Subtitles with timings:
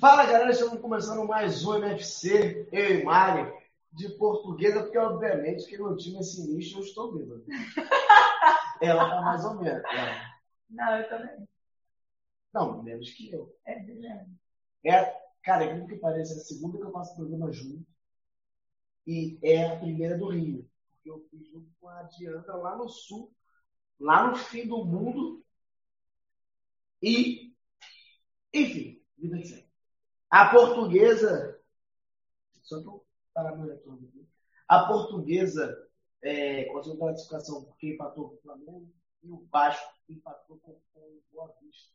[0.00, 3.52] Fala galera, estamos começando mais um MFC, eu e Mari,
[3.92, 7.44] de portuguesa, porque obviamente que no time é sinistro eu estou bêbado.
[8.80, 9.84] Ela tá mais ou menos.
[9.84, 10.40] Ela.
[10.70, 11.48] Não, eu também.
[12.50, 13.54] Não, menos que eu.
[13.66, 14.30] É verdade.
[14.86, 15.04] É,
[15.42, 17.86] cara, é que parece, é a segunda que eu faço programa junto
[19.06, 20.66] e é a primeira do Rio.
[20.92, 23.30] Porque eu fiz junto com a Diandra lá no sul,
[23.98, 25.44] lá no fim do mundo.
[27.02, 27.54] E,
[28.54, 29.69] enfim, vida que segue.
[30.30, 31.60] A portuguesa,
[32.62, 34.28] só para eu parar meu retorno aqui,
[34.68, 35.76] a portuguesa
[36.22, 38.92] é, conseguiu classificação porque empatou com o Flamengo
[39.24, 41.90] e o Vasco empatou com o Boa Vista.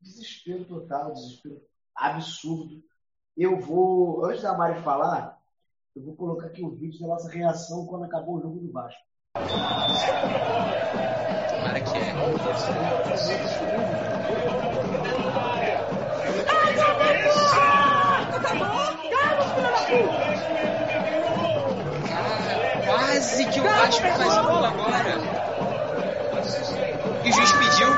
[0.00, 1.60] Desespero total, desespero
[1.94, 2.82] absurdo.
[3.36, 5.38] Eu vou, antes da Mari falar,
[5.94, 9.02] eu vou colocar aqui o vídeo da nossa reação quando acabou o jogo do Vasco.
[11.50, 12.14] Tomara que é.
[23.34, 25.18] Quase que o Vasco faz o gol agora.
[27.24, 27.88] E o juiz pediu.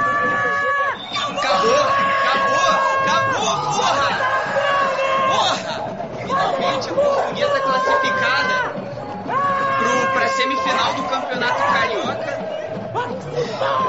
[1.37, 1.77] Acabou,
[2.25, 2.71] acabou,
[3.03, 4.09] acabou, porra!
[5.29, 5.75] Porra!
[6.23, 8.57] Finalmente a portuguesa classificada
[10.15, 12.39] para a semifinal do Campeonato Carioca.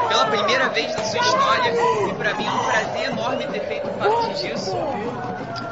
[0.09, 1.71] Pela primeira vez na sua história.
[2.09, 4.75] E para mim é um prazer enorme ter feito parte disso.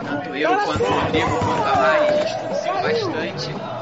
[0.06, 2.46] Tanto eu quanto o Rodrigo quanto a Mari, a gente
[2.82, 3.75] bastante.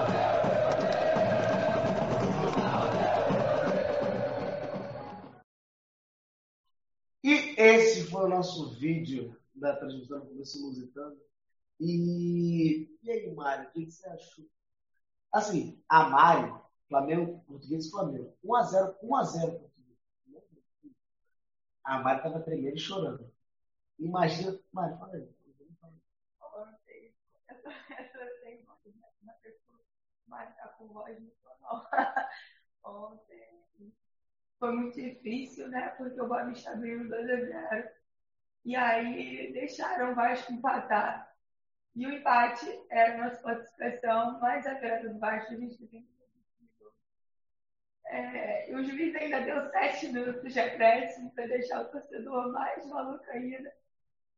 [8.23, 11.17] Esse foi o nosso vídeo da transmissão do Começo Lusitano.
[11.79, 14.45] E, e aí, Mário, o que, você achou?
[15.31, 18.37] Assim, a Mário, Flamengo, Português e Flamengo.
[18.45, 20.03] 1x0, 1x0 Português.
[21.83, 23.31] A Mário estava tremendo e chorando.
[23.99, 25.27] Imagina, Mário, fala aí.
[29.41, 29.79] Pessoa,
[30.27, 31.89] mas tá com voz normal.
[32.83, 33.93] Ontem
[34.59, 35.89] foi muito difícil, né?
[35.97, 38.02] Porque o Boa Vista abriu 2x0.
[38.65, 41.31] E aí deixaram o Vasco empatar.
[41.95, 45.77] E o empate era a nossa participação, mas a do Vasco a gente
[48.13, 53.25] é, o juiz ainda deu sete minutos de acréscimo para deixar o torcedor mais maluco
[53.31, 53.73] ainda.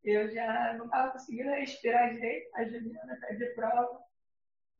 [0.02, 4.00] Eu já não estava conseguindo respirar direito, a Juliana está de prova.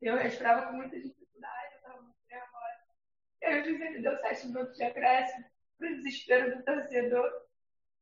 [0.00, 2.84] Eu respirava com muita dificuldade, eu estava muito nervosa.
[3.42, 5.44] E o juiz ainda deu sete minutos de acréscimo
[5.78, 7.30] para o desespero do torcedor,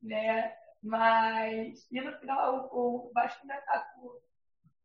[0.03, 0.57] né?
[0.85, 4.23] Mas, e no final o, o Vasco ainda atacou.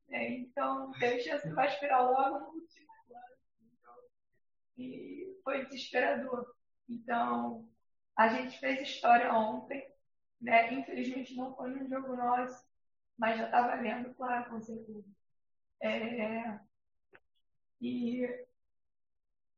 [0.08, 0.30] Né?
[0.40, 3.38] Então, teve chance do Vasco virar logo no último lance.
[3.62, 3.94] Então,
[4.78, 6.56] e foi desesperador.
[6.88, 7.68] Então,
[8.16, 9.86] a gente fez história ontem,
[10.42, 10.74] né?
[10.74, 12.66] Infelizmente não foi no jogo nosso,
[13.18, 15.06] mas já está valendo, claro, com certeza.
[15.82, 16.60] É...
[17.82, 18.46] E,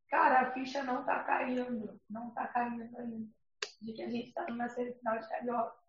[0.10, 3.28] cara, a ficha não está caindo, não está caindo ainda,
[3.82, 5.81] de que a gente está numa semifinal de carioca.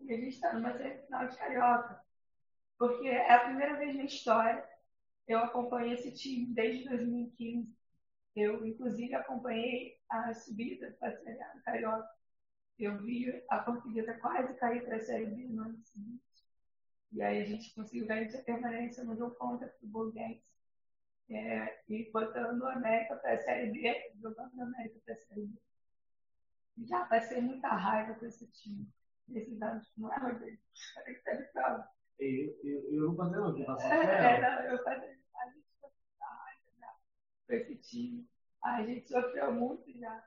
[0.00, 2.04] E a gente está numa semifinal de carioca.
[2.78, 4.68] Porque é a primeira vez na história
[5.28, 7.78] eu acompanho esse time desde 2015.
[8.34, 12.08] Eu, inclusive, acompanhei a subida para a Série A Carioca.
[12.78, 16.24] Eu vi a portuguesa quase cair para a Série B no ano seguinte.
[17.12, 20.42] E aí a gente conseguiu garantir a permanência no jogo contra o Bolguense.
[21.28, 25.46] É, e botando a América para a Série B, jogando a América para a Série
[25.46, 25.69] B.
[26.86, 28.88] Já passei muita raiva com esse time
[29.28, 29.90] nesses anos.
[29.96, 30.58] Não é, Rodrigo?
[31.04, 31.88] Tem que ser de prova.
[32.18, 35.08] Eu, eu, eu não passei eu passei É, não, eu passei.
[35.08, 36.94] A gente passou muita raiva já
[37.46, 38.28] com esse time.
[38.62, 40.24] A gente sofreu muito já.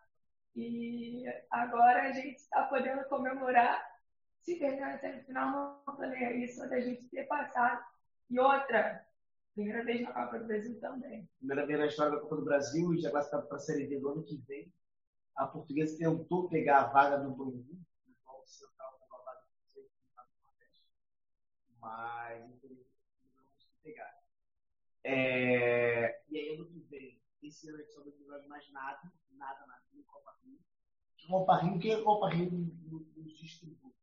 [0.56, 3.92] E agora a gente está podendo comemorar.
[4.42, 7.84] Se terminar a semifinal, não falei aí, só da gente ter passado.
[8.30, 9.06] E outra,
[9.54, 11.30] primeira vez na Copa do Brasil também.
[11.38, 14.00] Primeira vez na história da Copa do Brasil e já classificado para a Série D
[14.00, 14.72] do ano que vem.
[15.36, 17.80] A portuguesa tentou pegar a vaga do Bangu,
[18.26, 19.42] o Central da vaga
[19.74, 19.90] do
[20.44, 20.88] Nordeste,
[21.80, 22.92] mas infelizmente
[23.36, 24.14] não conseguiu pegar.
[25.04, 26.22] É...
[26.30, 30.04] E aí ano que vem esse ano a não joga mais nada, nada, nada, nem
[30.04, 30.60] Copa Rio.
[31.28, 33.94] Copa Rio, quem é Copa Rio nos distribui?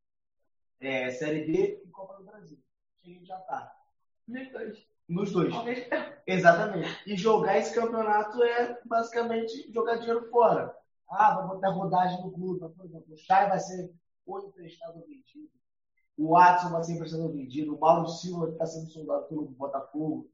[0.81, 2.59] É, Série D e Copa do Brasil.
[3.01, 3.75] Que a gente já tá.
[4.27, 4.89] Nos dois.
[5.09, 5.53] Nos dois.
[6.27, 6.89] Exatamente.
[7.07, 10.75] E jogar esse campeonato é basicamente jogar dinheiro fora.
[11.11, 12.61] Ah, vai botar rodagem no clube.
[12.75, 13.93] Por exemplo, o Chay vai ser
[14.27, 15.51] ou emprestado vendido.
[16.17, 17.75] O Watson vai ser emprestado vendido.
[17.75, 20.31] O Mauro Silva está sendo soldado pelo Botafogo.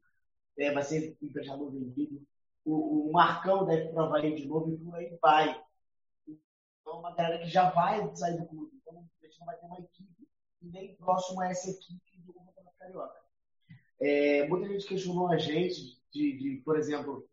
[0.58, 2.20] É, vai ser emprestado vendido.
[2.64, 5.62] O, o Marcão deve provar de novo e por aí vai.
[6.26, 8.76] Então, uma galera que já vai sair do clube.
[8.82, 10.28] Então, a gente não vai ter uma equipe
[10.62, 13.20] nem próximo a essa equipe do Campeonato Carioca.
[14.00, 17.28] É, muita gente questionou a gente de, de, por exemplo,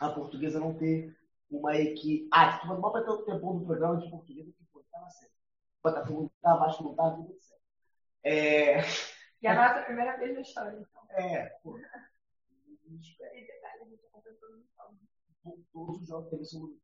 [0.00, 1.16] a portuguesa não ter
[1.50, 2.28] uma equipe.
[2.32, 5.32] Ah, tu vai ter o tempo do programa de portuguesa que foi, tá na série.
[5.82, 7.62] Botafogo não tá, abaixo não tá, tudo certo.
[8.24, 8.80] É...
[9.40, 11.02] E a nossa primeira vez na história, então.
[11.10, 11.78] É, pô.
[15.72, 16.76] Todos os jogos que eles são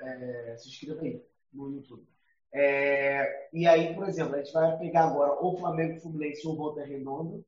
[0.00, 2.06] é, se inscreva aí no YouTube.
[2.52, 6.84] É, e aí, por exemplo, a gente vai pegar agora o Flamengo Fluminense ou Volta
[6.84, 7.44] Redonda.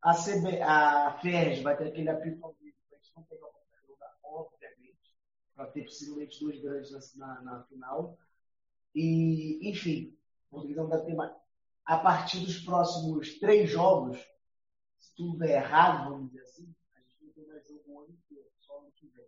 [0.00, 3.46] A, CB, a FERJ vai ter aquele apito ao vivo para a gente não pegar
[3.46, 4.57] o Volta Redonda, obviamente,
[5.58, 8.16] para ter possivelmente dois grandes na, na, final.
[8.94, 10.16] E, enfim,
[10.46, 11.32] o Português não vai ter mais.
[11.84, 14.18] A partir dos próximos três jogos,
[15.00, 18.10] se tudo der errado, vamos dizer assim, a gente não tem mais jogo o ano
[18.10, 19.26] inteiro, só ano que vem.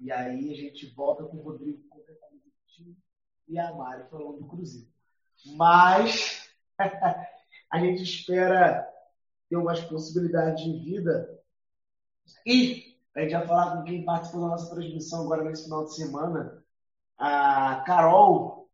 [0.00, 2.94] E aí a gente volta com o Rodrigo completamente time
[3.48, 4.92] e a Mari falando do Cruzeiro.
[5.56, 6.52] Mas
[7.72, 8.86] a gente espera
[9.48, 11.42] ter umas possibilidades de vida.
[12.44, 12.87] E
[13.18, 16.62] a gente vai falar com quem participou da nossa transmissão agora nesse final de semana,
[17.18, 18.70] a Carol,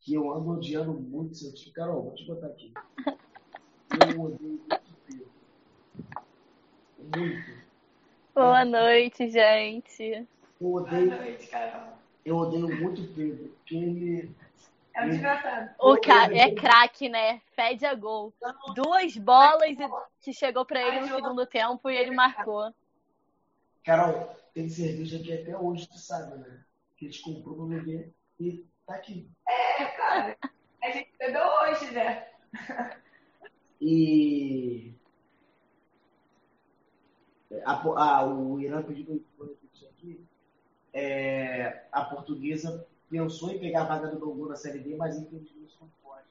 [0.00, 1.72] que eu ando odiando muito seu time.
[1.72, 2.72] Carol, vou te botar aqui.
[4.08, 5.28] Eu odeio muito Pedro.
[7.16, 7.62] Muito.
[8.32, 10.28] Boa noite, gente.
[10.60, 11.94] Eu odeio, Boa noite, Carol.
[12.24, 14.36] eu odeio muito o Pedro, porque ele.
[14.94, 15.70] É um desgraçado.
[15.80, 17.40] O cara é craque, né?
[17.56, 18.32] Fede a gol.
[18.72, 19.76] Duas bolas
[20.20, 22.72] que chegou pra ele no segundo tempo e ele marcou.
[23.84, 26.64] Carol, tem cerveja aqui até hoje, tu sabe, né?
[26.96, 29.30] Que a gente comprou pra beber e tá aqui.
[29.48, 30.36] É, cara.
[30.82, 32.28] A gente bebeu hoje, né?
[33.84, 34.94] E.
[37.50, 40.24] O Irã pediu para eu repetir aqui.
[40.92, 45.76] É, a portuguesa pensou em pegar a vaga do Dongu na Série D, mas infelizmente
[45.80, 46.26] não pode.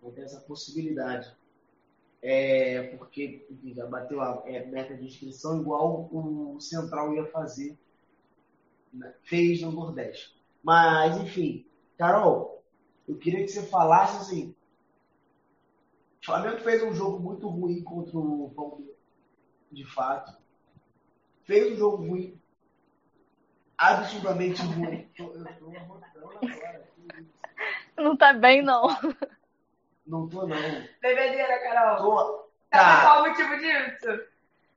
[0.00, 1.34] Não tem essa possibilidade.
[2.26, 7.76] É, porque enfim, já bateu a é, meta de inscrição igual o Central ia fazer,
[8.90, 10.34] né, fez no Nordeste.
[10.62, 11.66] Mas, enfim,
[11.98, 12.64] Carol,
[13.06, 14.54] eu queria que você falasse assim.
[16.22, 18.96] O Flamengo fez um jogo muito ruim contra o Palmeiras,
[19.70, 20.34] de fato.
[21.42, 22.40] Fez um jogo ruim
[23.76, 25.06] absurdamente ruim.
[25.18, 25.70] Eu tô
[26.16, 26.88] agora.
[27.98, 28.88] Não tá bem, não.
[30.06, 30.56] Não tô, não.
[31.00, 31.96] Bebedeira, Carol.
[31.96, 32.44] Tô.
[32.72, 33.00] Sabe Tá.
[33.02, 34.28] qual o motivo disso?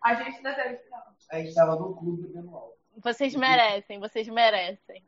[0.04, 1.04] A gente não teve final.
[1.32, 2.78] A gente tava no clube bebendo álcool.
[2.98, 5.04] Vocês merecem, vocês merecem.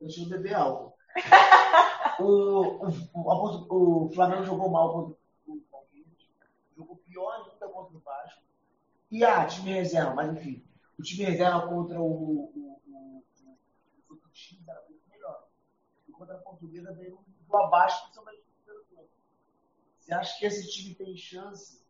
[0.00, 0.96] Deixa eu beber álcool.
[2.20, 5.16] o, o, o, a Flamengo jogou mal contra
[5.46, 6.12] o Palmeiras.
[6.76, 8.40] Jogou pior ainda contra o Vasco.
[9.10, 10.64] E ah, time reserva, mas enfim.
[10.98, 13.24] O time reserva contra o, o, o,
[14.08, 15.48] o, o X era muito melhor.
[16.08, 17.18] E contra a Portuguesa veio
[17.50, 18.47] um abaixo, principalmente.
[20.08, 21.86] Você acha que esse time tem chance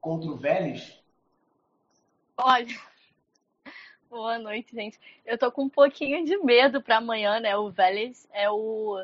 [0.00, 0.98] contra o Vélez?
[2.38, 2.74] Olha.
[4.08, 4.98] Boa noite, gente.
[5.26, 7.54] Eu tô com um pouquinho de medo pra amanhã, né?
[7.54, 8.96] O Vélez é o,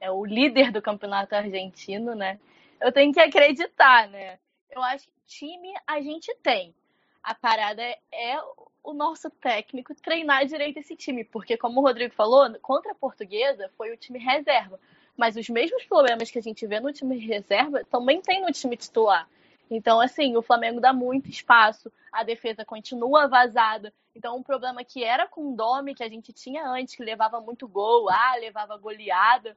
[0.00, 2.40] é o líder do campeonato argentino, né?
[2.80, 4.38] Eu tenho que acreditar, né?
[4.70, 6.74] Eu acho que time a gente tem.
[7.22, 8.40] A parada é, é
[8.82, 13.70] o nosso técnico treinar direito esse time, porque como o Rodrigo falou, contra a Portuguesa
[13.76, 14.80] foi o time reserva,
[15.20, 18.74] mas os mesmos problemas que a gente vê no time reserva também tem no time
[18.74, 19.28] titular.
[19.70, 23.92] Então, assim, o Flamengo dá muito espaço, a defesa continua vazada.
[24.16, 27.38] Então, um problema que era com o Domi, que a gente tinha antes, que levava
[27.38, 29.54] muito gol, ah, levava goleada.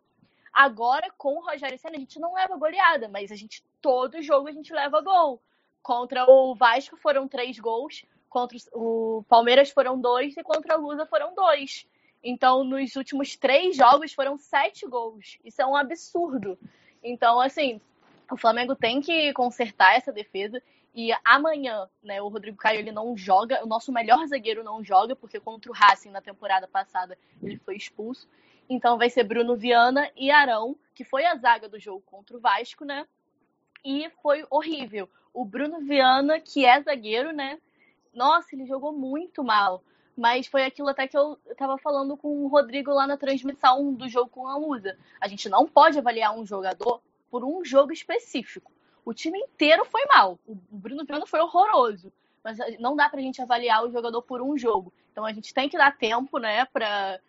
[0.52, 4.50] Agora, com o Rogério Senna, a gente não leva goleada, mas a gente, todo jogo,
[4.50, 5.42] a gente leva gol.
[5.82, 11.06] Contra o Vasco foram três gols, contra o Palmeiras foram dois e contra o Lusa
[11.06, 11.88] foram dois.
[12.24, 15.38] Então, nos últimos três jogos foram sete gols.
[15.44, 16.58] Isso é um absurdo.
[17.04, 17.82] Então, assim,
[18.32, 20.62] o Flamengo tem que consertar essa defesa.
[20.96, 25.16] E amanhã, né, o Rodrigo Caio ele não joga, o nosso melhor zagueiro não joga,
[25.16, 28.30] porque contra o Racing na temporada passada ele foi expulso.
[28.70, 32.40] Então vai ser Bruno Viana e Arão, que foi a zaga do jogo contra o
[32.40, 33.08] Vasco, né?
[33.84, 35.10] E foi horrível.
[35.34, 37.60] O Bruno Viana, que é zagueiro, né?
[38.14, 39.84] nossa, ele jogou muito mal.
[40.16, 44.08] Mas foi aquilo até que eu estava falando com o Rodrigo lá na transmissão do
[44.08, 44.98] jogo com a Lusa.
[45.20, 47.02] A gente não pode avaliar um jogador
[47.32, 48.72] por um jogo específico.
[49.04, 50.40] O time inteiro foi mal.
[50.48, 52.14] O Bruno Viana foi horroroso.
[52.44, 54.94] Mas não dá pra gente avaliar o jogador por um jogo.
[55.12, 57.20] Então a gente tem que dar tempo, né, pra,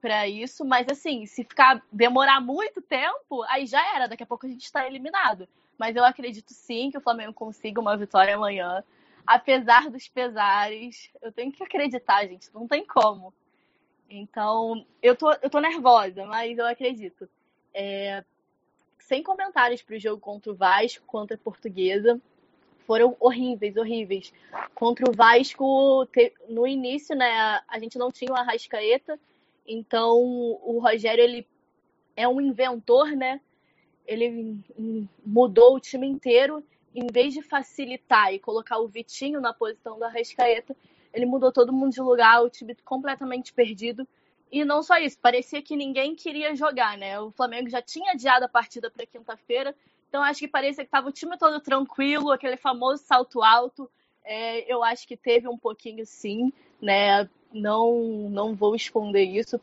[0.00, 0.64] pra isso.
[0.64, 4.06] Mas assim, se ficar demorar muito tempo, aí já era.
[4.06, 5.46] Daqui a pouco a gente está eliminado.
[5.76, 8.82] Mas eu acredito sim que o Flamengo consiga uma vitória amanhã
[9.26, 13.32] apesar dos pesares, eu tenho que acreditar, gente, não tem como.
[14.08, 17.28] Então, eu tô, eu tô nervosa, mas eu acredito.
[17.72, 18.22] É,
[18.98, 22.20] sem comentários para o jogo contra o Vasco, contra a Portuguesa.
[22.86, 24.32] Foram horríveis, horríveis.
[24.74, 26.06] Contra o Vasco,
[26.48, 29.18] no início, né, a gente não tinha o Arrascaeta,
[29.66, 31.46] então o Rogério, ele
[32.16, 33.40] é um inventor, né?
[34.06, 34.58] Ele
[35.24, 36.62] mudou o time inteiro
[36.94, 40.76] em vez de facilitar e colocar o Vitinho na posição do Arrascaeta,
[41.12, 44.06] ele mudou todo mundo de lugar, o time completamente perdido.
[44.50, 47.18] E não só isso, parecia que ninguém queria jogar, né?
[47.18, 49.74] O Flamengo já tinha adiado a partida para quinta-feira,
[50.08, 53.90] então acho que parecia que estava o time todo tranquilo, aquele famoso salto alto.
[54.24, 57.28] É, eu acho que teve um pouquinho sim, né?
[57.52, 59.60] Não, não vou esconder isso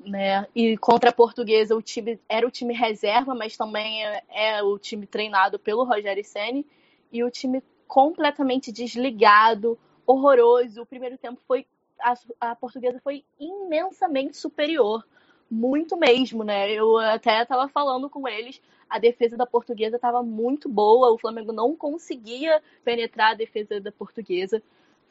[0.00, 0.46] né?
[0.54, 4.78] E contra a Portuguesa o time era o time reserva, mas também é, é o
[4.78, 6.66] time treinado pelo Rogério Ceni
[7.12, 10.82] e o time completamente desligado, horroroso.
[10.82, 11.66] O primeiro tempo foi
[12.00, 15.06] a, a Portuguesa foi imensamente superior,
[15.50, 16.70] muito mesmo, né?
[16.70, 21.52] Eu até estava falando com eles, a defesa da Portuguesa estava muito boa, o Flamengo
[21.52, 24.62] não conseguia penetrar a defesa da Portuguesa.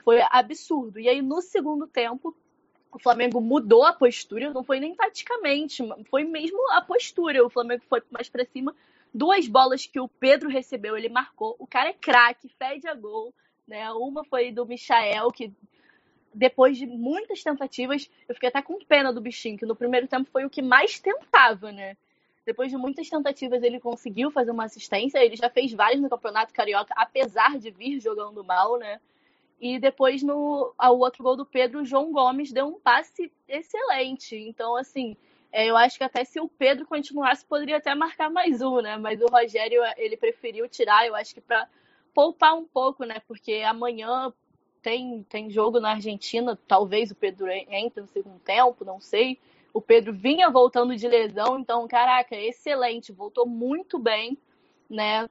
[0.03, 0.99] Foi absurdo.
[0.99, 2.35] E aí no segundo tempo
[2.91, 7.45] o Flamengo mudou a postura, não foi nem taticamente, foi mesmo a postura.
[7.45, 8.75] O Flamengo foi mais para cima.
[9.13, 11.55] Duas bolas que o Pedro recebeu, ele marcou.
[11.59, 13.33] O cara é craque, fede a gol.
[13.67, 13.89] Né?
[13.91, 15.51] Uma foi do Michael, que
[16.33, 20.29] depois de muitas tentativas, eu fiquei até com pena do bichinho, que no primeiro tempo
[20.31, 21.95] foi o que mais tentava, né?
[22.45, 25.17] Depois de muitas tentativas, ele conseguiu fazer uma assistência.
[25.23, 28.99] Ele já fez várias no Campeonato Carioca, apesar de vir jogando mal, né?
[29.59, 34.35] E depois, no o outro gol do Pedro, o João Gomes deu um passe excelente.
[34.35, 35.15] Então, assim,
[35.51, 38.97] é, eu acho que até se o Pedro continuasse, poderia até marcar mais um, né?
[38.97, 41.67] Mas o Rogério, ele preferiu tirar, eu acho que para
[42.13, 43.21] poupar um pouco, né?
[43.27, 44.33] Porque amanhã
[44.81, 49.39] tem, tem jogo na Argentina, talvez o Pedro entre no segundo tempo, não sei.
[49.74, 54.38] O Pedro vinha voltando de lesão, então, caraca, excelente, voltou muito bem,
[54.89, 55.27] né?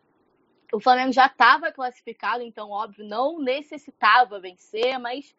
[0.74, 5.34] O Flamengo já estava classificado, então, óbvio, não necessitava vencer, mas,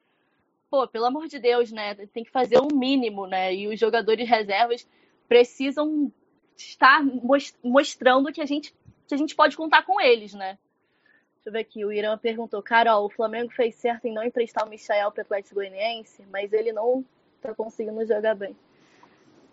[0.69, 1.93] pô, pelo amor de Deus, né?
[2.07, 3.53] Tem que fazer o um mínimo, né?
[3.53, 4.87] E os jogadores reservas
[5.27, 6.11] precisam
[6.55, 7.03] estar
[7.61, 8.73] mostrando que a gente,
[9.07, 10.57] que a gente pode contar com eles, né?
[11.35, 14.65] Deixa eu ver aqui, o Irã perguntou, Carol, o Flamengo fez certo em não emprestar
[14.65, 17.05] o Michael para o Atlético Goianiense, mas ele não
[17.41, 18.55] tá conseguindo jogar bem.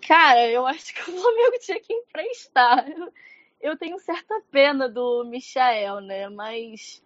[0.06, 2.86] Cara, eu acho que o Flamengo tinha que emprestar
[3.62, 6.28] eu tenho certa pena do Michael, né?
[6.28, 7.02] Mas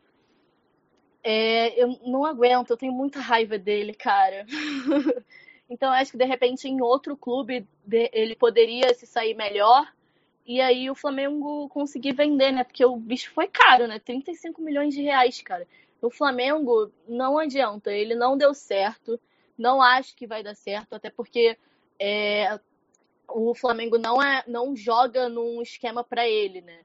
[1.22, 4.46] é, eu não aguento, eu tenho muita raiva dele, cara.
[5.68, 9.86] então acho que de repente em outro clube ele poderia se sair melhor
[10.46, 12.64] e aí o Flamengo conseguir vender, né?
[12.64, 13.98] Porque o bicho foi caro, né?
[13.98, 15.66] 35 milhões de reais, cara.
[16.00, 19.20] O Flamengo não adianta, ele não deu certo,
[19.58, 21.58] não acho que vai dar certo, até porque
[21.98, 22.60] é,
[23.28, 26.80] o Flamengo não, é, não joga num esquema para ele, né?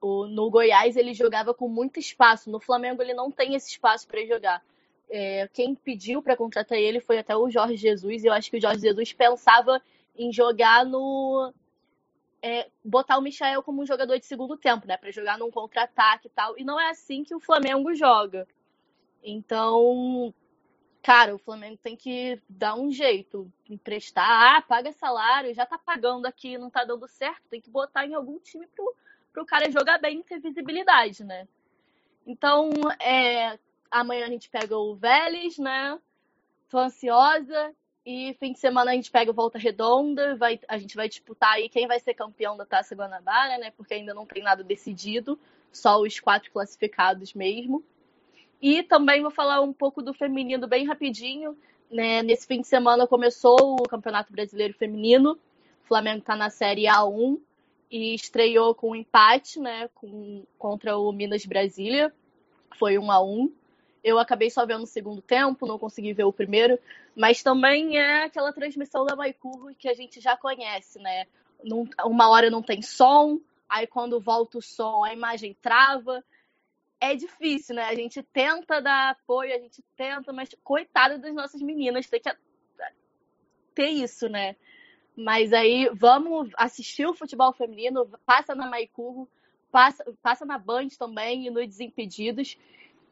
[0.00, 4.06] O, no Goiás ele jogava com muito espaço, no Flamengo ele não tem esse espaço
[4.06, 4.62] para jogar.
[5.10, 8.56] É, quem pediu para contratar ele foi até o Jorge Jesus, e eu acho que
[8.56, 9.82] o Jorge Jesus pensava
[10.16, 11.52] em jogar no.
[12.42, 14.96] É, botar o Michael como um jogador de segundo tempo, né?
[14.96, 16.58] Para jogar num contra-ataque e tal.
[16.58, 18.48] E não é assim que o Flamengo joga.
[19.22, 20.32] Então,
[21.02, 26.26] cara, o Flamengo tem que dar um jeito, emprestar, ah, paga salário, já tá pagando
[26.26, 28.94] aqui, não tá dando certo, tem que botar em algum time pro,
[29.32, 31.46] pro cara jogar bem e ter visibilidade, né?
[32.26, 33.58] Então, é,
[33.90, 35.98] amanhã a gente pega o Vélez, né?
[36.68, 37.74] Tô ansiosa.
[38.04, 41.52] E fim de semana a gente pega o Volta Redonda, vai, a gente vai disputar
[41.52, 43.70] aí quem vai ser campeão da Taça Guanabara, né?
[43.72, 45.38] Porque ainda não tem nada decidido,
[45.70, 47.84] só os quatro classificados mesmo.
[48.60, 51.56] E também vou falar um pouco do feminino bem rapidinho.
[51.90, 52.22] Né?
[52.22, 55.32] Nesse fim de semana começou o Campeonato Brasileiro Feminino.
[55.84, 57.38] O Flamengo está na Série A1
[57.90, 59.88] e estreou com um empate né?
[59.94, 62.12] com, contra o Minas Brasília.
[62.78, 63.52] Foi 1 a 1
[64.02, 66.78] eu acabei só vendo o segundo tempo, não consegui ver o primeiro,
[67.14, 71.26] mas também é aquela transmissão da Maicurro que a gente já conhece, né?
[72.04, 73.38] uma hora não tem som,
[73.68, 76.24] aí quando volta o som a imagem trava.
[77.00, 77.84] É difícil, né?
[77.84, 82.30] A gente tenta dar apoio, a gente tenta, mas coitada das nossas meninas, tem que
[83.74, 84.54] ter isso, né?
[85.16, 89.28] Mas aí vamos assistir o futebol feminino, passa na Maicurro,
[89.72, 92.58] passa, passa na Band também e no Desimpedidos.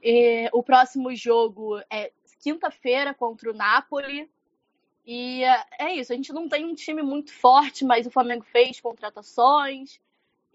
[0.02, 4.30] E o próximo jogo é quinta-feira contra o Napoli.
[5.06, 5.42] E
[5.78, 9.98] é isso, a gente não tem um time muito forte, mas o Flamengo fez contratações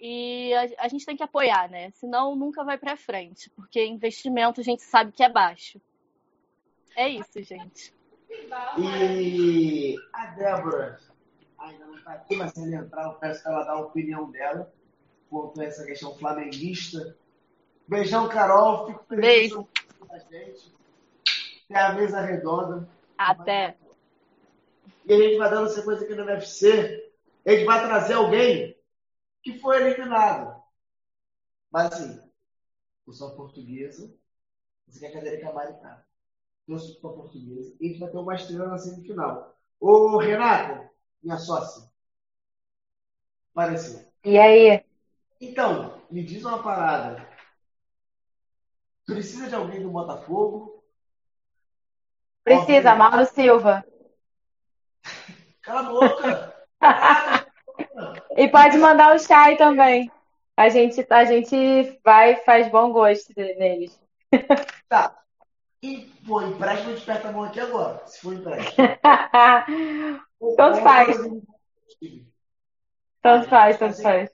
[0.06, 1.90] e a, a gente tem que apoiar, né?
[1.92, 5.80] Senão nunca vai para frente, porque investimento a gente sabe que é baixo.
[6.94, 7.94] É isso, gente.
[8.78, 11.00] E a Débora
[11.58, 14.30] ainda não está aqui, mas se ela entrar, eu peço que ela dê a opinião
[14.30, 14.74] dela
[15.30, 17.16] quanto a essa questão flamenguista.
[17.88, 18.88] Beijão, Carol.
[18.88, 19.68] Fico feliz Beijo.
[20.00, 20.74] com a gente.
[21.70, 22.90] Até a mesa redonda.
[23.18, 23.78] Até.
[25.06, 27.10] E a gente vai dando sequência aqui no UFC.
[27.46, 28.73] A gente vai trazer alguém
[29.44, 30.64] que foi eliminado.
[31.70, 32.22] Mas assim,
[33.06, 34.12] eu sou portuguesa.
[34.88, 36.06] Você quer a cadeira que a Mari tá.
[36.68, 37.76] Eu sou portuguesa.
[37.80, 39.58] E a gente vai ter uma estrela na semifinal.
[39.80, 40.90] Ô, Renata,
[41.22, 41.92] minha sócia.
[43.52, 44.08] Apareceu.
[44.24, 44.84] E aí?
[45.40, 47.28] Então, me diz uma parada.
[49.06, 50.84] Precisa de alguém do Botafogo?
[52.44, 53.86] Precisa, Mauro Silva.
[55.62, 57.40] Cala a boca!
[58.38, 60.12] E pode mandar o Chay também.
[60.56, 64.00] A gente, a gente vai faz bom gosto neles.
[64.88, 65.18] tá.
[65.82, 68.06] E, pô, empréstimo, a gente aperta a mão aqui agora.
[68.08, 68.88] Se for empréstimo.
[70.56, 71.18] Tanto faz.
[73.22, 74.32] Tanto faz, tanto faz.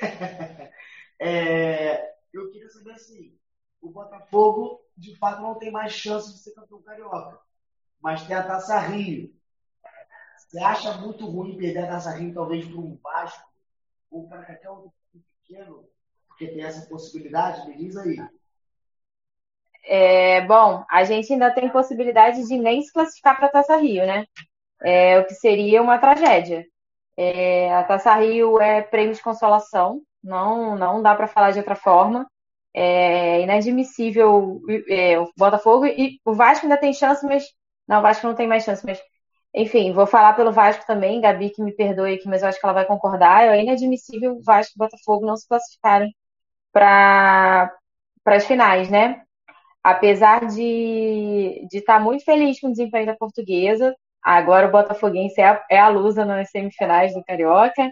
[1.20, 3.32] É, eu queria saber assim,
[3.80, 7.38] o Botafogo de fato não tem mais chance de ser campeão carioca,
[8.00, 9.32] mas tem a Taça Rio.
[10.54, 13.50] Você acha muito ruim perder a Taça Rio talvez para um Vasco
[14.08, 14.92] ou para qualquer outro
[15.42, 15.84] pequeno,
[16.28, 17.68] porque tem essa possibilidade?
[17.68, 18.16] Me diz aí.
[19.84, 24.06] É, bom, a gente ainda tem possibilidade de nem se classificar para a Taça Rio,
[24.06, 24.26] né?
[24.80, 26.64] É, o que seria uma tragédia.
[27.16, 31.74] É, a Taça Rio é prêmio de consolação, não, não dá para falar de outra
[31.74, 32.30] forma.
[32.72, 37.42] É inadmissível é, o Botafogo e o Vasco ainda tem chance, mas
[37.88, 39.02] não, o Vasco não tem mais chance, mas
[39.54, 42.66] enfim, vou falar pelo Vasco também, Gabi que me perdoe aqui, mas eu acho que
[42.66, 43.44] ela vai concordar.
[43.44, 46.14] É inadmissível o Vasco e o Botafogo não se classificarem
[46.72, 47.72] para
[48.26, 49.22] as finais, né?
[49.82, 55.64] Apesar de estar muito feliz com o desempenho da portuguesa, agora o Botafoguense é a,
[55.70, 57.90] é a lusa nas semifinais do Carioca.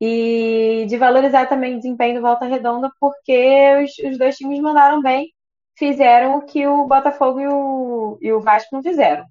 [0.00, 5.02] E de valorizar também o desempenho do Volta Redonda, porque os, os dois times mandaram
[5.02, 5.32] bem,
[5.76, 9.24] fizeram o que o Botafogo e o, e o Vasco não fizeram.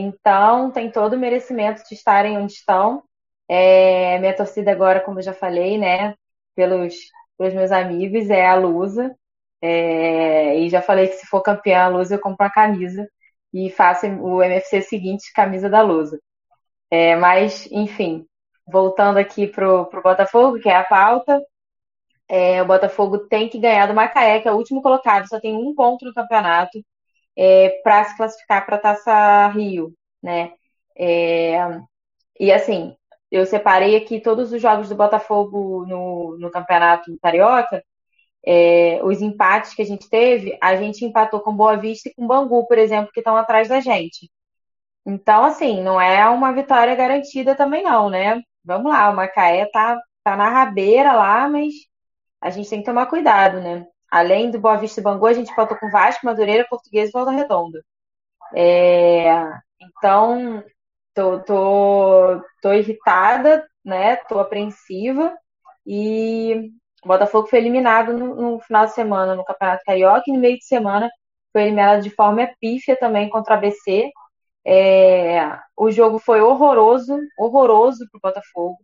[0.00, 3.02] Então, tem todo o merecimento de estarem onde estão.
[3.48, 6.14] É, minha torcida agora, como eu já falei, né,
[6.54, 6.94] pelos,
[7.36, 9.16] pelos meus amigos, é a Lusa.
[9.60, 13.08] É, e já falei que se for campeã a Lusa, eu compro uma camisa
[13.52, 16.20] e faço o MFC seguinte, camisa da Lusa.
[16.90, 18.24] É, mas, enfim,
[18.68, 21.42] voltando aqui pro, pro Botafogo, que é a pauta,
[22.28, 25.56] é, o Botafogo tem que ganhar do Macaé, que é o último colocado, só tem
[25.56, 26.78] um ponto no campeonato
[27.38, 30.52] é, para se classificar para a Taça Rio, né?
[30.98, 31.58] É,
[32.40, 32.96] e assim,
[33.30, 37.82] eu separei aqui todos os jogos do Botafogo no, no Campeonato Carioca,
[38.44, 42.26] é, os empates que a gente teve, a gente empatou com Boa Vista e com
[42.26, 44.30] Bangu, por exemplo, que estão atrás da gente.
[45.06, 48.42] Então, assim, não é uma vitória garantida também não, né?
[48.64, 51.74] Vamos lá, o Macaé tá, tá na rabeira lá, mas
[52.40, 53.86] a gente tem que tomar cuidado, né?
[54.10, 57.30] Além do Boa Vista e Bangu, a gente empatou com Vasco, Madureira, Português e Volta
[57.30, 57.84] Redonda.
[58.54, 59.30] É,
[59.80, 60.64] então,
[61.14, 64.16] tô, tô, tô irritada, né?
[64.16, 65.36] Tô apreensiva
[65.86, 66.70] e
[67.04, 70.58] o Botafogo foi eliminado no, no, final de semana no Campeonato Carioca e no meio
[70.58, 71.10] de semana
[71.52, 74.10] foi eliminado de forma pífia também contra a ABC.
[74.66, 78.76] É, o jogo foi horroroso, horroroso para o Botafogo.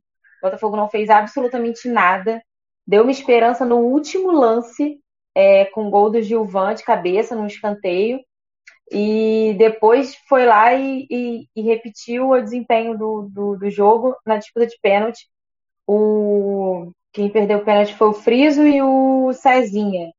[0.42, 2.42] O Botafogo não fez absolutamente nada.
[2.86, 4.98] Deu uma esperança no último lance,
[5.34, 8.20] é, com gol do Gilvan de cabeça, num escanteio.
[8.90, 14.36] E depois foi lá e, e, e repetiu o desempenho do, do, do, jogo na
[14.36, 15.26] disputa de pênalti.
[15.86, 20.12] O, quem perdeu o pênalti foi o Friso e o Cezinha.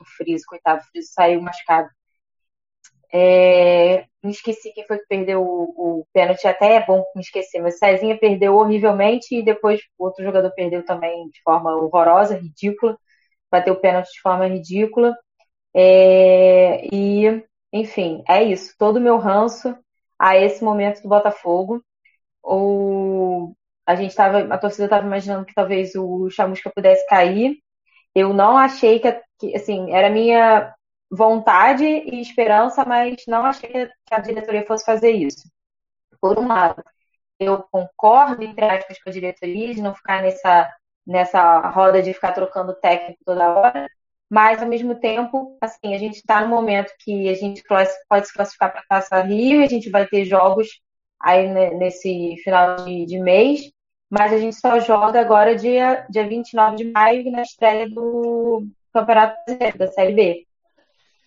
[0.00, 1.88] O Friso, coitado, o Friso saiu machucado.
[3.12, 7.62] É, me esqueci quem foi que perdeu o, o pênalti, até é bom me esquecer,
[7.62, 12.98] mas o Cezinha perdeu horrivelmente e depois outro jogador perdeu também de forma horrorosa, ridícula,
[13.58, 15.16] bateu o pênalti de forma ridícula.
[15.74, 18.74] É, e, enfim, é isso.
[18.78, 19.76] Todo o meu ranço
[20.18, 21.82] a esse momento do Botafogo.
[22.42, 23.54] O,
[23.86, 27.58] a gente tava, a torcida estava imaginando que talvez o Chamusca pudesse cair.
[28.14, 30.74] eu não achei que, que assim, era minha
[31.10, 35.48] vontade e esperança, mas não achei que a diretoria fosse fazer isso.
[36.20, 36.82] Por um lado,
[37.38, 40.70] eu concordo, entre aspas, com a diretoria de não ficar nessa,
[41.06, 43.88] nessa roda de ficar trocando técnico toda hora,
[44.28, 48.34] mas ao mesmo tempo, assim, a gente está no momento que a gente pode se
[48.34, 50.80] classificar para a Taça Rio, a gente vai ter jogos
[51.20, 53.70] aí nesse final de, de, mês,
[54.10, 59.36] mas a gente só joga agora dia, dia 29 de maio na estreia do Campeonato
[59.46, 60.46] Brasileiro, da Série B.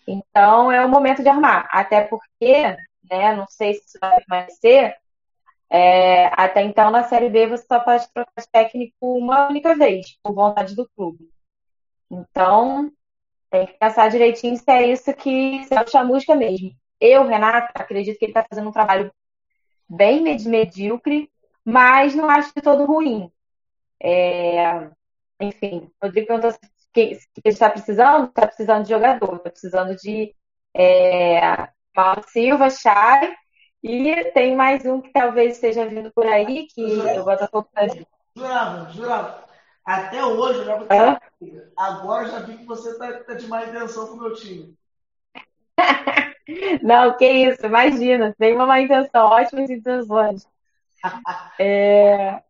[0.05, 2.75] Então é o momento de armar, até porque,
[3.09, 4.95] né, não sei se isso vai permanecer,
[5.69, 10.17] é, até então na Série B você só pode trocar de técnico uma única vez,
[10.23, 11.29] por vontade do clube.
[12.10, 12.91] Então,
[13.49, 16.71] tem que pensar direitinho se é isso que se é o chamusca mesmo.
[16.99, 19.12] Eu, Renato, acredito que ele está fazendo um trabalho
[19.88, 21.32] bem medíocre,
[21.63, 23.32] mas não acho de todo ruim.
[24.01, 24.89] É,
[25.39, 26.60] enfim, o Rodrigo perguntou se
[26.93, 30.36] que está precisando, está precisando de jogador, está precisando de
[30.73, 33.36] é, Paulo Silva, Chay,
[33.83, 38.07] e tem mais um que talvez esteja vindo por aí, que o Botafogo está vindo.
[38.35, 39.49] Jurava, jurava.
[39.85, 41.19] Até hoje, já ah?
[41.77, 44.77] agora já vi que você está tá de má intenção com o meu time.
[46.83, 50.47] Não, que isso, imagina, tem uma má intenção, ótimas intenções.
[51.57, 52.41] É,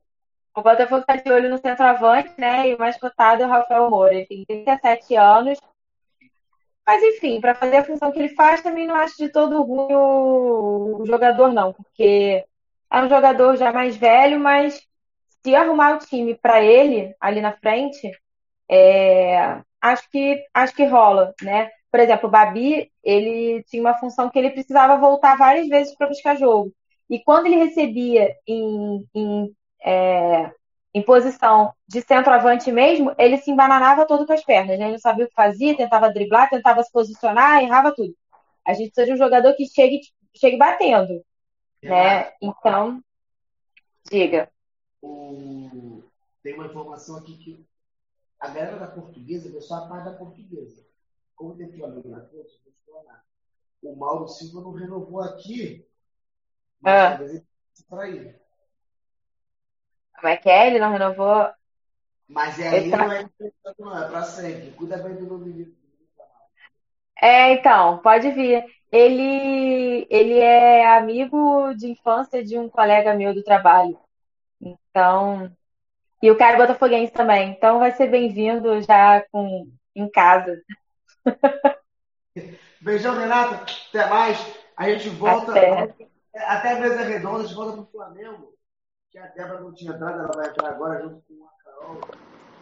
[0.56, 2.70] o Botafogo está de olho no centroavante, né?
[2.70, 4.14] E o mais cotado é o Rafael Moura.
[4.14, 5.60] Ele tem 37 anos.
[6.90, 9.94] Mas, enfim, para fazer a função que ele faz, também não acho de todo ruim
[9.94, 11.72] o, jogador, não.
[11.72, 12.44] Porque
[12.92, 14.82] é um jogador já mais velho, mas
[15.44, 18.12] se arrumar o time para ele ali na frente,
[18.68, 21.70] é, acho que acho que rola, né?
[21.92, 26.08] Por exemplo, o Babi, ele tinha uma função que ele precisava voltar várias vezes para
[26.08, 26.74] buscar jogo.
[27.08, 30.52] E quando ele recebia em, em, é,
[30.94, 34.86] em posição de centroavante mesmo, ele se embananava todo com as pernas, né?
[34.86, 38.16] Ele não sabia o que fazia, tentava driblar, tentava se posicionar, errava tudo.
[38.66, 40.02] A gente precisa de um jogador que chegue,
[40.36, 41.24] chegue batendo,
[41.84, 42.32] né?
[42.42, 43.02] Então,
[44.10, 44.50] diga
[45.02, 46.04] o...
[46.44, 47.66] tem uma informação aqui que
[48.40, 50.86] a galera da portuguesa veio só a parte da portuguesa.
[51.36, 53.06] Como tem Flamengo na frente, vou.
[53.82, 55.88] O Mauro Silva não renovou aqui,
[56.82, 57.10] mas ah.
[57.10, 57.46] talvez ele
[57.90, 58.39] trair.
[60.20, 60.68] Como é que é?
[60.68, 61.50] Ele não renovou?
[62.28, 62.98] Mas é aí tá...
[62.98, 63.30] não é
[63.80, 64.72] não, é pra sempre.
[64.72, 65.46] Cuida bem do novo
[67.22, 68.64] É, então, pode vir.
[68.92, 73.98] Ele, ele é amigo de infância de um colega meu do trabalho.
[74.62, 75.52] Então,
[76.22, 77.52] e o cara é botafoguense também.
[77.52, 80.62] Então vai ser bem-vindo já com, em casa.
[82.82, 83.66] Beijão, Renata.
[83.90, 84.38] Até mais.
[84.76, 85.52] A gente volta.
[85.52, 85.94] Até,
[86.34, 88.59] até a mesa redonda, a gente volta pro Flamengo.
[89.12, 92.02] Que a Débora não tinha entrado, ela vai entrar agora junto com a Carol.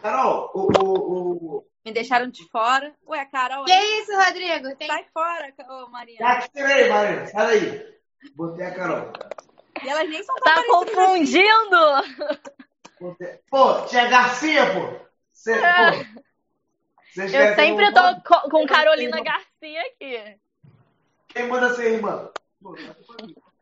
[0.00, 1.66] Carol, o, o, o...
[1.84, 2.94] Me deixaram de fora.
[3.06, 3.64] Ué, Carol.
[3.64, 4.74] Que isso, Rodrigo?
[4.76, 4.88] Tem...
[4.88, 6.18] Sai fora, ô, Marina.
[6.18, 7.26] Já te tirei, Marina.
[7.26, 7.98] Sai daí.
[8.34, 9.12] Botei a Carol.
[9.84, 11.76] E elas nem são tão Tá confundindo!
[13.50, 15.06] Pô, tia Garcia, pô!
[15.32, 15.92] Cê, é.
[15.92, 16.28] pô.
[17.16, 20.38] Eu sempre tô com, com Carolina Garcia aqui.
[21.28, 22.30] Quem manda ser irmã?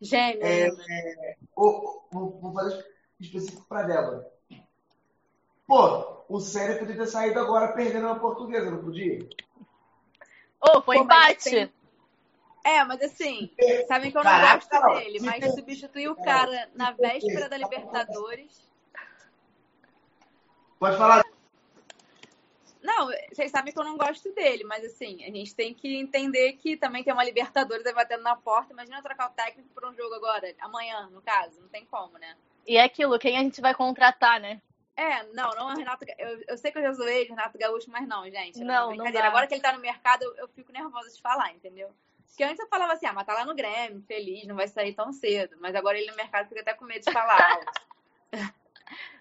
[0.01, 0.47] Gêmea.
[0.47, 2.85] É, é, vou, vou fazer
[3.21, 4.31] específico pra Débora.
[5.67, 9.27] Pô, o Sério podia ter saído agora perdendo a portuguesa, não podia?
[10.61, 11.51] Ô, oh, foi Pô, empate.
[11.51, 11.73] Tem...
[12.65, 13.51] É, mas assim,
[13.87, 18.67] sabem que eu não Caraca, gosto dele, mas substituir o cara na véspera da Libertadores.
[20.79, 21.25] Pode falar.
[22.87, 26.53] Não, vocês sabem que eu não gosto dele, mas assim, a gente tem que entender
[26.53, 28.73] que também tem uma Libertadores aí batendo na porta.
[28.73, 31.61] Imagina eu trocar o técnico para um jogo agora, amanhã, no caso.
[31.61, 32.37] Não tem como, né?
[32.65, 34.63] E é aquilo, quem a gente vai contratar, né?
[34.95, 36.05] É, não, não é o Renato.
[36.17, 38.61] Eu, eu sei que eu já zoei Renato Gaúcho, mas não, gente.
[38.61, 41.53] Não, não, não Agora que ele tá no mercado, eu, eu fico nervosa de falar,
[41.53, 41.93] entendeu?
[42.29, 44.95] Porque antes eu falava assim, ah, mas tá lá no Grêmio, feliz, não vai sair
[44.95, 45.57] tão cedo.
[45.59, 47.61] Mas agora ele no mercado fica até com medo de falar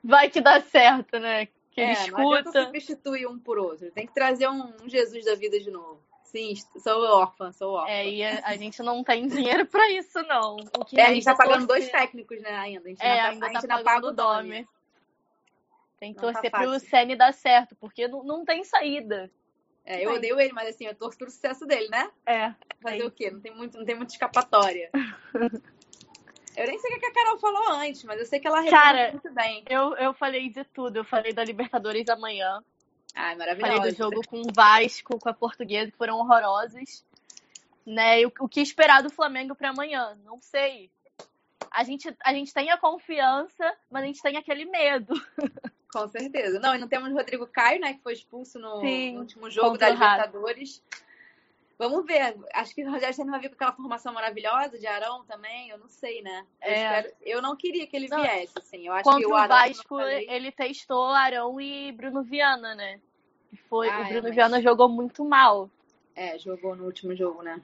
[0.04, 1.48] vai que dá certo, né?
[1.76, 2.52] Que é, escuta.
[2.54, 3.92] Não substituir um por outro.
[3.92, 6.00] Tem que trazer um, um, Jesus da vida de novo.
[6.24, 7.92] Sim, sou órfã, sou órfã.
[7.92, 10.56] É, e a, a gente não tem dinheiro pra isso, não.
[10.80, 12.86] O que é, a gente tá pagando dois técnicos, né, ainda.
[12.86, 14.66] A gente é, tá, ainda, a gente tá paga o Dome.
[16.00, 19.30] Tem que não tá torcer tá pro Sene dar certo, porque não, não tem saída.
[19.86, 22.10] É, eu odeio ele, mas assim, eu torço pelo sucesso dele, né?
[22.26, 22.54] É.
[22.82, 23.30] Fazer é o quê?
[23.30, 24.90] Não tem, muito, não tem muita escapatória.
[26.58, 29.12] eu nem sei o que a Carol falou antes, mas eu sei que ela Cara,
[29.12, 29.64] muito bem.
[29.70, 30.98] Eu, eu falei de tudo.
[30.98, 32.64] Eu falei da Libertadores amanhã.
[33.14, 33.74] Ai, maravilhoso.
[33.74, 37.06] Falei do jogo com o Vasco, com a Portuguesa, que foram horrorosos.
[37.86, 38.22] Né?
[38.22, 40.18] E o, o que esperar do Flamengo para amanhã?
[40.24, 40.90] Não sei.
[41.72, 45.14] A gente, a gente tem a confiança, mas a gente tem aquele medo.
[45.92, 46.60] Com certeza.
[46.60, 47.94] Não, e não temos o Rodrigo Caio, né?
[47.94, 49.90] Que foi expulso no, Sim, no último jogo da.
[49.90, 50.84] Libertadores.
[51.78, 52.38] Vamos ver.
[52.54, 55.70] Acho que o Rogério Senna vai vir com aquela formação maravilhosa de Arão também.
[55.70, 56.46] Eu não sei, né?
[56.62, 57.00] Eu, É.
[57.00, 58.22] espero- eu não queria que ele Não.
[58.22, 58.88] viesse, assim.
[58.88, 62.24] Eu acho que Contra o o Arão, eu Vasco, falei, ele testou Arão e Bruno
[62.24, 63.00] Viana, né?
[63.70, 65.70] Foi, Ah, o é, Bruno mas- Viana jogou muito mal.
[66.16, 67.62] É, jogou no último jogo, né?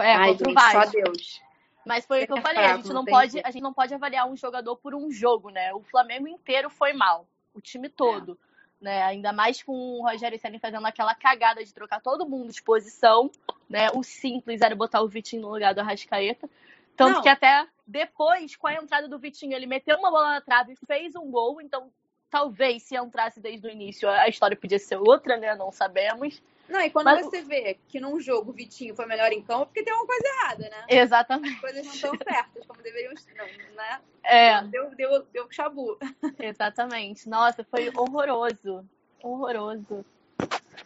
[0.00, 0.92] É, Ai, contra gente, o só Vasco.
[0.92, 1.42] Deus.
[1.86, 3.46] Mas foi o que eu É falei, a gente não pode, jeito.
[3.46, 5.72] a gente não pode avaliar um jogador por um jogo, né?
[5.74, 8.38] O Flamengo inteiro foi mal, o time todo,
[8.80, 9.02] né?
[9.02, 13.30] Ainda mais com o Rogério Ceni fazendo aquela cagada de trocar todo mundo de posição,
[13.68, 13.88] né?
[13.94, 16.48] O simples era botar o Vitinho no lugar do Arrascaeta.
[16.96, 17.22] Tanto Não.
[17.22, 20.86] que até depois, com a entrada do Vitinho, ele meteu uma bola na trave e
[20.86, 21.90] fez um gol, então
[22.30, 25.54] talvez se entrasse desde o início, a história podia ser outra, né?
[25.54, 26.42] Não sabemos.
[26.68, 29.66] Não, e quando Mas- você vê que num jogo o Vitinho foi melhor em campo,
[29.66, 30.86] porque tem alguma coisa errada, né?
[30.88, 31.54] Exatamente.
[31.54, 34.00] As coisas não estão certas como deveriam estar, né?
[34.22, 34.62] É.
[34.62, 35.98] Deu, deu, deu chabu.
[36.38, 37.28] Exatamente.
[37.28, 38.88] Nossa, foi horroroso.
[39.22, 40.04] Horroroso.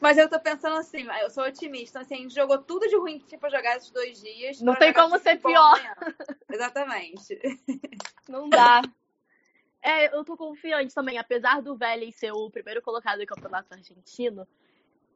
[0.01, 2.01] Mas eu tô pensando assim, eu sou otimista.
[2.01, 4.61] Assim, a gente jogou tudo de ruim que tinha pra jogar esses dois dias.
[4.61, 5.81] Não tem como ser pior.
[6.53, 7.38] Exatamente.
[8.29, 8.83] Não dá.
[9.81, 14.47] É, eu tô confiante também, apesar do Vélez ser o primeiro colocado do campeonato argentino.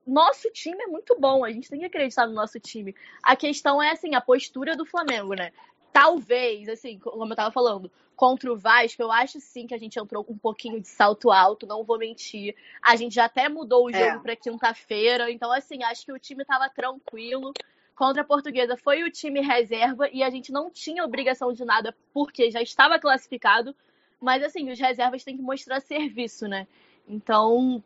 [0.07, 2.95] Nosso time é muito bom, a gente tem que acreditar no nosso time.
[3.23, 5.53] A questão é assim, a postura do Flamengo, né?
[5.93, 9.99] Talvez, assim, como eu tava falando, contra o Vasco, eu acho sim que a gente
[9.99, 12.57] entrou com um pouquinho de salto alto, não vou mentir.
[12.83, 13.93] A gente já até mudou o É.
[14.11, 17.53] jogo pra quinta-feira, então assim, acho que o time tava tranquilo.
[17.95, 21.95] Contra a Portuguesa foi o time reserva e a gente não tinha obrigação de nada
[22.13, 23.75] porque já estava classificado.
[24.21, 26.67] Mas assim, os reservas têm que mostrar serviço, né?
[27.07, 27.83] Então,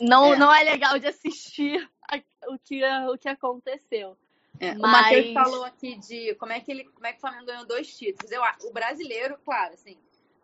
[0.00, 0.36] não É.
[0.38, 1.88] não é legal de assistir
[2.48, 4.16] o que, o que aconteceu.
[4.58, 7.20] É, O Mas- Matheus falou aqui de como é que ele, como é que o
[7.20, 8.30] Flamengo ganhou dois títulos.
[8.30, 9.96] Eu, o brasileiro, claro, assim,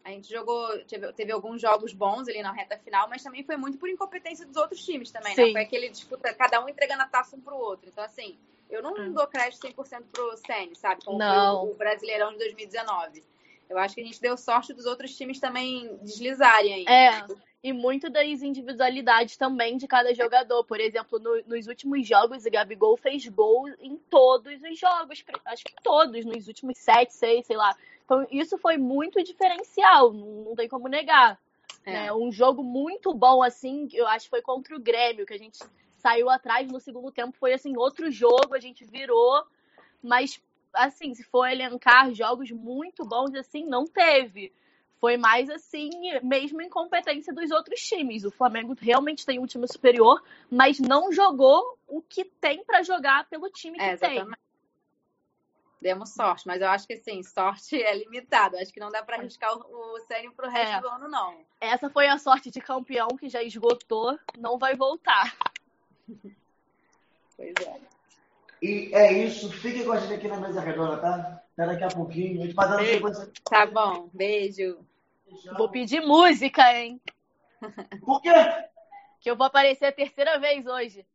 [0.05, 3.57] a gente jogou, teve, teve alguns jogos bons ali na reta final, mas também foi
[3.57, 5.45] muito por incompetência dos outros times também, né?
[5.47, 5.53] Sim.
[5.53, 7.89] Foi aquele disputa, cada um entregando a taça um pro outro.
[7.89, 8.39] Então, assim,
[8.71, 9.13] eu não Hum.
[9.13, 11.05] dou crédito 100% pro Sene, sabe?
[11.05, 11.65] Como Não.
[11.67, 13.23] o, o Brasileirão de 2019.
[13.69, 16.85] Eu acho que a gente deu sorte dos outros times também deslizarem aí.
[16.87, 17.27] É.
[17.67, 20.63] E muito das individualidades também de cada jogador.
[20.65, 25.25] Por exemplo, no- nos últimos jogos, o Gabigol fez gol em todos os jogos.
[25.45, 27.75] Acho que todos, nos últimos sete, seis, sei lá.
[28.05, 31.41] Então, isso foi muito diferencial, não, não tem como negar.
[31.85, 31.93] É.
[31.93, 32.13] né?
[32.13, 35.59] Um jogo muito bom, assim, eu acho que foi contra o Grêmio, que a gente
[35.97, 37.37] saiu atrás no segundo tempo.
[37.37, 39.45] Foi, assim, outro jogo, a gente virou.
[40.01, 40.41] Mas,
[40.73, 44.53] assim, se for elencar jogos muito bons, assim, não teve.
[45.01, 45.91] Foi mais, assim,
[46.23, 48.25] mesmo incompetência dos outros times.
[48.25, 53.29] O Flamengo realmente tem um time superior, mas não jogou o que tem pra jogar
[53.29, 54.13] pelo time que É, tem.
[54.17, 54.41] exatamente.
[55.81, 58.57] Demos sorte, mas eu acho que assim, sorte é limitado.
[58.57, 60.81] Acho que não dá pra arriscar o, o Sênio pro resto É.
[60.81, 61.45] do ano, não.
[61.61, 65.37] Essa foi a sorte de campeão que já esgotou, não vai voltar.
[67.37, 67.81] Pois é.
[68.63, 69.53] E é isso.
[69.53, 71.43] Fiquem com a gente aqui na mesa redonda, tá?
[71.59, 72.43] Até daqui a pouquinho.
[72.43, 72.95] A gente vai dando Beijo.
[72.95, 73.33] sequência.
[73.49, 74.79] Tá bom, beijo.
[75.57, 77.01] Vou pedir música, hein?
[78.05, 78.31] Por quê?
[79.21, 81.07] Que eu vou aparecer a terceira vez hoje.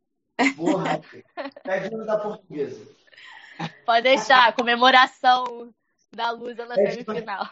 [0.57, 0.99] Porra,
[1.63, 2.83] pedindo da portuguesa.
[3.85, 5.71] Pode deixar, comemoração
[6.11, 7.47] da Lusa na semifinal.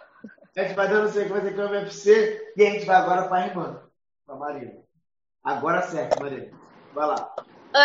[0.58, 3.84] A gente vai dando sequência aqui no UFC e a gente vai agora pra irmã,
[4.25, 4.73] pra Marina.
[5.43, 6.52] Agora certo, Marina.
[6.93, 7.36] Vai lá.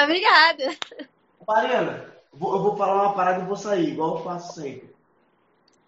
[0.03, 0.77] Obrigada.
[1.47, 4.93] Mariana, vou- eu vou falar uma parada e vou sair, igual eu faço sempre.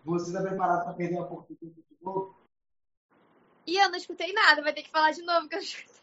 [0.06, 2.38] Você tá preparado pra perder a portuguesa de novo?
[3.66, 5.96] E eu não escutei nada, vai ter que falar de novo, que eu não escutei.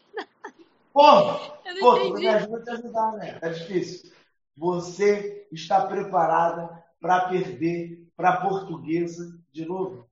[0.92, 1.58] Porra!
[1.64, 2.20] Eu não você entendi.
[2.20, 3.38] me ajuda a te ajudar, né?
[3.40, 4.12] Tá difícil.
[4.54, 10.08] Você está preparada para perder para a portuguesa de novo?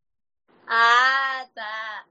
[0.67, 2.07] Ah, tá.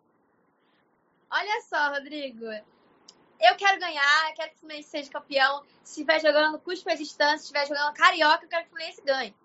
[1.31, 2.45] Olha só, Rodrigo.
[2.45, 5.63] Eu quero ganhar, eu quero que o Fluminense seja campeão.
[5.83, 9.01] Se estiver jogando custo para distância, se estiver jogando carioca, eu quero que o Fluminense
[9.01, 9.35] ganhe.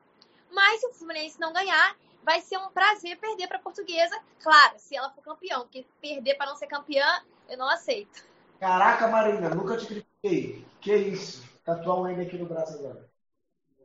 [0.53, 1.97] Mas se o Fluminense não ganhar,
[2.27, 4.21] vai ser um prazer perder para a portuguesa.
[4.43, 7.07] Claro, se ela for campeão, porque perder para não ser campeã,
[7.49, 8.27] eu não aceito.
[8.59, 10.67] Caraca, Marina, nunca te critiquei.
[10.81, 11.49] Que isso?
[11.65, 13.09] Tatuar um M aqui no braço agora.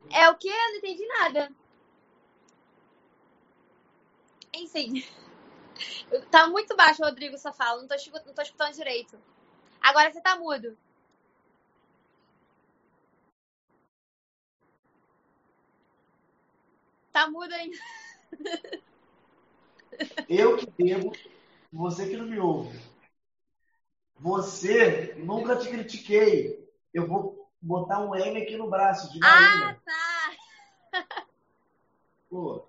[0.10, 0.50] É o que?
[0.50, 1.52] Eu não entendi nada.
[4.56, 5.06] Enfim.
[6.32, 7.80] Tá muito baixo, Rodrigo, sua fala.
[7.80, 9.20] Não tô, não tô escutando direito.
[9.80, 10.76] Agora você tá mudo.
[17.12, 17.78] Tá mudo ainda.
[20.28, 21.12] Eu que devo,
[21.72, 22.80] você que não me ouve.
[24.20, 26.70] Você, nunca te critiquei.
[26.94, 29.82] Eu vou botar um M aqui no braço de Ah, Marina.
[29.86, 31.06] tá.
[32.30, 32.66] Pô,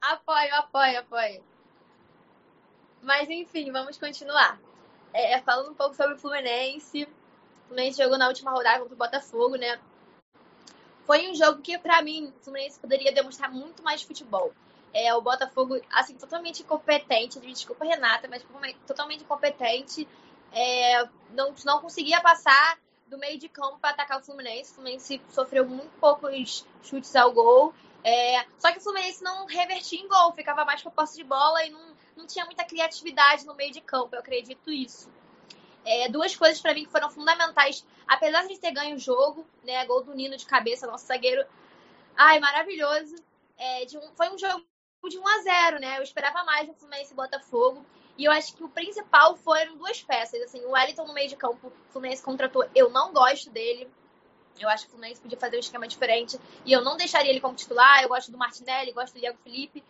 [0.00, 1.44] Apoio, apoio, apoio.
[3.02, 4.58] Mas enfim, vamos continuar.
[5.12, 7.04] É, falando um pouco sobre o Fluminense.
[7.04, 9.78] O Fluminense jogou na última rodada contra o Botafogo, né?
[11.10, 14.52] Foi um jogo que, para mim, o Fluminense poderia demonstrar muito mais futebol.
[14.94, 17.40] É, o Botafogo, assim, totalmente incompetente.
[17.40, 18.46] Desculpa, Renata, mas
[18.86, 20.06] totalmente incompetente.
[20.52, 24.70] É, não, não conseguia passar do meio de campo para atacar o Fluminense.
[24.70, 27.74] O Fluminense sofreu muito poucos chutes ao gol.
[28.04, 31.24] É, só que o Fluminense não revertia em gol, ficava mais com a posse de
[31.24, 35.10] bola e não, não tinha muita criatividade no meio de campo, eu acredito isso.
[35.84, 39.84] É, duas coisas para mim que foram fundamentais, apesar de ter ganho o jogo, né?
[39.86, 41.46] Gol do Nino de cabeça, nosso zagueiro.
[42.16, 43.16] Ai, maravilhoso.
[43.56, 44.64] É, um, foi um jogo
[45.08, 45.98] de 1 a 0 né?
[45.98, 47.84] Eu esperava mais no Fluminense e Botafogo.
[48.18, 50.40] E eu acho que o principal foram duas peças.
[50.42, 52.68] Assim, o Wellington no meio de campo, o Fluminense contratou.
[52.74, 53.88] Eu não gosto dele.
[54.58, 56.38] Eu acho que o Fluminense podia fazer um esquema diferente.
[56.66, 58.02] E eu não deixaria ele como titular.
[58.02, 59.82] Eu gosto do Martinelli, gosto do Diego Felipe.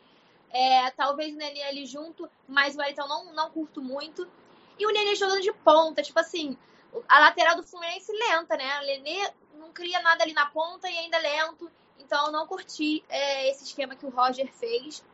[0.53, 4.29] É, talvez o Nenê ali junto, mas o Wellington não, não curto muito.
[4.80, 6.56] E o Nenê jogando de ponta, tipo assim,
[7.06, 8.80] a lateral do Fluminense lenta, né?
[8.80, 11.70] O Nenê não cria nada ali na ponta e ainda lento.
[11.98, 15.04] Então não curti é, esse esquema que o Roger fez.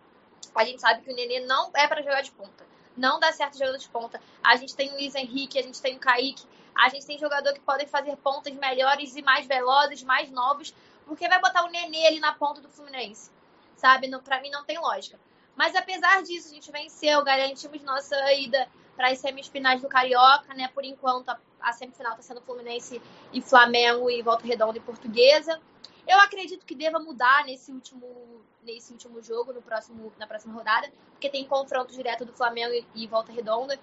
[0.54, 2.64] A gente sabe que o Nenê não é para jogar de ponta
[2.96, 4.20] não dá certo jogando de ponta.
[4.42, 7.52] A gente tem o Luiz Henrique, a gente tem o Kaique, a gente tem jogador
[7.52, 10.74] que podem fazer pontas melhores e mais velozes, mais novos,
[11.04, 13.30] porque vai botar o Nenê ali na ponta do Fluminense,
[13.76, 14.08] sabe?
[14.08, 15.18] Não, pra mim não tem lógica.
[15.54, 20.68] Mas apesar disso, a gente venceu, garantimos nossa ida para as semifinais do Carioca, né?
[20.68, 23.00] Por enquanto, a, a semifinal está sendo Fluminense
[23.32, 25.60] e Flamengo e Volta Redonda e Portuguesa.
[26.06, 30.90] Eu acredito que deva mudar nesse último, nesse último jogo, no próximo, na próxima rodada,
[31.10, 33.78] porque tem confronto direto do Flamengo e, e Volta Redonda,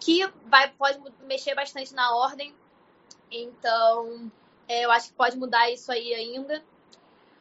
[0.00, 2.54] que vai, pode mexer bastante na ordem.
[3.30, 4.30] Então,
[4.66, 6.62] é, eu acho que pode mudar isso aí ainda.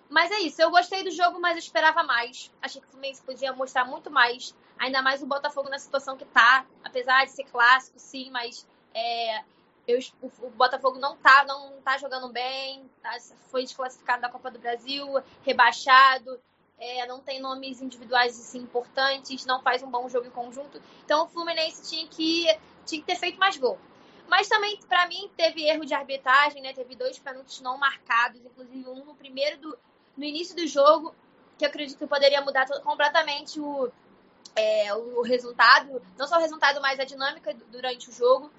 [0.09, 2.51] Mas é isso, eu gostei do jogo, mas eu esperava mais.
[2.61, 4.55] Achei que o Fluminense podia mostrar muito mais.
[4.77, 6.65] Ainda mais o Botafogo na situação que tá.
[6.83, 9.43] Apesar de ser clássico, sim, mas é,
[9.87, 13.17] eu, o, Botafogo não tá, não tá jogando bem, tá,
[13.49, 15.07] foi desclassificado da Copa do Brasil,
[15.43, 16.39] rebaixado,
[16.77, 20.81] é, não tem nomes individuais assim, importantes, não faz um bom jogo em conjunto.
[21.03, 22.45] Então o Fluminense tinha que,
[22.85, 23.79] tinha que ter feito mais gol.
[24.27, 26.73] Mas também, para mim, teve erro de arbitragem, né?
[26.73, 29.77] Teve dois pênaltis não marcados, inclusive um no primeiro do.
[30.17, 31.13] No início do jogo,
[31.57, 33.91] que eu acredito que poderia mudar completamente o,
[34.55, 38.51] é, o resultado, não só o resultado, mas a dinâmica durante o jogo.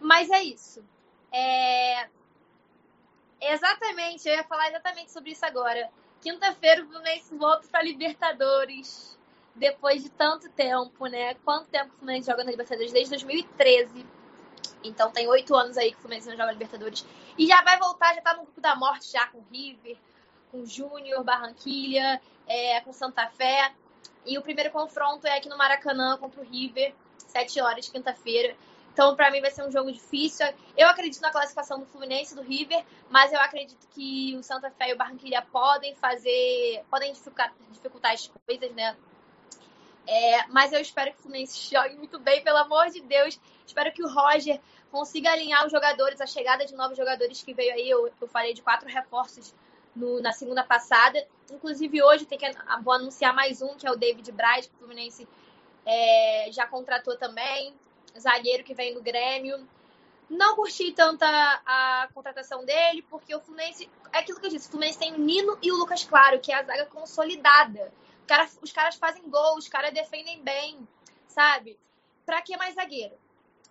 [0.00, 0.84] Mas é isso.
[1.32, 2.08] É...
[3.40, 5.90] Exatamente, eu ia falar exatamente sobre isso agora.
[6.20, 9.16] Quinta-feira o Fluminense volta para Libertadores.
[9.54, 11.34] Depois de tanto tempo, né?
[11.44, 12.92] Quanto tempo o Fluminense joga na Libertadores?
[12.92, 14.06] Desde 2013.
[14.82, 17.04] Então tem oito anos aí que o Fluminense não joga Libertadores.
[17.36, 19.96] E já vai voltar, já tá no grupo da morte já com River,
[20.50, 23.72] com Júnior, Barranquilha, é, com Santa Fé.
[24.26, 28.54] E o primeiro confronto é aqui no Maracanã contra o River, sete horas, quinta-feira.
[28.92, 30.44] Então, para mim, vai ser um jogo difícil.
[30.76, 34.90] Eu acredito na classificação do Fluminense do River, mas eu acredito que o Santa Fé
[34.90, 36.82] e o Barranquilla podem fazer.
[36.90, 38.96] podem dificultar, dificultar as coisas, né?
[40.04, 43.38] É, mas eu espero que o Fluminense jogue muito bem, pelo amor de Deus.
[43.64, 47.74] Espero que o Roger consiga alinhar os jogadores, a chegada de novos jogadores que veio
[47.74, 47.88] aí.
[47.88, 49.54] Eu, eu falei de quatro reforços
[49.98, 51.26] no, na segunda passada.
[51.50, 52.50] Inclusive, hoje tem que
[52.82, 55.28] vou anunciar mais um, que é o David Braz, que o Fluminense
[55.84, 57.74] é, já contratou também
[58.18, 59.66] zagueiro que vem do Grêmio.
[60.28, 63.88] Não curti tanto a, contratação dele, porque o Fluminense.
[64.12, 66.52] É aquilo que eu disse: o Fluminense tem o Nino e o Lucas Claro, que
[66.52, 67.92] é a zaga consolidada.
[68.62, 70.86] Os caras fazem gol, os caras defendem bem,
[71.26, 71.78] sabe?
[72.26, 73.16] Pra que mais zagueiro?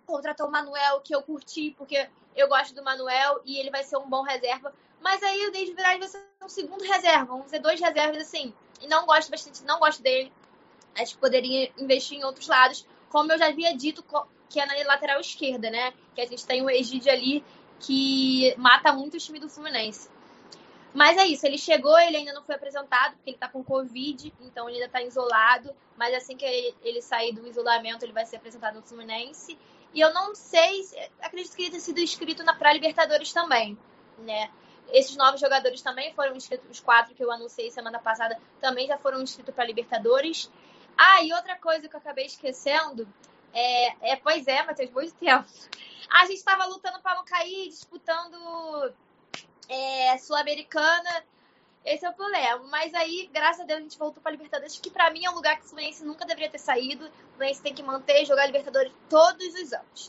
[0.04, 3.98] Contratou o Manuel, que eu curti, porque eu gosto do Manuel e ele vai ser
[3.98, 4.74] um bom reserva.
[5.00, 8.52] Mas aí o David Braz vai ser um segundo reserva, vamos ser dois reservas assim.
[8.80, 10.32] E não gosto bastante, não gosto dele.
[10.96, 12.86] Acho que poderia investir em outros lados.
[13.08, 14.04] Como eu já havia dito,
[14.48, 15.92] que é na lateral esquerda, né?
[16.14, 17.44] Que a gente tem o Egídio ali
[17.80, 20.08] que mata muito o time do Fluminense.
[20.92, 24.32] Mas é isso, ele chegou, ele ainda não foi apresentado, porque ele tá com Covid,
[24.40, 25.70] então ele ainda tá isolado.
[25.96, 29.58] Mas assim que ele, ele sair do isolamento, ele vai ser apresentado no Fluminense.
[29.94, 30.86] E eu não sei,
[31.20, 33.78] acredito que ele tenha sido inscrito na pré-Libertadores também,
[34.18, 34.50] né?
[34.92, 38.98] Esses novos jogadores também foram inscritos, os quatro que eu anunciei semana passada também já
[38.98, 40.50] foram inscritos para Libertadores.
[40.96, 43.06] Ah, e outra coisa que eu acabei esquecendo
[43.52, 45.46] é, é, pois é, Matheus, muito tempo.
[46.10, 48.92] A gente estava lutando para não cair, disputando
[49.68, 51.24] é, Sul-Americana.
[51.84, 52.66] Esse é o problema.
[52.70, 55.34] Mas aí, graças a Deus, a gente voltou para Libertadores, que para mim é um
[55.34, 57.06] lugar que o Fluminense nunca deveria ter saído.
[57.06, 60.08] O Fluminense tem que manter e jogar Libertadores todos os anos.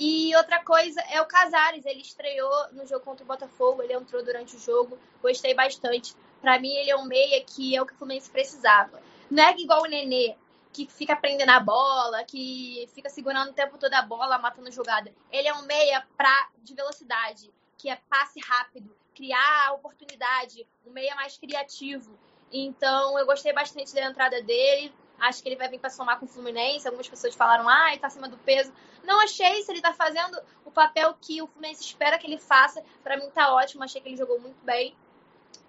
[0.00, 1.84] E outra coisa é o Casares.
[1.84, 4.98] Ele estreou no jogo contra o Botafogo, ele entrou durante o jogo.
[5.20, 6.16] Gostei bastante.
[6.40, 9.02] Para mim, ele é um meia que é o que o Fluminense precisava.
[9.30, 10.34] Não é igual o Nenê,
[10.72, 15.12] que fica prendendo a bola, que fica segurando o tempo todo a bola, matando jogada.
[15.30, 21.14] Ele é um meia pra, de velocidade, que é passe rápido, criar oportunidade, um meia
[21.14, 22.18] mais criativo.
[22.50, 24.94] Então, eu gostei bastante da entrada dele.
[25.20, 26.86] Acho que ele vai vir para somar com o Fluminense.
[26.86, 28.72] Algumas pessoas falaram, ah, ele tá acima do peso.
[29.04, 32.82] Não achei se ele tá fazendo o papel que o Fluminense espera que ele faça.
[33.02, 34.94] Para mim tá ótimo, achei que ele jogou muito bem.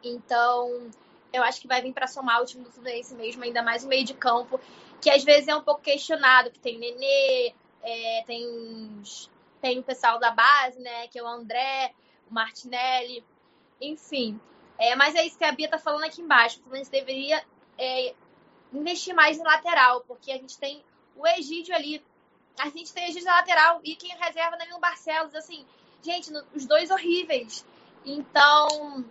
[0.04, 0.89] Então,
[1.34, 3.88] eu acho que vai vir para somar o time do Fluminense mesmo, ainda mais o
[3.88, 4.60] meio de campo,
[4.99, 9.02] que às vezes é um pouco questionado, que tem Nenê, é, tem,
[9.62, 11.93] tem o pessoal da base, né, que é o André,
[12.30, 13.24] o Martinelli,
[13.80, 14.39] enfim.
[14.78, 16.60] É, mas é isso que a Bia tá falando aqui embaixo.
[16.60, 17.43] O Fluminense deveria
[17.78, 18.14] é,
[18.74, 20.84] investir mais em lateral, porque a gente tem
[21.15, 22.03] o Egídio ali.
[22.59, 25.36] A gente tem o Egídio na lateral e quem reserva Danilo Barcelos.
[25.36, 25.65] Assim,
[26.01, 27.65] gente, no, os dois horríveis.
[28.05, 29.05] Então,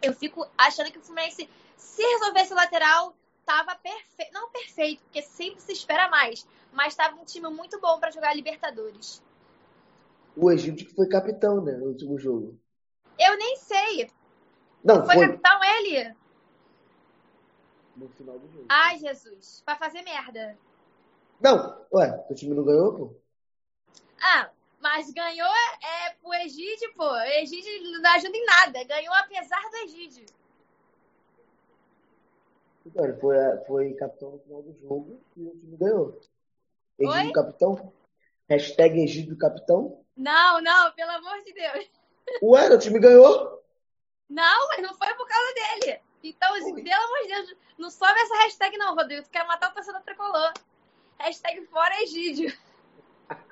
[0.00, 4.32] eu fico achando que o Fluminense, se resolvesse o lateral, tava perfeito.
[4.32, 6.46] Não perfeito, porque sempre se espera mais.
[6.72, 9.22] Mas tava um time muito bom para jogar Libertadores.
[10.34, 12.58] O Egídio que foi capitão, né, no último jogo.
[13.18, 14.10] Eu nem sei.
[14.82, 15.28] Não, Foi foi.
[15.28, 16.14] capitão ele?
[18.02, 18.66] No final do jogo.
[18.68, 19.62] Ai, Jesus.
[19.64, 20.58] Pra fazer merda.
[21.40, 23.14] Não, ué, o time não ganhou, pô?
[24.20, 24.50] Ah,
[24.80, 27.04] mas ganhou é pro Egídio, pô.
[27.04, 28.84] O Egídio não ajuda em nada.
[28.84, 30.26] Ganhou apesar do Egídio.
[32.84, 33.36] Então, ele foi,
[33.68, 36.20] foi capitão no final do jogo e o time ganhou.
[36.98, 37.32] Egídio Oi?
[37.32, 37.92] capitão?
[38.48, 40.04] Hashtag Egídio capitão?
[40.16, 41.88] Não, não, pelo amor de Deus.
[42.42, 43.62] Ué, o time ganhou?
[44.28, 46.00] Não, mas não foi por causa dele.
[46.22, 49.24] Então, assim, pelo amor de Deus, não sobe essa hashtag não, Rodrigo.
[49.24, 50.52] Tu quer matar o torcedor tricolor.
[51.18, 52.52] Hashtag fora Egídio.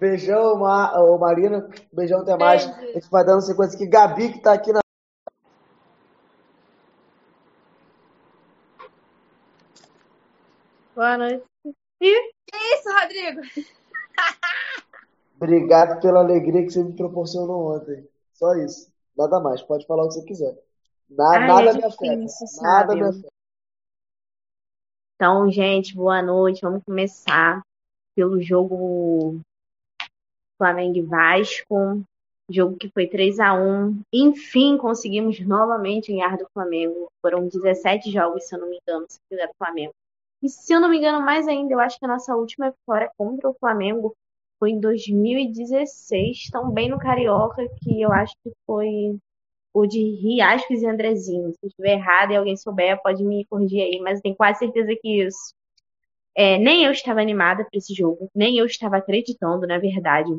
[0.00, 1.00] Beijão, Ma...
[1.00, 1.68] ô, Marina.
[1.92, 2.66] Beijão, até mais.
[2.66, 2.90] Beijo.
[2.90, 3.86] A gente vai dando sequência aqui.
[3.86, 4.80] Gabi, que tá aqui na.
[10.94, 11.44] Boa noite.
[12.00, 13.40] Que isso, Rodrigo?
[15.36, 18.08] Obrigado pela alegria que você me proporcionou ontem.
[18.32, 18.92] Só isso.
[19.16, 19.62] Nada mais.
[19.62, 20.63] Pode falar o que você quiser.
[21.16, 22.16] Na- Ai, nada é me afeta.
[22.16, 23.02] difícil, Nada sabe?
[23.02, 23.28] me afeta.
[25.16, 26.60] Então, gente, boa noite.
[26.62, 27.62] Vamos começar
[28.16, 29.40] pelo jogo
[30.58, 32.02] Flamengo e Vasco.
[32.50, 37.08] Jogo que foi 3 a 1 Enfim, conseguimos novamente ganhar do Flamengo.
[37.22, 39.92] Foram 17 jogos, se eu não me engano, se fizer do Flamengo.
[40.42, 43.10] E se eu não me engano, mais ainda, eu acho que a nossa última vitória
[43.16, 44.14] contra o Flamengo
[44.58, 49.16] foi em 2016, também no Carioca, que eu acho que foi
[49.74, 51.52] o de Riascos e Andrezinho.
[51.60, 54.94] Se estiver errado e alguém souber, pode me corrigir aí, mas eu tenho quase certeza
[55.02, 55.54] que isso.
[56.36, 60.30] É, nem eu estava animada para esse jogo, nem eu estava acreditando, na verdade.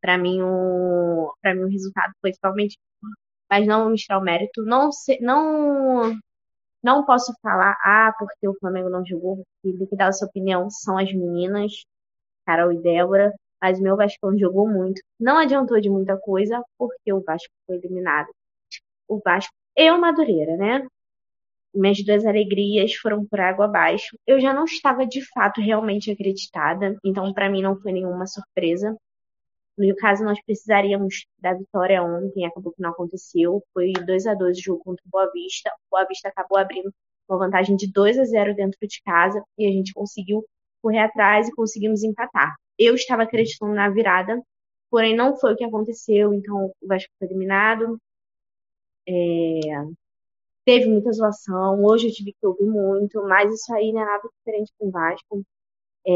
[0.00, 2.78] Para mim, o, para mim, o resultado foi totalmente.
[3.50, 4.64] Mas não vou mostrar o mérito.
[4.64, 6.14] Não, se- não,
[6.82, 10.70] não posso falar, ah, porque o Flamengo não jogou, porque que dar a sua opinião
[10.70, 11.72] são as meninas,
[12.46, 13.32] Carol e Débora.
[13.60, 15.00] Mas meu Vascão jogou muito.
[15.18, 18.28] Não adiantou de muita coisa, porque o Vasco foi eliminado.
[19.08, 20.86] O Vasco e o Madureira, né?
[21.74, 24.16] Minhas duas alegrias foram por água abaixo.
[24.26, 28.96] Eu já não estava de fato realmente acreditada, então para mim não foi nenhuma surpresa.
[29.76, 33.62] No caso, nós precisaríamos da vitória ontem, acabou que não aconteceu.
[33.72, 35.70] Foi 2 a 2 o jogo contra o Boa Vista.
[35.88, 36.92] O Boa Vista acabou abrindo
[37.28, 40.44] uma vantagem de 2 a 0 dentro de casa e a gente conseguiu
[40.82, 42.54] correr atrás e conseguimos empatar.
[42.78, 44.42] Eu estava acreditando na virada,
[44.90, 47.98] porém não foi o que aconteceu, então o Vasco foi eliminado.
[49.06, 49.60] É,
[50.64, 54.28] Teve muita zoação, hoje eu tive que ouvir muito, mas isso aí não é nada
[54.38, 55.42] diferente com o Vasco.
[56.06, 56.10] É,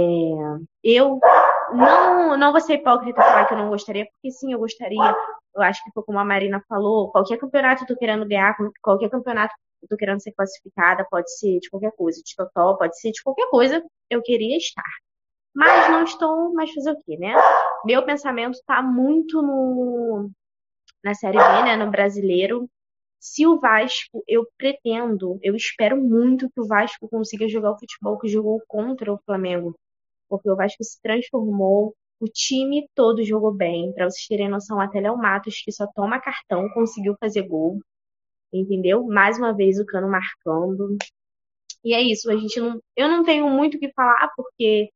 [0.82, 1.20] eu
[1.74, 5.14] não, não vou ser hipócrita falar que eu não gostaria, porque sim, eu gostaria.
[5.54, 9.10] Eu acho que foi como a Marina falou, qualquer campeonato eu tô querendo ganhar, qualquer
[9.10, 13.12] campeonato eu tô querendo ser classificada, pode ser de qualquer coisa, de totó, pode ser
[13.12, 14.82] de qualquer coisa, eu queria estar.
[15.58, 17.34] Mas não estou, mas fazer o quê, né?
[17.84, 20.30] Meu pensamento tá muito no,
[21.02, 22.70] na Série B, né, no brasileiro.
[23.18, 28.16] Se o Vasco, eu pretendo, eu espero muito que o Vasco consiga jogar o futebol
[28.20, 29.74] que jogou contra o Flamengo,
[30.28, 33.92] porque o Vasco se transformou, o time todo jogou bem.
[33.92, 37.80] Para vocês terem noção, até Léo Matos, que só toma cartão, conseguiu fazer gol,
[38.52, 39.04] entendeu?
[39.08, 40.96] Mais uma vez o Cano marcando.
[41.82, 44.88] E é isso, a gente não, eu não tenho muito o que falar, porque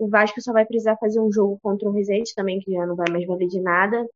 [0.00, 2.96] o Vasco só vai precisar fazer um jogo contra o Resende também, que já não
[2.96, 4.06] vai mais valer de nada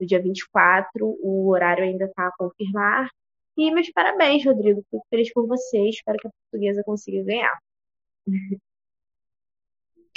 [0.00, 1.18] no dia 24.
[1.20, 3.10] O horário ainda está a confirmar.
[3.56, 4.82] E meus parabéns, Rodrigo.
[4.90, 5.88] Fico feliz por você.
[5.88, 7.58] Espero que a portuguesa consiga ganhar.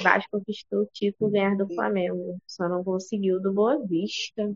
[0.01, 2.37] Vasco conquistou o título ganhar do Flamengo.
[2.45, 4.53] Só não conseguiu do Boa Vista.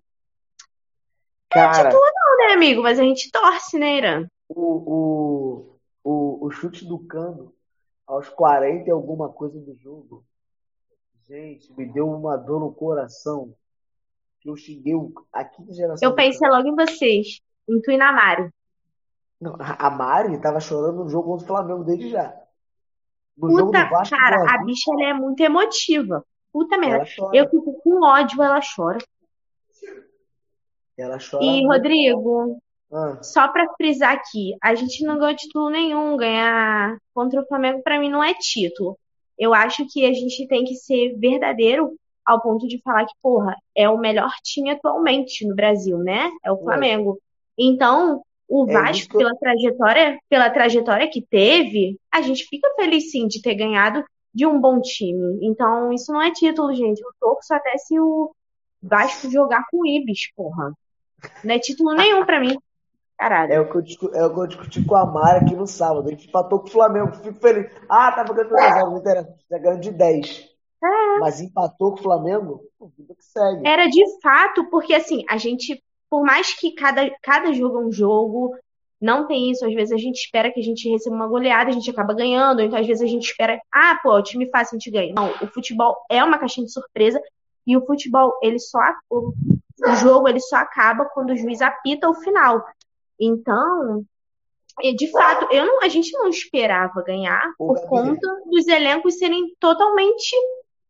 [1.49, 2.84] Cara, Não, né, amigo?
[2.84, 4.28] Mas a gente torce, né, Irã?
[4.49, 4.61] o,
[4.93, 7.53] o, o, o chute do Cano
[8.05, 10.26] aos 40 e alguma coisa do jogo,
[11.30, 13.53] gente, me deu uma dor no coração.
[14.41, 14.93] Que eu xinguei
[15.32, 16.09] a quinta geração.
[16.09, 18.49] Eu pensei logo em vocês, em tu e na Mari.
[19.39, 22.34] Não, a Mari tava chorando no jogo contra o Flamengo desde já.
[23.38, 26.25] No Puta, jogo do Vasco, cara, a bicha ela é muito emotiva.
[26.51, 27.05] Puta merda.
[27.34, 28.97] Eu fico com ódio, ela chora.
[30.97, 31.43] Ela chora.
[31.43, 31.67] E, muito.
[31.67, 32.61] Rodrigo,
[32.91, 33.21] ah.
[33.21, 36.17] só pra frisar aqui, a gente não ganhou título nenhum.
[36.17, 38.97] Ganhar contra o Flamengo, pra mim, não é título.
[39.40, 43.56] Eu acho que a gente tem que ser verdadeiro ao ponto de falar que, porra,
[43.76, 46.30] é o melhor time atualmente no Brasil, né?
[46.44, 47.18] É o Flamengo.
[47.58, 53.28] Então, o é Vasco, pela trajetória, pela trajetória que teve, a gente fica feliz sim
[53.28, 55.40] de ter ganhado de um bom time.
[55.42, 57.00] Então, isso não é título, gente.
[57.02, 58.32] Eu torço até se o
[58.82, 60.74] Vasco jogar com o Ibis, porra.
[61.44, 62.58] Não é título nenhum para mim.
[63.20, 63.51] Caralho.
[63.51, 65.67] É o, que eu discuti, é o que eu discuti com a Mara aqui no
[65.67, 66.07] sábado.
[66.07, 67.11] A gente empatou com o Flamengo.
[67.11, 67.70] Fico feliz.
[67.89, 69.36] Ah, tá ganhando 3 não interessa.
[69.49, 70.49] Tá ganhando de 10.
[70.82, 71.20] É.
[71.20, 72.61] Mas empatou com o Flamengo,
[72.97, 73.67] vida que segue.
[73.67, 77.91] Era de fato, porque assim, a gente, por mais que cada, cada jogo é um
[77.91, 78.55] jogo,
[79.01, 79.65] não tem isso.
[79.65, 82.61] Às vezes a gente espera que a gente receba uma goleada, a gente acaba ganhando.
[82.61, 85.13] Então, às vezes a gente espera, ah, pô, o time fácil a gente ganha.
[85.13, 87.22] Não, o futebol é uma caixinha de surpresa
[87.67, 89.34] e o futebol, ele só o,
[89.86, 92.63] o jogo ele só acaba quando o juiz apita o final.
[93.20, 94.05] Então,
[94.95, 100.36] de fato, eu não, a gente não esperava ganhar por conta dos elencos serem totalmente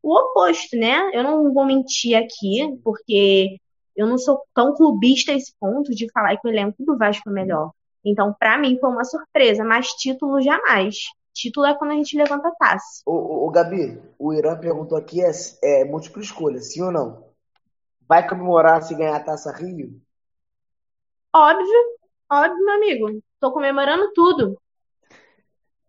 [0.01, 1.09] o oposto, né?
[1.13, 3.57] Eu não vou mentir aqui, porque
[3.95, 7.29] eu não sou tão clubista a esse ponto de falar que o elenco do Vasco
[7.29, 7.71] é melhor.
[8.05, 10.95] Então, para mim, foi uma surpresa, mas título jamais.
[11.33, 13.01] Título é quando a gente levanta a taça.
[13.05, 15.31] Ô, ô Gabi, o Irã perguntou aqui: é,
[15.63, 17.27] é múltipla escolha, sim ou não?
[18.07, 20.01] Vai comemorar se ganhar a taça Rio?
[21.33, 21.98] Óbvio,
[22.31, 23.23] óbvio, meu amigo.
[23.39, 24.59] Tô comemorando tudo.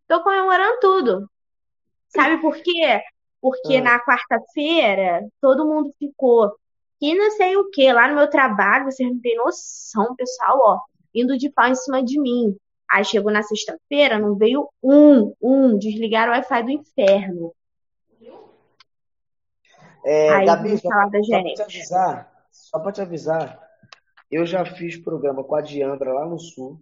[0.07, 1.31] Tô comemorando tudo.
[2.09, 3.03] Sabe por quê?
[3.41, 3.83] Porque ah.
[3.83, 6.53] na quarta-feira todo mundo ficou
[7.01, 10.91] e não sei o que lá no meu trabalho, vocês não têm noção, pessoal, ó
[11.15, 12.57] indo de pau em cima de mim.
[12.91, 17.55] Aí chegou na sexta-feira, não veio um, um, desligar o Wi-Fi do inferno.
[20.05, 23.70] É, Aí, Gabi, só, só pra te avisar, só pra te avisar,
[24.31, 26.81] eu já fiz programa com a Diandra lá no sul.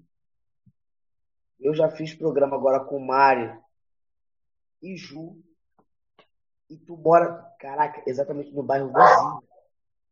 [1.58, 3.58] Eu já fiz programa agora com Mari
[4.82, 5.36] e Ju.
[6.68, 9.42] E tu mora, caraca, exatamente no bairro vizinho.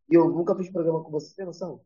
[0.09, 1.81] E eu nunca fiz programa com você, tem noção?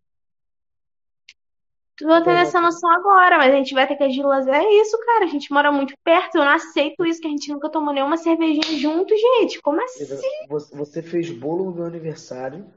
[2.02, 5.24] Vou ter essa noção agora, mas a gente vai ter que agir É isso, cara.
[5.24, 6.36] A gente mora muito perto.
[6.36, 9.60] Eu não aceito isso, que a gente nunca tomou nenhuma cervejinha junto, gente.
[9.60, 10.06] Como assim?
[10.48, 12.72] Você fez bolo no meu aniversário.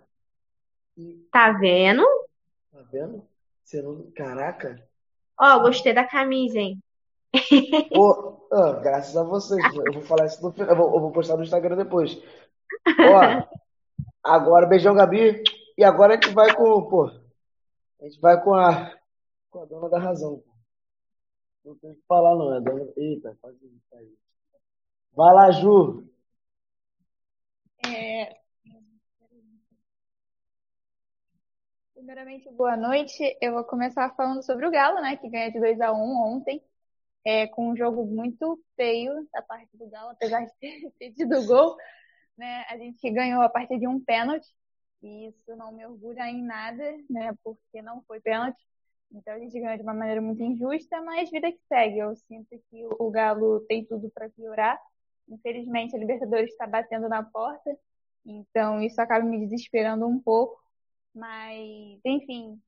[0.98, 1.26] E...
[1.32, 2.04] Tá vendo?
[2.84, 3.28] Tá vendo?
[3.64, 4.12] Você não...
[4.12, 4.88] Caraca.
[5.40, 6.82] Ó, oh, gostei da camisa, hein?
[7.96, 9.64] oh, oh, graças a vocês.
[9.74, 10.70] Eu vou falar isso no final.
[10.70, 12.22] Eu vou, eu vou postar no Instagram depois.
[12.88, 13.48] Ó,
[14.24, 15.42] agora, beijão, Gabi.
[15.78, 17.06] E agora a gente vai com, pô.
[18.00, 18.94] A gente vai com a
[19.50, 20.44] com a dona da razão.
[21.64, 22.56] Não tem o que falar, não.
[22.56, 22.92] É dona...
[22.98, 24.12] Eita, faz isso aí.
[25.16, 26.08] Vai lá, Ju.
[27.86, 28.43] É...
[32.04, 33.24] Primeiramente, boa noite.
[33.40, 35.16] Eu vou começar falando sobre o Galo, né?
[35.16, 36.62] Que ganha de 2 a 1 um ontem.
[37.24, 41.78] É, com um jogo muito feio da parte do Galo, apesar de ter pedido gol.
[42.38, 42.66] Né?
[42.68, 44.46] A gente ganhou a partir de um pênalti.
[45.02, 47.34] E isso não me orgulha em nada, né?
[47.42, 48.62] Porque não foi pênalti.
[49.10, 52.00] Então a gente ganhou de uma maneira muito injusta, mas vida que segue.
[52.00, 54.78] Eu sinto que o Galo tem tudo para piorar.
[55.30, 57.74] Infelizmente a Libertadores está batendo na porta,
[58.26, 60.63] então isso acaba me desesperando um pouco.
[61.14, 62.62] Mas, enfim,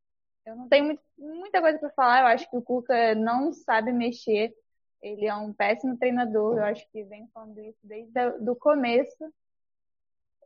[0.45, 2.21] eu não tenho muito, muita coisa para falar.
[2.21, 4.53] Eu acho que o Cuca não sabe mexer.
[5.01, 6.57] Ele é um péssimo treinador.
[6.57, 8.19] Eu acho que vem falando isso desde
[8.49, 9.33] o começo.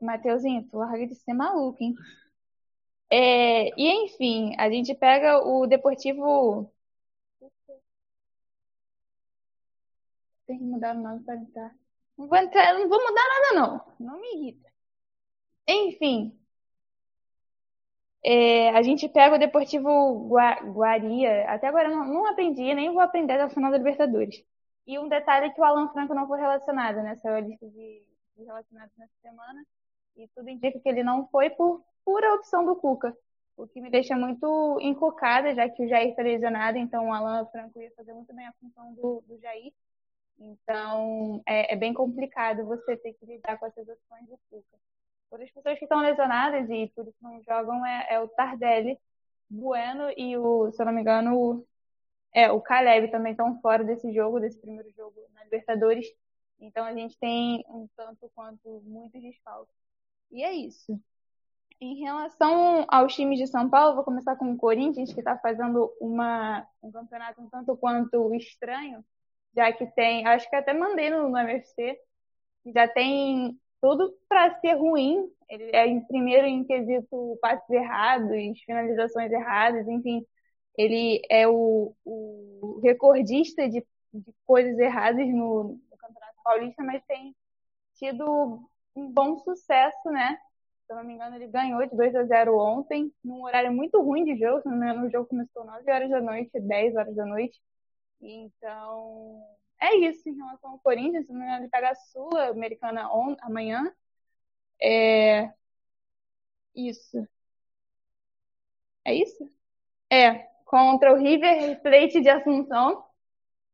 [0.01, 1.93] Mateuzinho, tu larga de ser maluco, hein?
[3.11, 6.71] É, e enfim, a gente pega o Deportivo.
[10.45, 11.75] Tem que mudar o nome para entrar.
[12.17, 14.07] Não vou, entrar, não vou mudar nada, não.
[14.07, 14.69] Não me irrita.
[15.67, 16.38] Enfim.
[18.23, 20.29] É, a gente pega o Deportivo
[20.73, 21.49] Guaria.
[21.49, 24.43] Até agora não, não aprendi, nem vou aprender o final da Libertadores.
[24.85, 28.03] E um detalhe é que o Alan Franco não foi relacionado nessa lista de,
[28.35, 29.63] de relacionados nessa semana.
[30.17, 33.15] E tudo indica que ele não foi por pura opção do Cuca,
[33.55, 37.45] o que me deixa muito encucada, já que o Jair está lesionado, então o Alan
[37.47, 39.73] Franco ia fazer muito bem a função do, do Jair.
[40.39, 44.77] Então é, é, bem complicado você ter que lidar com essas opções do Cuca.
[45.29, 48.97] Outras pessoas que estão lesionadas e por isso não jogam é, é o Tardelli,
[49.49, 51.67] Bueno e o, se eu não me engano, o,
[52.33, 56.07] é, o Caleb também estão fora desse jogo, desse primeiro jogo na Libertadores.
[56.59, 59.73] Então a gente tem um tanto quanto muitos desfalques.
[60.31, 60.99] E é isso.
[61.81, 65.91] Em relação aos times de São Paulo, vou começar com o Corinthians, que está fazendo
[65.99, 69.03] uma, um campeonato um tanto quanto estranho,
[69.55, 71.97] já que tem, acho que até mandei no, no MFC,
[72.73, 75.29] já tem tudo para ser ruim.
[75.49, 78.29] Ele é em primeiro em quesito passes errados,
[78.65, 80.25] finalizações erradas, enfim.
[80.77, 87.35] Ele é o, o recordista de, de coisas erradas no, no Campeonato Paulista, mas tem
[87.95, 90.37] tido um bom sucesso, né?
[90.85, 94.01] Se eu não me engano, ele ganhou de 2 a 0 ontem, num horário muito
[94.01, 94.61] ruim de jogo.
[94.61, 97.59] Se não me engano, o jogo começou 9 horas da noite, 10 horas da noite.
[98.21, 99.43] Então,
[99.81, 101.27] é isso em relação ao Corinthians.
[101.29, 103.09] Ele pega a Sul-Americana
[103.41, 103.91] amanhã.
[104.81, 105.53] É.
[106.75, 107.27] Isso.
[109.05, 109.49] É isso?
[110.11, 113.05] É, contra o River Plate de Assunção.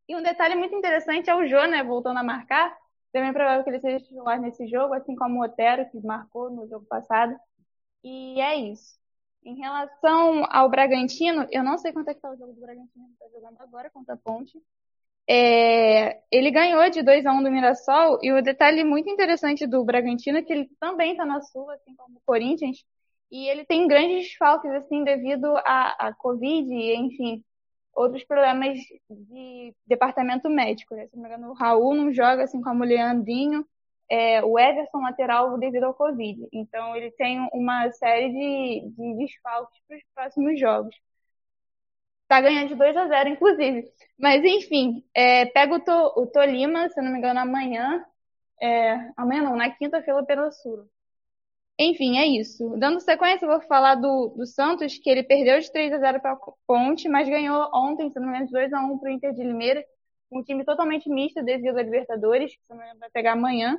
[0.07, 2.75] E um detalhe muito interessante é o Jô, né, voltando a marcar.
[3.11, 6.49] Também é provável que ele seja titular nesse jogo, assim como o Otero, que marcou
[6.51, 7.35] no jogo passado.
[8.03, 8.99] E é isso.
[9.43, 13.09] Em relação ao Bragantino, eu não sei quanto é que está o jogo do Bragantino,
[13.13, 14.61] está jogando agora contra a Ponte.
[15.27, 19.83] É, ele ganhou de 2 a 1 do Mirassol, e o detalhe muito interessante do
[19.83, 22.83] Bragantino é que ele também está na Sul, assim como o Corinthians,
[23.31, 27.43] e ele tem grandes desfalques, assim, devido à, à Covid, e, enfim,
[27.95, 28.77] outros problemas
[29.09, 30.93] de departamento médico.
[30.93, 31.07] Né?
[31.07, 33.65] Se não me engano, o Raul não joga assim como o Leandrinho,
[34.09, 36.47] é, o Everson lateral devido ao Covid.
[36.51, 40.95] Então ele tem uma série de, de desfalques para os próximos jogos.
[42.27, 43.91] Tá ganhando de 2 a 0, inclusive.
[44.17, 48.03] Mas enfim, é, pega o, to, o Tolima, se não me engano, amanhã.
[48.61, 50.89] É, amanhã não, na quinta-feira pela Sul.
[51.77, 52.75] Enfim, é isso.
[52.77, 56.21] Dando sequência, eu vou falar do, do Santos, que ele perdeu de 3 a 0
[56.21, 59.09] para a Ponte, mas ganhou ontem, se não me engano, de 2 a 1 para
[59.09, 59.85] o Inter de Limeira.
[60.31, 63.77] Um time totalmente misto devido à Libertadores, que engano vai pegar amanhã.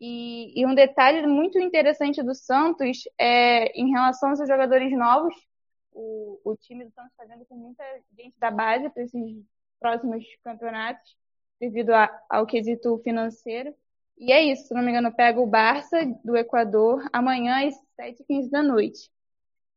[0.00, 5.34] E, e, um detalhe muito interessante do Santos é em relação aos jogadores novos.
[5.94, 7.82] O, o time do Santos está vendo com muita
[8.18, 9.44] gente da base para esses
[9.80, 11.16] próximos campeonatos,
[11.60, 13.74] devido a, ao quesito financeiro.
[14.18, 18.50] E é isso, se não me engano, pega o Barça do Equador amanhã às 7h15
[18.50, 19.10] da noite.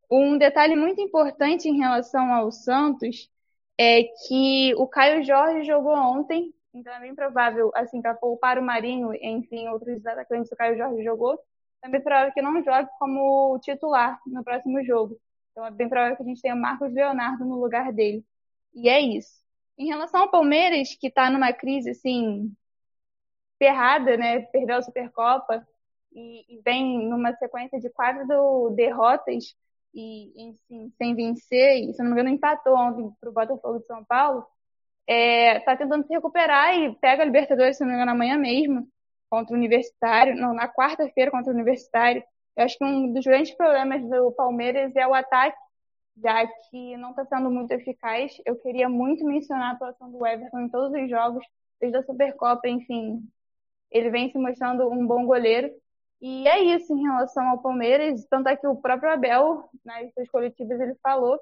[0.10, 3.30] Um detalhe muito importante em relação ao Santos
[3.78, 8.64] é que o Caio Jorge jogou ontem, então é bem provável, assim, para poupar o
[8.64, 11.40] Marinho, enfim, outros atacantes, o Caio Jorge jogou,
[11.84, 15.20] é bem provável que não jogue como titular no próximo jogo.
[15.58, 18.24] Então é bem provável que a gente tenha Marcos Leonardo no lugar dele.
[18.76, 19.44] E é isso.
[19.76, 22.56] Em relação ao Palmeiras, que está numa crise, assim,
[23.58, 24.42] ferrada, né?
[24.42, 25.68] Perdeu a Supercopa
[26.14, 29.56] e, e vem numa sequência de quatro derrotas
[29.96, 33.88] e, enfim, sem vencer, e se não me engano empatou ontem para o Botafogo de
[33.88, 34.46] São Paulo,
[35.08, 38.88] é, tá tentando se recuperar e pega a Libertadores, se não me engano, amanhã mesmo,
[39.28, 42.24] contra o Universitário, não, na quarta-feira contra o Universitário.
[42.58, 45.58] Eu acho que um dos grandes problemas do Palmeiras é o ataque,
[46.18, 48.36] já que não está sendo muito eficaz.
[48.44, 51.46] Eu queria muito mencionar a atuação do Everton em todos os jogos,
[51.80, 53.22] desde a Supercopa, enfim,
[53.92, 55.72] ele vem se mostrando um bom goleiro.
[56.20, 60.28] E é isso em relação ao Palmeiras, tanto é que o próprio Abel, nas suas
[60.30, 61.38] coletivas, ele falou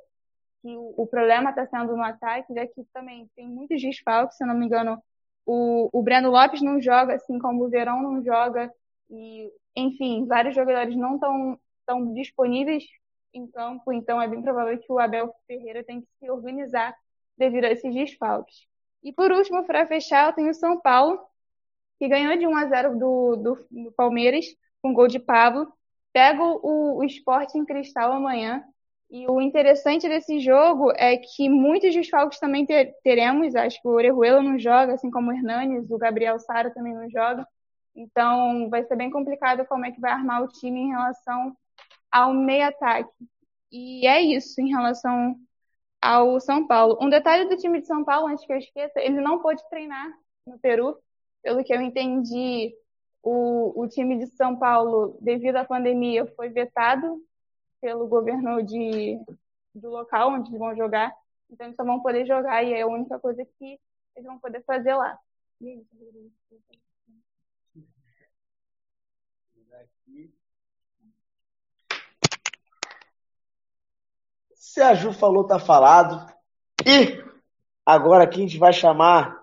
[0.62, 4.54] que o, problema está sendo no ataque, já que também tem muitos desfalques, se não
[4.54, 5.02] me engano,
[5.46, 8.70] o, o Breno Lopes não joga, assim como o Verão não joga,
[9.10, 12.84] e, enfim, vários jogadores não estão tão disponíveis
[13.34, 16.96] em campo, então é bem provável que o Abel Ferreira tenha que se organizar
[17.38, 18.68] devido a esses desfalques.
[19.04, 21.20] E por último, para fechar, eu tenho o São Paulo,
[22.00, 24.46] que ganhou de 1 a 0 do, do, do Palmeiras,
[24.82, 25.72] com gol de Pablo.
[26.14, 28.64] Pega o, o esporte em cristal amanhã.
[29.10, 33.56] E o interessante desse jogo é que muitos desfalques também ter, teremos.
[33.56, 37.10] Acho que o Orejuela não joga, assim como o Hernanes, o Gabriel Sara também não
[37.10, 37.48] joga.
[37.96, 41.56] Então vai ser bem complicado como é que vai armar o time em relação
[42.12, 43.12] ao meio ataque.
[43.72, 45.36] E é isso em relação
[46.02, 46.98] ao São Paulo.
[47.02, 50.08] Um detalhe do time de São Paulo, antes que eu esqueça, ele não pôde treinar
[50.46, 50.98] no Peru
[51.42, 52.76] pelo que eu entendi,
[53.22, 57.22] o, o time de São Paulo, devido à pandemia, foi vetado
[57.82, 59.20] pelo governo de,
[59.74, 61.12] do local onde eles vão jogar.
[61.50, 63.80] Então, eles só vão poder jogar e é a única coisa que
[64.16, 65.20] eles vão poder fazer lá.
[74.54, 76.26] Se a Ju falou, tá falado.
[76.86, 77.24] E
[77.86, 79.42] agora aqui a gente vai chamar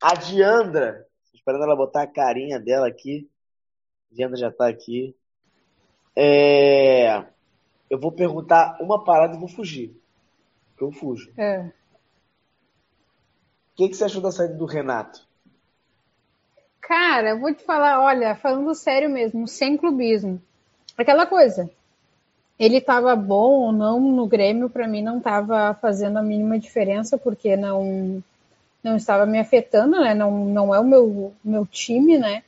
[0.00, 1.08] a Diandra
[1.48, 3.28] esperando ela botar a carinha dela aqui.
[4.10, 5.16] Diana já tá aqui.
[6.14, 7.24] É...
[7.90, 9.98] Eu vou perguntar uma parada e vou fugir.
[10.80, 11.32] Eu fujo.
[11.36, 11.60] É.
[11.60, 11.72] O
[13.76, 15.27] que, que você achou da saída do Renato?
[16.88, 20.40] Cara, vou te falar, olha, falando sério mesmo, sem clubismo.
[20.96, 21.68] Aquela coisa,
[22.58, 27.18] ele estava bom ou não no Grêmio, para mim não estava fazendo a mínima diferença,
[27.18, 28.24] porque não
[28.82, 30.14] não estava me afetando, né?
[30.14, 32.42] Não, não é o meu, meu time, né?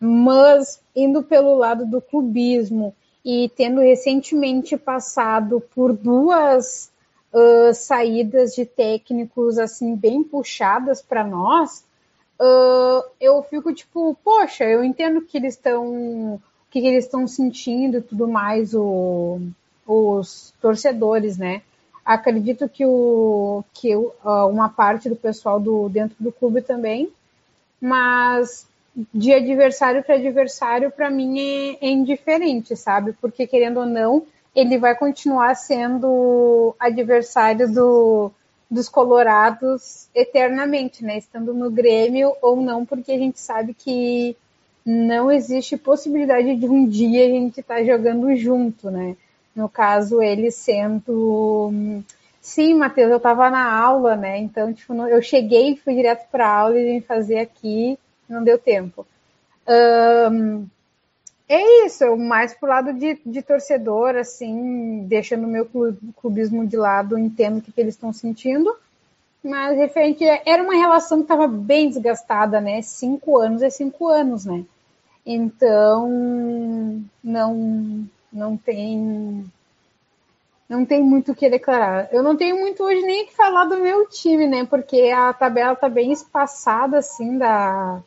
[0.00, 6.90] Mas indo pelo lado do clubismo e tendo recentemente passado por duas
[7.30, 11.84] uh, saídas de técnicos assim bem puxadas para nós,
[12.42, 16.40] uh, eu fico tipo, poxa, eu entendo que eles estão,
[16.70, 19.40] que eles estão sentindo e tudo mais, o,
[19.86, 21.62] os torcedores, né?
[22.04, 24.12] Acredito que, o, que uh,
[24.50, 27.12] uma parte do pessoal do, dentro do clube também,
[27.80, 28.66] mas
[29.14, 33.12] de adversário para adversário, para mim é, é indiferente, sabe?
[33.20, 38.32] Porque querendo ou não, ele vai continuar sendo adversário do,
[38.72, 41.18] dos colorados eternamente, né?
[41.18, 44.34] Estando no Grêmio ou não, porque a gente sabe que
[44.84, 49.14] não existe possibilidade de um dia a gente estar tá jogando junto, né?
[49.54, 51.70] No caso, ele sendo.
[52.40, 54.38] Sim, Matheus, eu estava na aula, né?
[54.38, 58.58] Então, tipo, eu cheguei, fui direto para a aula e vim fazer aqui, não deu
[58.58, 59.06] tempo.
[59.68, 60.66] Um,
[61.52, 65.68] é isso, mais pro lado de, de torcedor, assim, deixando o meu
[66.16, 68.74] clubismo de lado, entendo o que, que eles estão sentindo.
[69.44, 72.80] Mas referente, era uma relação que estava bem desgastada, né?
[72.80, 74.64] Cinco anos é cinco anos, né?
[75.26, 76.08] Então,
[77.22, 79.44] não, não tem
[80.68, 82.08] não tem muito o que declarar.
[82.12, 84.64] Eu não tenho muito hoje nem o que falar do meu time, né?
[84.64, 88.00] Porque a tabela tá bem espaçada, assim, da,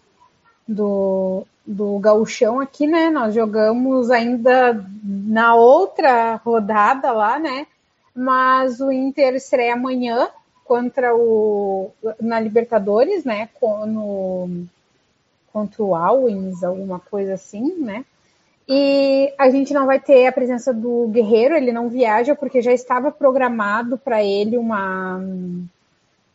[0.68, 3.10] do, do gauchão aqui, né?
[3.10, 7.66] Nós jogamos ainda na outra rodada lá, né?
[8.16, 10.30] Mas o Inter estreia amanhã
[10.64, 11.92] contra o
[12.22, 13.50] na Libertadores, né?
[13.62, 14.66] No,
[15.52, 18.06] contra o Alwins, alguma coisa assim, né?
[18.68, 22.74] E a gente não vai ter a presença do Guerreiro, ele não viaja porque já
[22.74, 25.22] estava programado para ele uma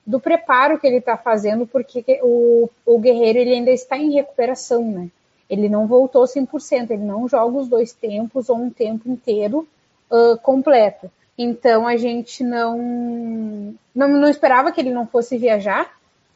[0.07, 4.85] do preparo que ele está fazendo, porque o, o Guerreiro ele ainda está em recuperação,
[4.85, 5.09] né?
[5.51, 9.67] Ele não voltou 100%, ele não joga os dois tempos ou um tempo inteiro
[10.09, 11.11] uh, completo.
[11.37, 15.91] Então a gente não, não, não esperava que ele não fosse viajar.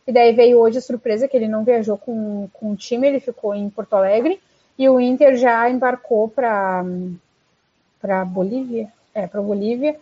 [0.06, 3.20] E daí veio hoje a surpresa que ele não viajou com, com o time, ele
[3.20, 4.40] ficou em Porto Alegre.
[4.76, 6.84] E o Inter já embarcou para
[8.00, 9.96] para Bolívia, é, para Bolívia.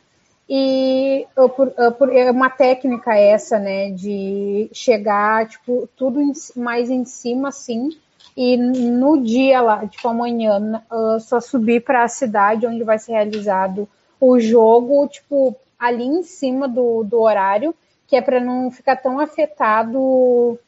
[0.49, 1.25] E
[1.57, 6.21] por, por, é uma técnica essa, né, de chegar, tipo, tudo
[6.57, 7.91] mais em cima, assim,
[8.37, 13.13] e no dia lá, tipo amanhã, uh, só subir para a cidade onde vai ser
[13.13, 13.89] realizado
[14.21, 17.75] o jogo, tipo, ali em cima do, do horário,
[18.07, 20.59] que é para não ficar tão afetado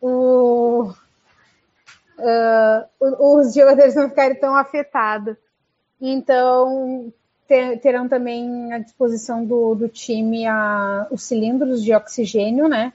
[0.00, 0.90] o,
[2.18, 5.36] uh, os jogadores não ficarem tão afetados.
[6.00, 7.12] Então,
[7.46, 12.92] ter, terão também à disposição do, do time a, os cilindros de oxigênio, né?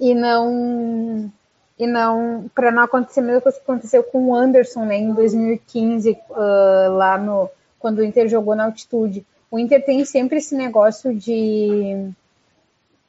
[0.00, 1.30] E não
[1.78, 6.92] e não para não acontecer coisa que aconteceu com o Anderson né, em 2015 uh,
[6.96, 7.48] lá no
[7.78, 9.24] quando o Inter jogou na altitude.
[9.50, 12.10] O Inter tem sempre esse negócio de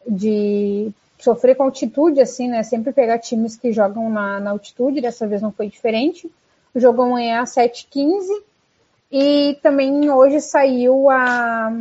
[0.07, 5.25] de sofrer com altitude assim né sempre pegar times que jogam na, na altitude dessa
[5.25, 6.29] vez não foi diferente.
[6.73, 8.27] O jogo amanhã às 7h15
[9.11, 11.71] e também hoje saiu a,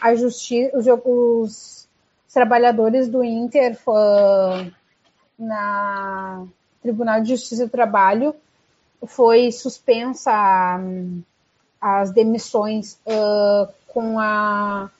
[0.00, 1.87] a justiça os, os
[2.32, 3.76] trabalhadores do Inter
[5.38, 6.44] na
[6.82, 8.34] Tribunal de Justiça do Trabalho
[9.06, 11.22] foi suspensa um,
[11.80, 14.90] as demissões uh, com a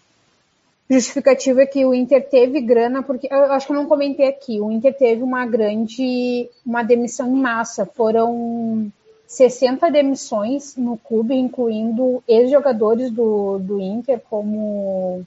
[0.89, 4.71] justificativa que o Inter teve grana, porque eu acho que eu não comentei aqui, o
[4.71, 8.91] Inter teve uma grande, uma demissão em massa, foram
[9.27, 15.27] 60 demissões no clube, incluindo ex-jogadores do, do Inter, como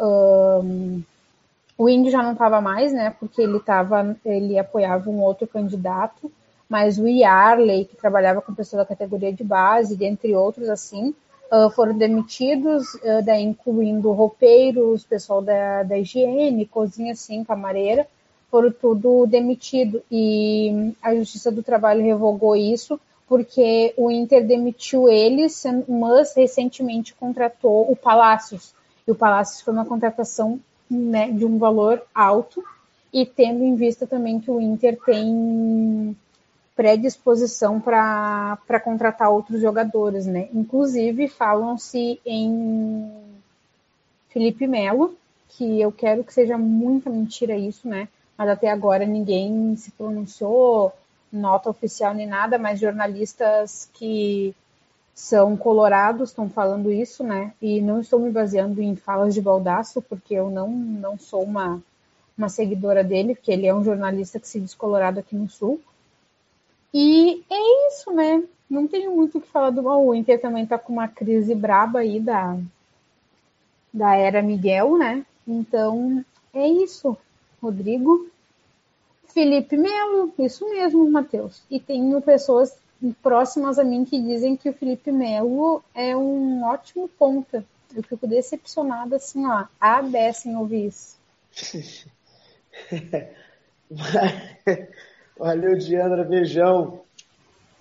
[0.00, 1.02] um,
[1.78, 3.14] o Índio já não estava mais, né?
[3.18, 6.30] Porque ele tava, ele apoiava um outro candidato,
[6.68, 11.14] mas o Yarley, que trabalhava com pessoas da categoria de base, dentre outros assim,
[11.52, 18.06] uh, foram demitidos, uh, daí incluindo roupeiros, pessoal da, da higiene, cozinha assim, camareira,
[18.50, 20.02] foram tudo demitido.
[20.10, 22.98] E a Justiça do Trabalho revogou isso
[23.28, 28.72] porque o Inter demitiu eles, mas recentemente contratou o Palácios.
[29.06, 30.60] E o Palácios foi uma contratação
[30.90, 32.62] né, de um valor alto
[33.12, 36.16] e tendo em vista também que o Inter tem
[36.74, 40.48] predisposição para contratar outros jogadores, né?
[40.52, 43.10] Inclusive falam-se em
[44.28, 45.16] Felipe Melo,
[45.48, 48.08] que eu quero que seja muita mentira isso, né?
[48.36, 50.92] mas até agora ninguém se pronunciou,
[51.32, 54.54] nota oficial nem nada, mas jornalistas que
[55.16, 57.54] são colorados estão falando isso, né?
[57.60, 61.82] E não estou me baseando em falas de Baldaço, porque eu não, não sou uma,
[62.36, 65.80] uma seguidora dele, porque ele é um jornalista que se diz colorado aqui no Sul.
[66.92, 68.44] E é isso, né?
[68.68, 72.00] Não tenho muito o que falar do o Inter também está com uma crise braba
[72.00, 72.58] aí da,
[73.90, 75.24] da era Miguel, né?
[75.48, 77.16] Então é isso,
[77.62, 78.28] Rodrigo.
[79.28, 81.62] Felipe Melo, isso mesmo, Matheus.
[81.70, 82.76] E tenho pessoas
[83.22, 87.64] próximas a mim que dizem que o Felipe Melo é um ótimo ponta.
[87.94, 90.02] Eu fico decepcionada assim, ó, a
[90.44, 91.18] em ouvir isso.
[95.38, 97.02] Valeu, Diandra, beijão.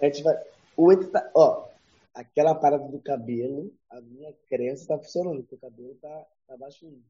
[0.01, 0.35] A gente vai.
[0.77, 1.29] O tá.
[1.33, 1.65] Ó,
[2.13, 7.01] aquela parada do cabelo, a minha crença tá funcionando, porque o cabelo tá, tá baixinho.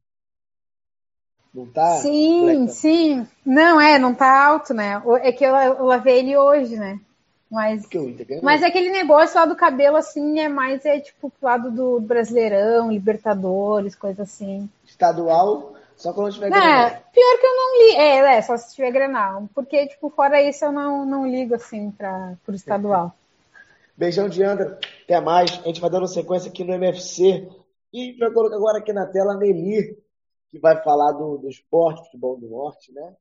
[1.54, 1.98] Não tá?
[1.98, 3.28] Sim, sim.
[3.46, 5.02] Não, é, não tá alto, né?
[5.22, 7.00] É que eu, eu lavei ele hoje, né?
[7.50, 7.88] Mas,
[8.42, 12.92] mas aquele negócio lá do cabelo, assim, é mais é tipo pro lado do Brasileirão,
[12.92, 14.68] Libertadores, coisa assim.
[14.84, 16.90] Estadual, só quando tiver é, Grenal.
[17.14, 17.96] Pior que eu não li.
[17.96, 19.48] É, é, só se tiver Grenal.
[19.54, 23.14] Porque, tipo, fora isso, eu não, não ligo, assim, pra, pro estadual.
[23.96, 24.80] Beijão, Diandra.
[25.04, 25.52] Até mais.
[25.64, 27.48] A gente vai dando sequência aqui no MFC.
[27.94, 29.98] E vai colocar agora aqui na tela a Nelly,
[30.52, 33.14] que vai falar do, do esporte, futebol do norte, né?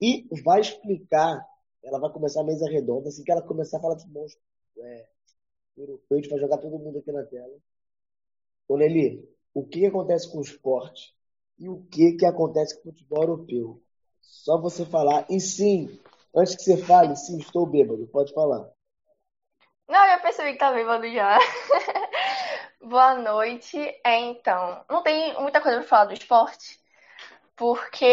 [0.00, 1.46] E vai explicar,
[1.82, 4.26] ela vai começar a mesa redonda, assim que ela começar a falar de futebol
[4.78, 5.06] é,
[5.76, 7.56] europeu, a gente vai jogar todo mundo aqui na tela.
[8.68, 11.14] Ô Nelly, o que acontece com o esporte
[11.58, 13.82] e o que, que acontece com o futebol europeu?
[14.20, 15.26] Só você falar.
[15.28, 15.98] E sim,
[16.34, 18.70] antes que você fale, sim, estou bêbado, pode falar.
[19.88, 21.38] Não, eu percebi que tá bêbado já.
[22.80, 23.78] Boa noite.
[24.04, 26.80] É, então, não tem muita coisa para falar do esporte,
[27.62, 28.04] porque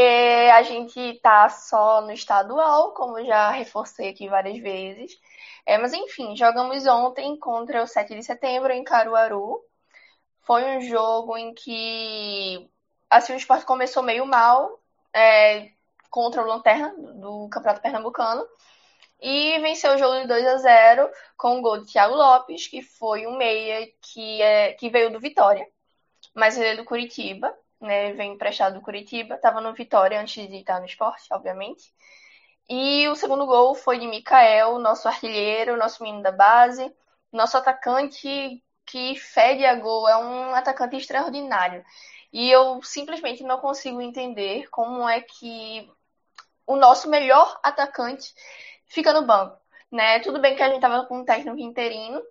[0.53, 5.19] a gente tá só no estadual, como já reforcei aqui várias vezes.
[5.65, 9.59] É, mas enfim, jogamos ontem contra o 7 de setembro em Caruaru.
[10.41, 12.69] Foi um jogo em que
[13.09, 14.79] assim, o esporte começou meio mal
[15.11, 15.71] é,
[16.11, 18.45] contra o Lanterna do Campeonato Pernambucano
[19.19, 22.83] e venceu o jogo de 2 a 0 com o gol de Thiago Lopes, que
[22.83, 25.67] foi um meia que, é, que veio do Vitória,
[26.35, 28.13] mas ele é do Curitiba, né?
[28.13, 31.93] Vem emprestado do Curitiba, estava no Vitória antes de estar no esporte, obviamente.
[32.69, 36.93] E o segundo gol foi de Mikael, nosso artilheiro, nosso menino da base,
[37.32, 41.84] nosso atacante que fede a gol, é um atacante extraordinário.
[42.32, 45.91] E eu simplesmente não consigo entender como é que
[46.65, 48.34] o nosso melhor atacante
[48.86, 49.59] fica no banco,
[49.91, 50.19] né?
[50.19, 52.21] Tudo bem que a gente tava com um técnico interino,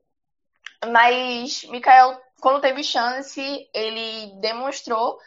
[0.86, 5.18] mas Mikael, quando teve chance, ele demonstrou,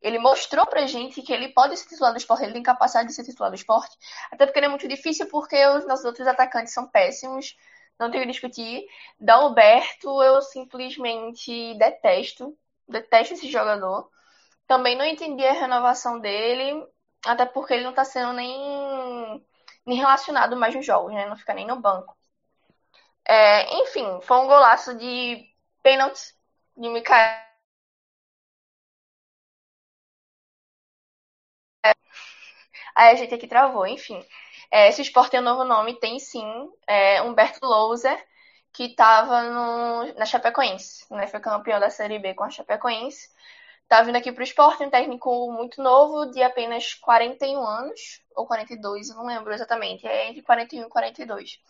[0.00, 3.14] ele mostrou pra gente que ele pode ser titular do esporte, ele tem capacidade de
[3.14, 3.96] ser titular do esporte,
[4.30, 7.56] até porque é muito difícil, porque os nossos outros atacantes são péssimos,
[7.98, 8.86] não tenho que discutir.
[9.18, 12.56] Da Alberto, eu simplesmente detesto,
[12.88, 14.08] detesto esse jogador.
[14.66, 16.86] Também não entendi a renovação dele,
[17.26, 19.44] até porque ele não tá sendo nem
[19.86, 21.26] nem relacionado mais nos jogos, né?
[21.26, 22.16] Não fica nem no banco.
[23.26, 25.46] É, enfim, foi um golaço de
[25.82, 26.34] pênalti
[26.76, 27.47] de Mikael.
[32.98, 34.20] Aí a gente aqui travou, enfim.
[34.72, 36.44] É, esse esporte tem um novo nome, tem sim.
[36.84, 38.26] É, Humberto Louser,
[38.72, 39.40] que estava
[40.16, 41.28] na Chapecoense, né?
[41.28, 43.30] Foi campeão da Série B com a Chapecoense.
[43.88, 48.46] Tá vindo aqui para o esporte, um técnico muito novo, de apenas 41 anos, ou
[48.46, 51.60] 42, eu não lembro exatamente, é entre 41 e 42.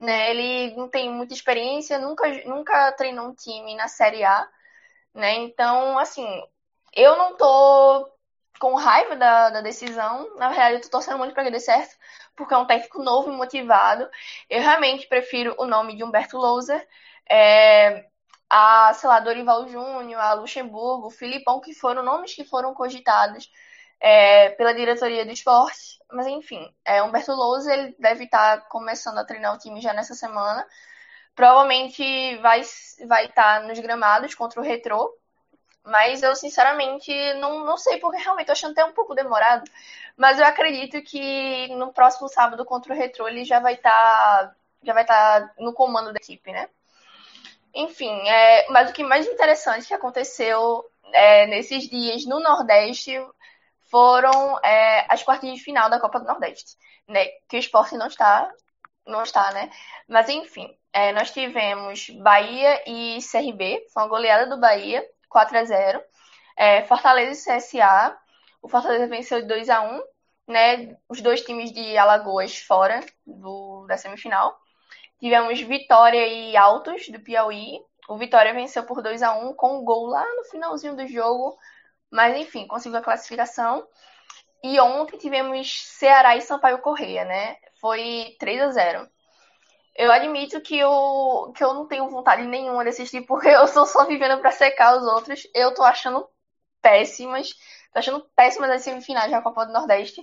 [0.00, 0.30] Né?
[0.30, 4.48] Ele não tem muita experiência, nunca, nunca treinou um time na Série A,
[5.14, 5.34] né?
[5.36, 6.26] Então, assim,
[6.94, 8.13] eu não tô
[8.58, 11.96] com raiva da, da decisão, na verdade eu tô torcendo muito para que dê certo,
[12.36, 14.08] porque é um técnico novo e motivado.
[14.48, 16.86] Eu realmente prefiro o nome de Humberto Louser.
[17.28, 18.06] É,
[18.48, 23.50] a, sei lá, Dorival Júnior, a Luxemburgo, o Filipão, que foram nomes que foram cogitados
[24.00, 25.98] é, pela diretoria do esporte.
[26.12, 29.92] Mas enfim, é, Humberto Lousa ele deve estar tá começando a treinar o time já
[29.92, 30.66] nessa semana.
[31.34, 32.62] Provavelmente vai
[33.08, 35.12] vai estar tá nos gramados contra o Retrô.
[35.84, 39.70] Mas eu sinceramente não, não sei, porque realmente tô achando até um pouco demorado.
[40.16, 44.54] Mas eu acredito que no próximo sábado contra o Retrô ele já vai estar tá,
[44.82, 46.68] já vai estar tá no comando da equipe, né?
[47.74, 53.12] Enfim, é, mas o que mais interessante que aconteceu é, nesses dias no Nordeste
[53.90, 56.76] foram é, as quartas de final da Copa do Nordeste,
[57.08, 57.26] né?
[57.48, 58.50] Que o esporte não está,
[59.06, 59.70] não está, né?
[60.08, 65.04] Mas enfim, é, nós tivemos Bahia e CRB, foi uma goleada do Bahia,
[65.34, 66.00] 4 a 0
[66.56, 68.16] é, Fortaleza e CSA,
[68.62, 70.02] o Fortaleza venceu de 2 a 1
[70.46, 74.56] né, os dois times de Alagoas fora do, da semifinal.
[75.18, 77.80] Tivemos Vitória e Altos do Piauí.
[78.08, 81.56] O Vitória venceu por 2 a 1 com um gol lá no finalzinho do jogo,
[82.10, 83.86] mas enfim, conseguiu a classificação.
[84.62, 87.56] E ontem tivemos Ceará e Sampaio Correia, né?
[87.80, 89.08] Foi 3 a 0.
[89.96, 93.86] Eu admito que eu, que eu não tenho vontade nenhuma de assistir, porque eu estou
[93.86, 95.46] só vivendo para secar os outros.
[95.54, 96.28] Eu tô achando
[96.82, 97.50] péssimas.
[97.92, 100.20] Tô achando péssimas as semifinais da Copa do Nordeste.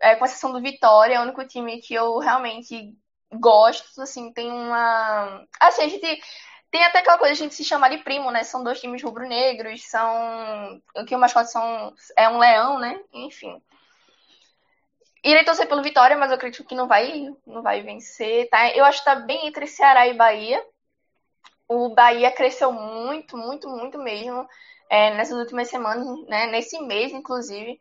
[0.00, 2.94] É, com exceção do Vitória, é o único time que eu realmente
[3.32, 4.02] gosto.
[4.02, 5.46] Assim, tem uma.
[5.60, 6.22] Assim, a gente.
[6.70, 8.44] Tem até aquela coisa de a gente se chamar de primo, né?
[8.44, 10.80] São dois times rubro-negros, são.
[10.96, 11.94] O que o mascote são...
[12.16, 13.00] é um leão, né?
[13.12, 13.60] Enfim.
[15.22, 18.70] Irei torcer pelo Vitória, mas eu acredito que não vai, não vai vencer, tá?
[18.74, 20.64] Eu acho que tá bem entre Ceará e Bahia.
[21.68, 24.48] O Bahia cresceu muito, muito, muito mesmo
[24.88, 26.46] é, nessas últimas semanas, né?
[26.46, 27.80] Nesse mês, inclusive.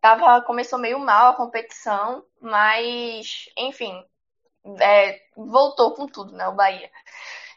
[0.00, 4.04] Tava, começou meio mal a competição, mas, enfim,
[4.80, 6.46] é, voltou com tudo, né?
[6.48, 6.90] O Bahia.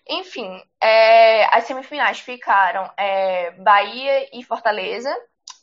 [0.09, 5.15] Enfim, é, as semifinais ficaram é, Bahia e Fortaleza,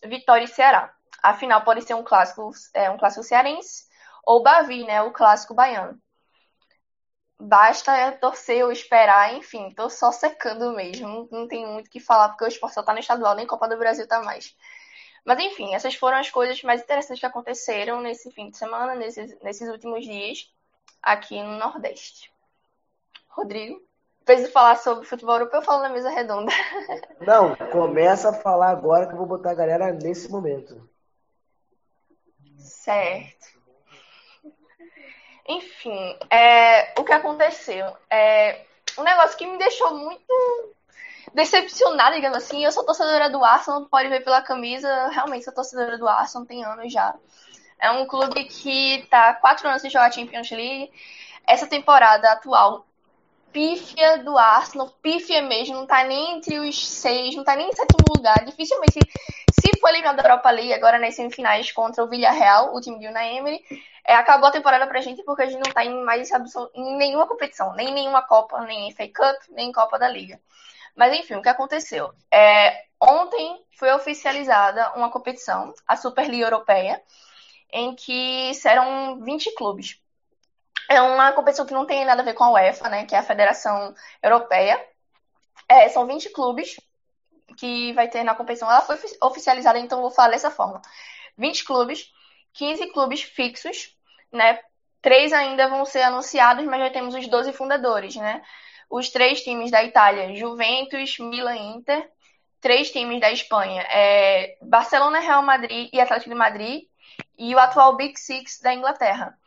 [0.05, 0.95] Vitória e Ceará.
[1.23, 3.87] Afinal, pode ser um clássico, é, um clássico cearense
[4.25, 5.03] ou Bavi, né?
[5.03, 6.01] O clássico baiano.
[7.41, 11.29] Basta torcer ou esperar, enfim, tô só secando mesmo.
[11.31, 13.69] Não, tenho muito o que falar, porque o esporte só tá no estadual, nem Copa
[13.69, 14.57] do Brasil tá mais.
[15.25, 19.39] Mas enfim, essas foram as coisas mais interessantes que aconteceram nesse fim de semana, nesses,
[19.41, 20.53] nesses últimos dias,
[21.03, 22.33] aqui no Nordeste.
[23.29, 23.89] Rodrigo?
[24.27, 26.53] de falar sobre futebol europeu, eu falo na mesa redonda.
[27.21, 30.87] Não, começa a falar agora que eu vou botar a galera nesse momento.
[32.59, 33.59] Certo.
[35.49, 37.97] Enfim, é, o que aconteceu?
[38.11, 38.67] É,
[38.99, 40.75] um negócio que me deixou muito
[41.33, 42.65] decepcionada, digamos assim.
[42.65, 45.09] Eu sou torcedora do Arsenal, pode ver pela camisa.
[45.09, 47.15] Realmente sou torcedora do Arsenal, tem anos já.
[47.81, 50.93] É um clube que tá quatro anos sem jogar Champions League.
[51.47, 52.85] Essa temporada atual
[53.53, 57.73] pífia do Arsenal, pífia mesmo, não tá nem entre os seis, não tá nem em
[57.73, 58.45] sétimo lugar.
[58.45, 58.99] Dificilmente,
[59.51, 63.09] se for eliminado da Europa League agora nas semifinais contra o Villarreal, o time de
[63.09, 63.63] Una Emery,
[64.05, 66.31] é, acabou a temporada pra gente porque a gente não tá em mais
[66.75, 70.41] em nenhuma competição, nem nenhuma Copa, nem FA Cup, nem Copa da Liga.
[70.97, 72.13] Mas enfim, o que aconteceu?
[72.33, 77.03] É, ontem foi oficializada uma competição, a Superliga Europeia,
[77.73, 80.01] em que serão 20 clubes.
[80.89, 83.05] É uma competição que não tem nada a ver com a UEFA, né?
[83.05, 84.83] Que é a Federação Europeia.
[85.69, 86.81] É, são 20 clubes
[87.59, 88.71] que vai ter na competição.
[88.71, 90.81] Ela foi oficializada, então vou falar dessa forma.
[91.37, 92.11] 20 clubes,
[92.55, 93.95] 15 clubes fixos,
[94.33, 94.61] né?
[95.03, 98.43] Três ainda vão ser anunciados, mas já temos os 12 fundadores, né?
[98.91, 102.11] Os três times da Itália, Juventus, Milan Inter.
[102.61, 106.89] Três times da Espanha, é Barcelona, Real Madrid e Atlético de Madrid.
[107.37, 109.39] E o atual Big Six da Inglaterra,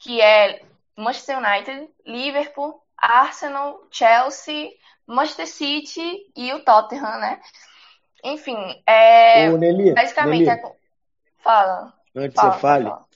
[0.00, 0.60] que é
[0.96, 4.70] Manchester United, Liverpool, Arsenal, Chelsea,
[5.06, 7.40] Manchester City e o Tottenham, né?
[8.24, 9.50] Enfim, é.
[9.50, 10.46] Ô, Nelly, basicamente.
[10.46, 10.76] Nelly, é...
[11.38, 11.94] Fala.
[12.14, 13.06] Antes fala, você fale, fala.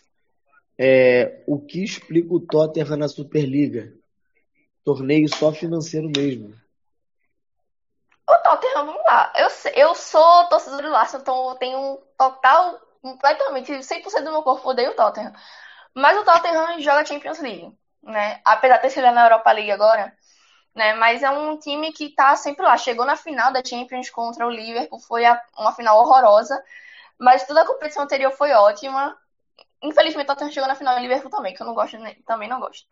[0.79, 3.93] é, o que explica o Tottenham na Superliga?
[4.85, 6.55] Torneio só financeiro mesmo.
[8.29, 9.33] O Tottenham, vamos lá.
[9.37, 14.43] Eu, eu sou torcedor do Arsenal, então eu tenho um total, completamente, 100% do meu
[14.43, 15.33] corpo odeio o Tottenham.
[15.95, 17.73] Mas o Tottenham joga Champions League,
[18.03, 18.41] né?
[18.45, 20.13] Apesar de ter sido na Europa League agora,
[20.75, 20.95] né?
[20.95, 22.77] Mas é um time que tá sempre lá.
[22.77, 25.23] Chegou na final da Champions contra o Liverpool, foi
[25.59, 26.63] uma final horrorosa,
[27.19, 29.17] mas toda a competição anterior foi ótima.
[29.83, 32.61] Infelizmente, o Tottenham chegou na final do Liverpool também, que eu não gosto, também não
[32.61, 32.87] gosto.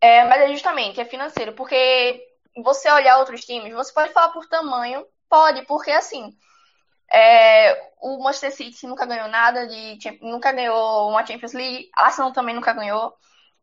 [0.00, 2.20] É, mas é justamente, é financeiro, porque
[2.62, 6.36] você olhar outros times, você pode falar por tamanho, pode, porque assim,
[7.12, 12.54] é, o Manchester City nunca ganhou nada de nunca ganhou uma Champions League, Arsenal também
[12.54, 13.14] nunca ganhou,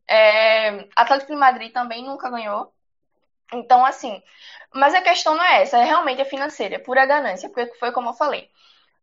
[0.08, 2.74] é, Atlético de Madrid também nunca ganhou.
[3.54, 4.22] Então, assim,
[4.74, 7.92] mas a questão não é essa, é realmente a financeira, é pura ganância, porque foi
[7.92, 8.50] como eu falei.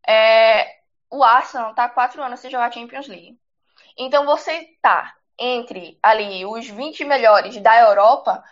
[0.07, 0.76] É,
[1.11, 3.38] o Arsenal tá há quatro anos sem jogar Champions League.
[3.97, 8.42] Então você tá entre ali os 20 melhores da Europa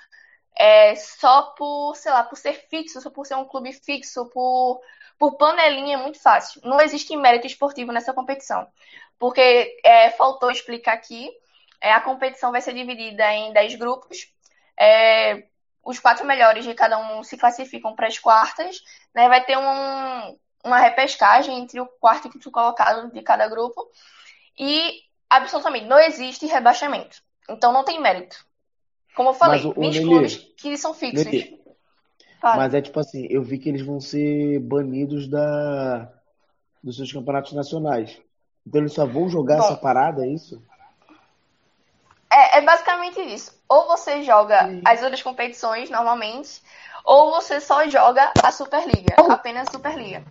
[0.57, 4.81] é, só por, sei lá, por ser fixo, só por ser um clube fixo, por
[5.19, 6.61] por panelinha é muito fácil.
[6.65, 8.67] Não existe mérito esportivo nessa competição.
[9.19, 11.31] Porque é, faltou explicar aqui,
[11.81, 14.29] é, a competição vai ser dividida em 10 grupos.
[14.79, 15.45] É,
[15.85, 18.83] os quatro melhores de cada um se classificam para as quartas.
[19.15, 19.29] Né?
[19.29, 23.89] Vai ter um, uma repescagem entre o quarto e o quinto colocado de cada grupo.
[24.59, 25.01] E
[25.31, 27.23] absolutamente não existe rebaixamento.
[27.49, 28.45] Então não tem mérito.
[29.15, 31.25] Como eu falei, Mas, o- o 20 Nelly- clubes que são fixos.
[32.45, 36.13] Mas é tipo assim, eu vi que eles vão ser banidos da,
[36.83, 38.21] dos seus campeonatos nacionais.
[38.67, 39.65] Então eles só vão jogar Bom.
[39.65, 40.63] essa parada, é isso?
[42.31, 43.53] É, é basicamente isso.
[43.69, 46.61] Ou você joga as outras competições normalmente,
[47.05, 50.25] ou você só joga a Superliga, apenas a Superliga.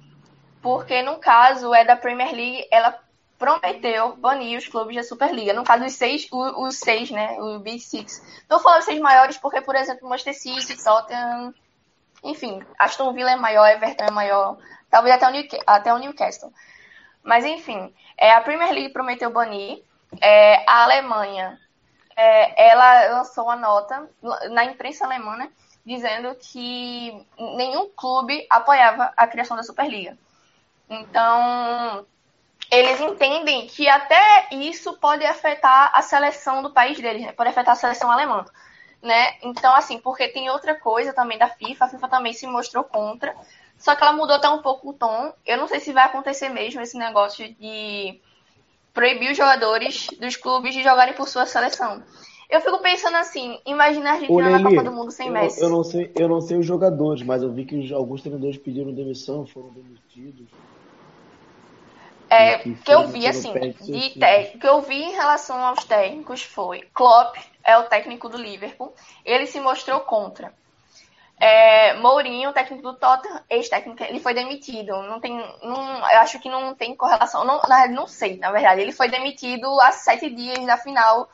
[0.62, 2.98] Porque no caso é da Premier League, ela
[3.38, 5.54] prometeu banir os clubes da Superliga.
[5.54, 7.38] No caso, os seis, o- os seis, né?
[7.40, 8.22] O Big Six.
[8.50, 11.54] Não falando os seis maiores, porque, por exemplo, Manchester City, Tottenham,
[12.24, 14.58] enfim, Aston Villa é maior, Everton é maior,
[14.90, 16.52] talvez até o, Newca- até o Newcastle.
[17.24, 19.84] Mas enfim, é, a Premier League prometeu banir.
[20.22, 21.60] É, a Alemanha,
[22.16, 24.08] é, ela lançou uma nota
[24.52, 25.52] na imprensa alemã, né,
[25.86, 30.18] dizendo que nenhum clube apoiava a criação da Superliga.
[30.90, 32.06] Então,
[32.72, 37.32] eles entendem que até isso pode afetar a seleção do país deles, né?
[37.32, 38.46] pode afetar a seleção alemã.
[39.04, 39.34] Né?
[39.44, 43.36] Então, assim, porque tem outra coisa também da FIFA, a FIFA também se mostrou contra,
[43.78, 45.34] só que ela mudou até um pouco o tom.
[45.46, 48.22] Eu não sei se vai acontecer mesmo esse negócio de
[48.94, 52.02] proibir os jogadores dos clubes de jogarem por sua seleção.
[52.50, 55.62] Eu fico pensando assim, imagina a Ô, Argentina na Copa do Mundo sem eu, Messi.
[55.62, 58.94] eu não sei, eu não sei os jogadores, mas eu vi que alguns treinadores pediram
[58.94, 60.48] demissão, foram demitidos.
[62.34, 64.58] É, que que eu vi, assim, de te...
[64.58, 69.46] que eu vi em relação aos técnicos foi Klopp é o técnico do Liverpool, ele
[69.48, 70.54] se mostrou contra.
[71.40, 75.02] É, Mourinho, técnico do Tottenham, ex-técnico, ele foi demitido.
[75.04, 77.44] Não tem, não, eu acho que não tem correlação.
[77.44, 78.82] Não, na não sei, na verdade.
[78.82, 81.30] Ele foi demitido há sete dias da final,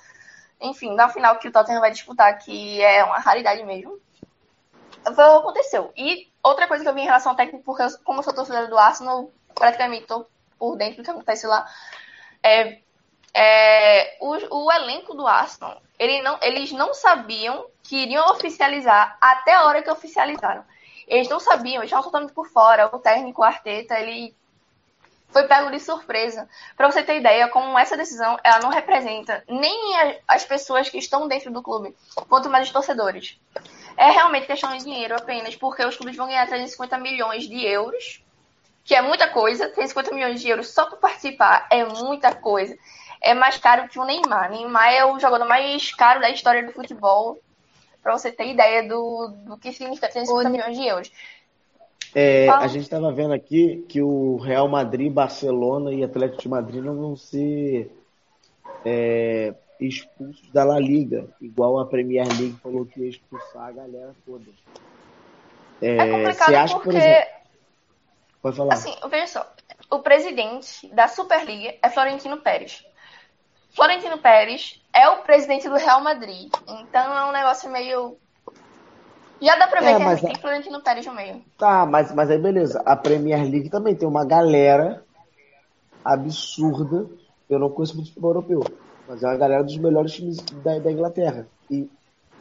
[0.59, 3.99] enfim, da final que o Tottenham vai disputar, que é uma raridade mesmo.
[5.03, 5.93] Foi o que aconteceu.
[5.95, 8.33] E outra coisa que eu vi em relação ao técnico, porque eu, como eu sou
[8.33, 10.25] torcedora do Arsenal, praticamente tô
[10.59, 11.67] por dentro do que acontece lá.
[12.43, 12.79] É,
[13.33, 19.55] é, o, o elenco do Arsenal, ele não, eles não sabiam que iriam oficializar até
[19.55, 20.63] a hora que oficializaram.
[21.07, 22.87] Eles não sabiam, eles estavam totalmente por fora.
[22.93, 24.35] O técnico o Arteta, ele
[25.29, 26.47] foi pego de surpresa.
[26.75, 29.95] Para você ter ideia, como essa decisão ela não representa nem
[30.27, 31.95] as pessoas que estão dentro do clube,
[32.27, 33.39] quanto mais os torcedores.
[33.97, 38.23] É realmente questão de dinheiro apenas, porque os clubes vão ganhar 350 milhões de euros,
[38.89, 39.69] que é muita coisa.
[39.69, 42.75] 350 milhões de euros só para participar é muita coisa.
[43.21, 44.49] É mais caro que o Neymar.
[44.49, 47.37] Neymar é o jogador mais caro da história do futebol.
[48.01, 51.11] Para você ter ideia do, do que significa 350 milhões de euros.
[52.15, 56.83] É, a gente estava vendo aqui que o Real Madrid, Barcelona e Atlético de Madrid
[56.83, 57.91] não vão ser
[58.83, 64.15] é, expulsos da La Liga, igual a Premier League falou que ia expulsar a galera
[64.25, 64.45] toda.
[65.79, 67.38] É, É complicado você acha, porque, por exemplo,
[68.41, 68.73] pode falar.
[68.73, 69.53] assim, veja só,
[69.89, 72.83] o presidente da Superliga é Florentino Pérez.
[73.71, 76.51] Florentino Pérez é o presidente do Real Madrid.
[76.67, 78.17] Então é um negócio meio.
[79.41, 81.41] Já dá pra ver É, que mas tem Florentino Pérez no meio.
[81.57, 82.81] Tá, mas, mas aí beleza.
[82.85, 85.03] A Premier League também tem uma galera
[86.03, 87.07] absurda.
[87.49, 88.63] Eu não conheço muito futebol europeu,
[89.07, 91.47] mas é uma galera dos melhores times da, da Inglaterra.
[91.69, 91.89] E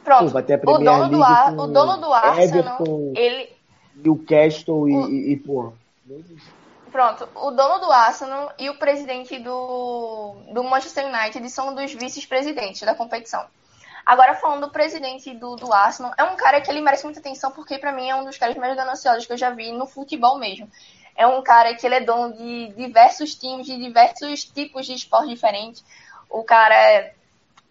[0.03, 0.25] Pronto.
[0.25, 3.49] pô, vai ter a O dono, League do Ar, o dono do Arsenal, Everton, ele.
[3.95, 5.73] Newcastle e, e, e pô.
[6.91, 12.81] Pronto, o dono do Arsenal e o presidente do, do Manchester United são dos vice-presidentes
[12.81, 13.45] da competição.
[14.05, 17.51] Agora, falando do presidente do, do Arsenal, é um cara que ele merece muita atenção
[17.51, 20.39] porque, pra mim, é um dos caras mais gananciosos que eu já vi no futebol
[20.39, 20.67] mesmo.
[21.15, 25.29] É um cara que ele é dono de diversos times, de diversos tipos de esporte
[25.29, 25.83] diferentes.
[26.27, 27.13] O cara é,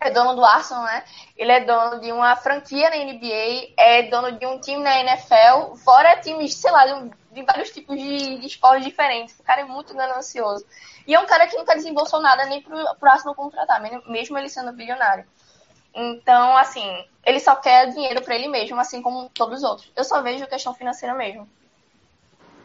[0.00, 1.04] é dono do Arsenal, né?
[1.36, 5.74] Ele é dono de uma franquia na NBA, é dono de um time na NFL,
[5.84, 9.38] fora times, sei lá, de, um- de vários tipos de, de esportes diferentes.
[9.38, 10.64] O cara é muito ganancioso.
[11.06, 14.48] E é um cara que nunca desembolsou nada nem pro, pro Arsenal contratar, mesmo ele
[14.48, 15.26] sendo bilionário.
[15.94, 19.90] Então, assim, ele só quer dinheiro pra ele mesmo, assim como todos os outros.
[19.96, 21.48] Eu só vejo questão financeira mesmo.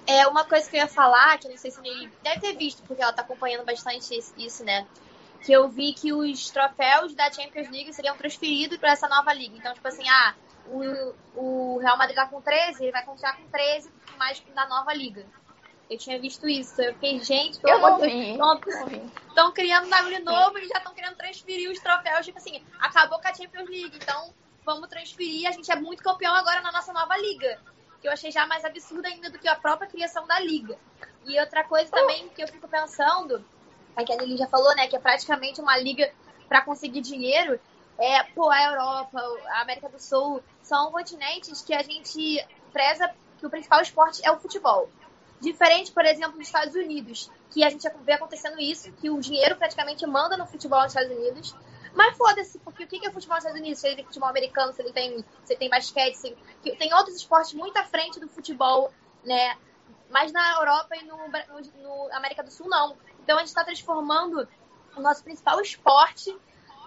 [0.05, 2.53] É uma coisa que eu ia falar, que eu não sei se ele deve ter
[2.57, 4.85] visto, porque ela tá acompanhando bastante isso, né?
[5.43, 9.57] Que eu vi que os troféus da Champions League seriam transferidos para essa nova liga.
[9.57, 10.35] Então, tipo assim, ah,
[10.67, 14.93] o, o Real Madrid tá com 13, ele vai continuar com 13, mais da nova
[14.93, 15.25] liga.
[15.89, 16.81] Eu tinha visto isso.
[16.81, 18.37] Eu fiquei, gente, pelo amor de.
[18.37, 22.25] Deus, estão criando um bagulho novo e já estão querendo transferir os troféus.
[22.25, 24.33] Tipo assim, acabou com a Champions League, então
[24.65, 25.47] vamos transferir.
[25.47, 27.59] A gente é muito campeão agora na nossa nova liga.
[28.01, 30.77] Que eu achei já mais absurdo ainda do que a própria criação da liga.
[31.25, 33.45] E outra coisa também que eu fico pensando,
[33.95, 36.11] é que a Nelly já falou, né, que é praticamente uma liga
[36.47, 37.59] para conseguir dinheiro.
[37.97, 43.09] É, pô, a Europa, a América do Sul, são continentes que a gente preza
[43.39, 44.89] que o principal esporte é o futebol.
[45.39, 49.55] Diferente, por exemplo, dos Estados Unidos, que a gente vê acontecendo isso, que o dinheiro
[49.57, 51.55] praticamente manda no futebol nos Estados Unidos.
[51.93, 53.79] Mas foda-se, porque o que é futebol nos Estados Unidos?
[53.79, 56.35] Se ele tem futebol americano, se ele tem, se tem basquete, se
[56.77, 58.91] tem outros esportes muito à frente do futebol,
[59.23, 59.55] né?
[60.09, 62.95] Mas na Europa e no, no- no América do Sul, não.
[63.23, 64.47] Então a gente está transformando
[64.95, 66.29] o nosso principal esporte,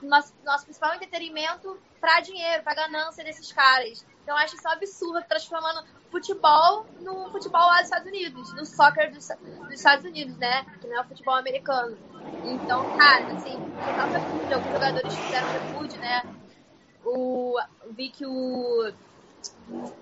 [0.02, 4.06] o nosso, nosso principal entretenimento para dinheiro, para ganância desses caras.
[4.22, 9.12] Então acho isso um absurdo, transformando futebol no futebol lá dos Estados Unidos, no soccer
[9.12, 10.64] dos, dos Estados Unidos, né?
[10.80, 11.96] Que não é o futebol americano.
[12.44, 16.22] Então, cara, assim, total repúdio, alguns jogadores fizeram repúdio, né?
[17.04, 17.58] O,
[17.90, 18.92] vi que o.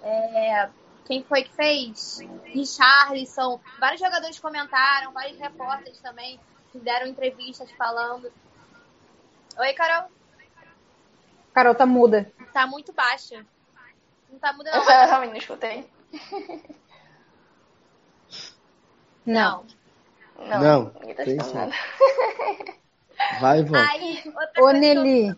[0.02, 0.70] É,
[1.04, 2.20] quem foi que fez?
[2.44, 3.60] Richarlison.
[3.78, 6.40] Vários jogadores comentaram, vários repórteres também
[6.72, 8.32] fizeram entrevistas falando.
[9.58, 10.10] Oi, Carol.
[11.52, 12.32] Carol tá muda.
[12.52, 13.44] Tá muito baixa.
[14.30, 14.80] Não tá muda, não.
[14.82, 15.90] Eu realmente não escutei.
[19.24, 19.64] Não.
[20.36, 21.52] Não, Não, tá tem sim.
[23.40, 23.60] Vai.
[23.60, 25.34] Aí, outra Ô, Nelly,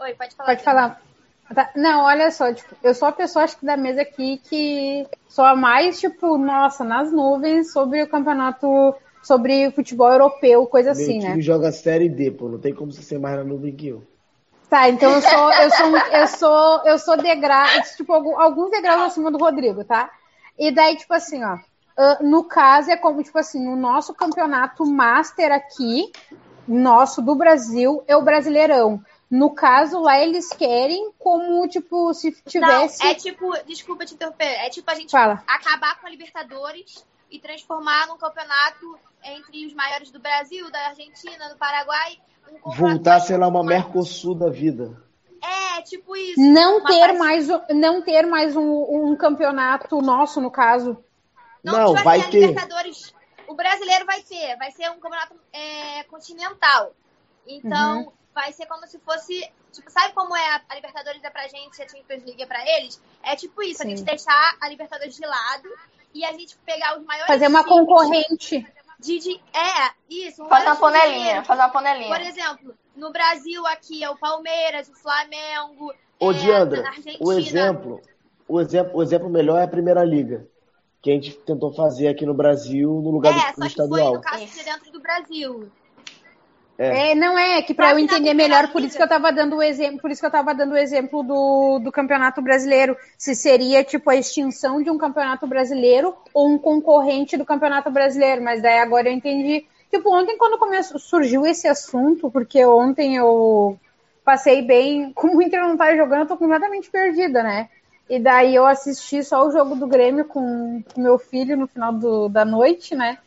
[0.00, 0.48] Oi, pode falar.
[0.48, 1.02] pode falar.
[1.54, 5.06] Tá, Não, olha só, tipo, eu sou a pessoa acho que da mesa aqui que
[5.28, 10.92] sou a mais, tipo, nossa, nas nuvens sobre o campeonato, sobre o futebol europeu, coisa
[10.92, 11.40] Meu assim, time né?
[11.40, 12.48] joga Série D, pô.
[12.48, 14.02] Não tem como você ser mais na nuvem que eu.
[14.68, 17.66] Tá, então eu sou, eu sou, eu sou, eu sou degrau,
[17.96, 20.10] tipo, alguns degraus acima do Rodrigo, tá?
[20.58, 21.58] E daí, tipo assim, ó,
[21.96, 26.10] ah, no caso é como, tipo assim, o nosso campeonato master aqui,
[26.66, 29.00] nosso do Brasil, é o Brasileirão.
[29.34, 33.02] No caso, lá eles querem como, tipo, se tivesse.
[33.02, 35.42] Não, é tipo, desculpa te interromper, é tipo a gente Fala.
[35.46, 41.48] acabar com a Libertadores e transformar num campeonato entre os maiores do Brasil, da Argentina,
[41.48, 42.18] do Paraguai.
[42.66, 45.02] Um Voltar, sei lá, uma mais- Mercosul da vida.
[45.40, 46.38] É, tipo isso.
[46.38, 51.02] Não ter parte- mais, um- não ter mais um, um campeonato nosso, no caso.
[51.64, 52.46] Não, tipo vai assim, a ter.
[52.48, 53.14] Libertadores,
[53.48, 56.92] o brasileiro vai ter, vai ser um campeonato é, continental.
[57.46, 58.12] Então, Uhum.
[58.34, 59.50] Vai ser como se fosse.
[59.72, 62.46] Tipo, sabe como é a, a Libertadores é pra gente e a Champions League é
[62.46, 63.00] pra eles?
[63.22, 63.90] É tipo isso, a Sim.
[63.96, 65.68] gente deixar a Libertadores de lado
[66.14, 67.26] e a gente pegar os maiores.
[67.28, 68.66] Fazer uma concorrente.
[68.98, 70.42] De, de, é, isso.
[70.44, 71.44] os Faz uma panelinha, dinheiro.
[71.44, 72.08] faz uma panelinha.
[72.08, 75.92] Por exemplo, no Brasil aqui é o Palmeiras, o Flamengo.
[76.20, 77.16] Ô, é, Diandra, na Argentina.
[77.20, 78.00] o exemplo,
[78.46, 80.46] o exemplo, o exemplo melhor é a Primeira Liga,
[81.00, 83.58] que a gente tentou fazer aqui no Brasil no lugar É, do, só do que
[83.58, 84.14] foi, estadual.
[84.14, 85.72] no caso, de dentro do Brasil.
[86.78, 89.62] É, não é, que para eu entender melhor, por isso que eu tava dando o
[89.62, 93.84] exemplo, por isso que eu tava dando o exemplo do, do Campeonato Brasileiro, se seria
[93.84, 98.78] tipo a extinção de um Campeonato Brasileiro ou um concorrente do Campeonato Brasileiro, mas daí
[98.78, 99.66] agora eu entendi.
[99.90, 103.78] Tipo, ontem quando começou, surgiu esse assunto, porque ontem eu
[104.24, 107.68] passei bem, como o Inter não tá jogando, eu tô completamente perdida, né?
[108.08, 111.92] E daí eu assisti só o jogo do Grêmio com o meu filho no final
[111.92, 113.18] do, da noite, né?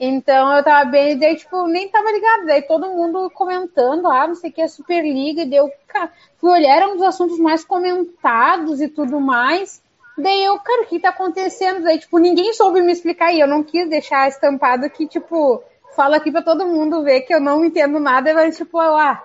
[0.00, 2.46] Então eu tava bem, daí, tipo, nem tava ligado.
[2.46, 5.70] Daí todo mundo comentando, ah, não sei o que, é Superliga, e deu,
[6.38, 9.82] fui olhar, era um dos assuntos mais comentados e tudo mais.
[10.16, 11.82] Daí eu, cara, o que tá acontecendo?
[11.82, 15.62] Daí, tipo, ninguém soube me explicar e eu não quis deixar estampado que, tipo,
[15.94, 19.22] fala aqui pra todo mundo ver que eu não entendo nada, mas, tipo, ah,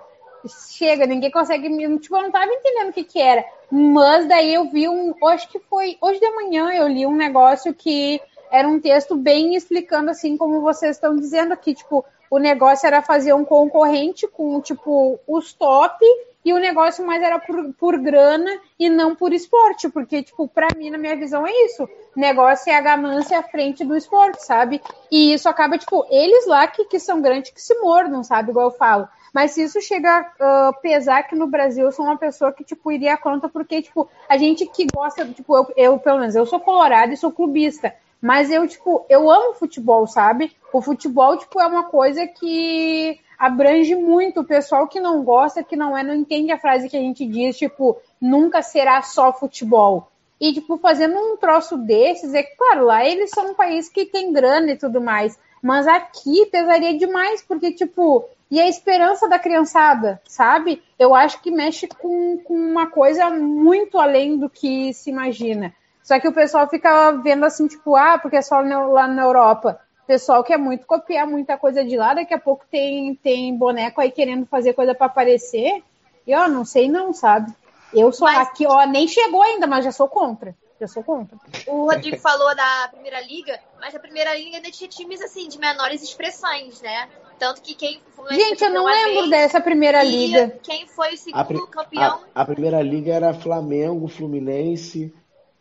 [0.48, 1.98] chega, ninguém consegue me.
[1.98, 3.44] Tipo, eu não tava entendendo o que que era.
[3.70, 5.14] Mas daí eu vi um.
[5.26, 5.96] Acho que foi.
[6.00, 8.20] Hoje de manhã eu li um negócio que
[8.54, 11.74] era um texto bem explicando, assim, como vocês estão dizendo aqui.
[11.74, 16.04] Tipo, o negócio era fazer um concorrente com, tipo, os top.
[16.44, 20.68] E o negócio mais era por, por grana e não por esporte, porque, tipo, pra
[20.76, 21.88] mim, na minha visão, é isso.
[22.14, 24.80] Negócio é a ganância à frente do esporte, sabe?
[25.10, 28.50] E isso acaba, tipo, eles lá que, que são grandes que se mordam, sabe?
[28.50, 29.08] Igual eu falo.
[29.32, 32.92] Mas se isso chega a pesar que no Brasil eu sou uma pessoa que, tipo,
[32.92, 36.60] iria contra, porque, tipo, a gente que gosta, tipo, eu, eu pelo menos, eu sou
[36.60, 37.92] colorado e sou clubista.
[38.24, 40.50] Mas eu, tipo, eu amo futebol, sabe?
[40.72, 45.76] O futebol, tipo, é uma coisa que abrange muito o pessoal que não gosta, que
[45.76, 50.08] não é, não entende a frase que a gente diz, tipo, nunca será só futebol.
[50.40, 54.32] E, tipo, fazendo um troço desses, é claro, lá eles são um país que tem
[54.32, 55.38] grana e tudo mais.
[55.60, 60.82] Mas aqui pesaria demais, porque, tipo, e a esperança da criançada, sabe?
[60.98, 65.74] Eu acho que mexe com, com uma coisa muito além do que se imagina.
[66.04, 69.80] Só que o pessoal fica vendo assim, tipo, ah, porque é só lá na Europa.
[70.02, 74.02] O pessoal quer muito copiar muita coisa de lá, daqui a pouco tem, tem boneco
[74.02, 75.82] aí querendo fazer coisa para aparecer.
[76.26, 77.50] E ó, não sei não, sabe?
[77.92, 80.54] Eu sou Mas- aqui, ó, nem chegou ainda, mas já sou contra.
[80.78, 81.38] Já sou contra.
[81.66, 85.58] O Rodrigo falou da Primeira Liga, mas a Primeira Liga ainda tinha times assim, de
[85.58, 87.08] menores expressões, né?
[87.38, 90.58] Tanto que quem foi Gente, eu não lembro vez, dessa primeira liga.
[90.62, 92.20] Quem foi o A, segundo pri- campeão?
[92.34, 95.14] a- a primeira liga era Flamengo, Fluminense,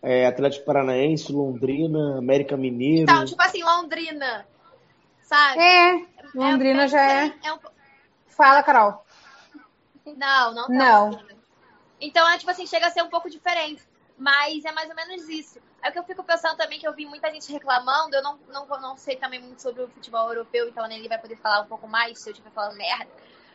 [0.03, 3.03] é, Atlético Paranaense, Londrina, América Mineiro.
[3.03, 4.45] Então, tipo assim, Londrina,
[5.23, 5.59] sabe?
[5.59, 6.05] É,
[6.35, 7.33] Londrina é, já é.
[7.41, 7.59] é um-
[8.27, 9.03] Fala, Carol.
[10.05, 11.23] Não, não tá Não.
[12.01, 13.81] Então, é tipo assim, chega a ser um pouco diferente.
[14.17, 15.59] Mas é mais ou menos isso.
[15.81, 18.15] É o que eu fico pensando também que eu vi muita gente reclamando.
[18.15, 21.37] Eu não, não, não sei também muito sobre o futebol europeu, então ele vai poder
[21.37, 23.07] falar um pouco mais se eu estiver falando merda.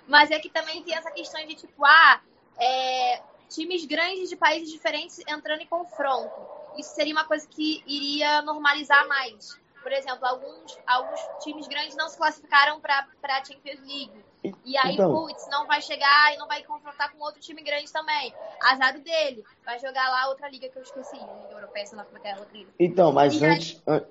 [0.06, 2.20] Mas é que também tem essa questão de tipo, ah,
[2.58, 6.34] é, times grandes de países diferentes entrando em confronto.
[6.76, 9.58] Isso seria uma coisa que iria normalizar mais.
[9.82, 14.24] Por exemplo, alguns, alguns times grandes não se classificaram para a Champions League.
[14.64, 15.12] E aí, Então.
[15.14, 18.32] putz, não vai chegar e não vai confrontar com outro time grande também.
[18.62, 19.42] Azar dele.
[19.64, 21.16] Vai jogar lá outra liga que eu esqueci.
[21.16, 22.70] Liga Europeia, sei lá como é que é outra liga.
[22.78, 24.04] Então, mas E aí- antes, an-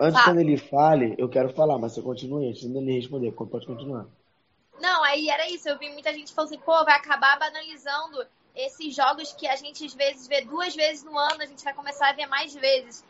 [0.00, 3.66] antes quando ele fale, eu quero falar, mas você continue antes de ele responder, pode
[3.66, 4.06] continuar.
[4.80, 5.68] Não, aí era isso.
[5.68, 8.26] Eu vi muita gente falando assim, pô, vai acabar banalizando
[8.56, 11.74] esses jogos que a gente às vezes vê duas vezes no ano, a gente vai
[11.74, 13.04] começar a ver mais vezes.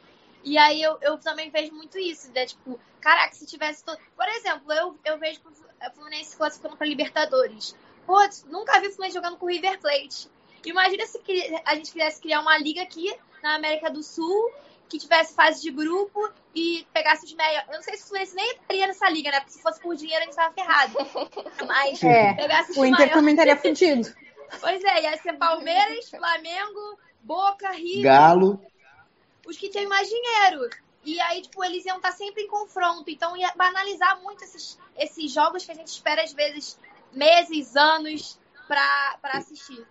[0.45, 2.47] E aí eu, eu também vejo muito isso, né?
[2.47, 3.85] Tipo, caraca, se tivesse.
[3.85, 3.97] To...
[4.17, 7.75] Por exemplo, eu, eu vejo o Fluminense se classificando pra Libertadores.
[8.07, 8.17] Pô,
[8.47, 10.29] nunca vi o Fluminense jogando com o River Plate.
[10.65, 13.13] Imagina se que- a gente quisesse criar uma liga aqui
[13.43, 14.53] na América do Sul
[14.89, 17.67] que tivesse fase de grupo e pegasse os melhores.
[17.69, 19.41] Eu não sei se o Fluminense nem entraria nessa liga, né?
[19.41, 20.95] Porque se fosse por dinheiro a gente tava ferrado.
[21.67, 23.15] Mas É, pegasse os o Inter maiores.
[23.15, 24.15] também estaria fudido.
[24.61, 28.61] Pois é, ia ser Palmeiras, Flamengo, Boca, River, Galo,
[29.47, 30.69] os que tinham mais dinheiro.
[31.05, 33.09] E aí, tipo, eles iam estar sempre em confronto.
[33.11, 36.79] Então ia banalizar muito esses, esses jogos que a gente espera, às vezes,
[37.13, 39.87] meses, anos pra, pra assistir.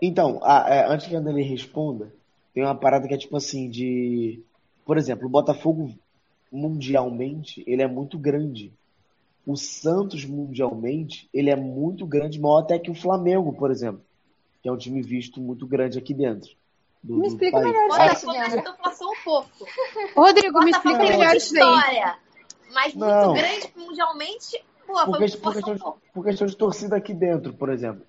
[0.00, 2.12] Então, a- é, antes que a Dani responda,
[2.52, 4.42] tem uma parada que é tipo assim, de.
[4.84, 5.94] Por exemplo, o Botafogo
[6.50, 8.72] mundialmente, ele é muito grande.
[9.46, 14.02] O Santos mundialmente, ele é muito grande, maior até que o Flamengo, por exemplo,
[14.62, 16.50] que é um time visto muito grande aqui dentro
[17.02, 17.66] do, Me explica país.
[17.66, 18.26] melhor Ah, isso.
[18.82, 19.48] Forçou um pouco.
[20.16, 22.16] Rodrigo, me explica melhor isso história.
[22.72, 23.34] Mas muito Não.
[23.34, 25.82] grande mundialmente, pô, Por, que- por questão um de,
[26.14, 28.02] por questão de torcida aqui dentro, por exemplo.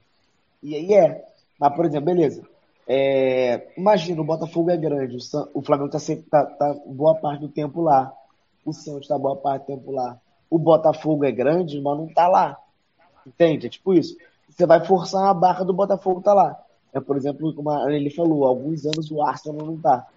[0.64, 1.24] E aí é.
[1.60, 2.48] Mas, por exemplo, beleza.
[2.88, 7.16] É, imagina, o Botafogo é grande, o, San- o Flamengo tá, sempre, tá, tá boa
[7.16, 8.14] parte do tempo lá.
[8.64, 10.20] O Santos tá boa parte do tempo lá.
[10.50, 12.58] O Botafogo é grande, mas não tá lá.
[13.26, 13.68] Entende?
[13.68, 14.16] É tipo isso.
[14.50, 16.58] Você vai forçar a barra do Botafogo tá lá.
[16.94, 20.08] É, por exemplo, como a- ele falou, há alguns anos o Arsenal não tá.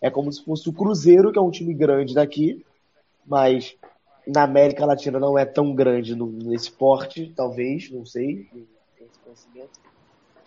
[0.00, 2.64] É como se fosse o Cruzeiro, que é um time grande daqui,
[3.26, 3.74] mas
[4.26, 8.48] na América Latina não é tão grande no, nesse porte, talvez, não sei.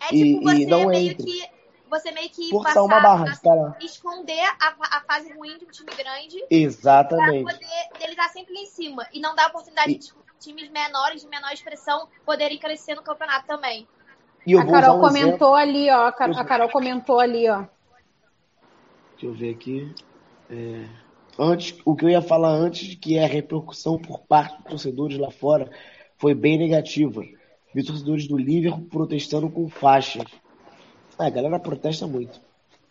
[0.00, 1.26] É E- tipo e você não meio entra.
[1.26, 1.61] que.
[1.92, 3.76] Você meio que Forçar passar uma barra a- lá.
[3.82, 7.44] esconder a, a fase ruim de um time grande pra Exatamente.
[7.44, 9.06] poder dele estar sempre lá em cima.
[9.12, 10.10] E não dar oportunidade E- de
[10.40, 13.86] times menores, de menor expressão, poderem crescer no campeonato também.
[14.46, 15.54] E A Carol um comentou exemplo.
[15.54, 16.06] ali, ó.
[16.06, 17.64] A Car- a Carol comentou ali, ó.
[19.12, 19.94] Deixa eu ver aqui.
[20.50, 20.86] É,
[21.38, 25.18] antes, o que eu ia falar antes, que é a repercussão por parte dos torcedores
[25.18, 25.70] lá fora,
[26.16, 27.22] foi bem negativa.
[27.74, 30.24] Vi torcedores do Liverpool protestando com faixas.
[31.18, 32.40] Ah, a galera protesta muito.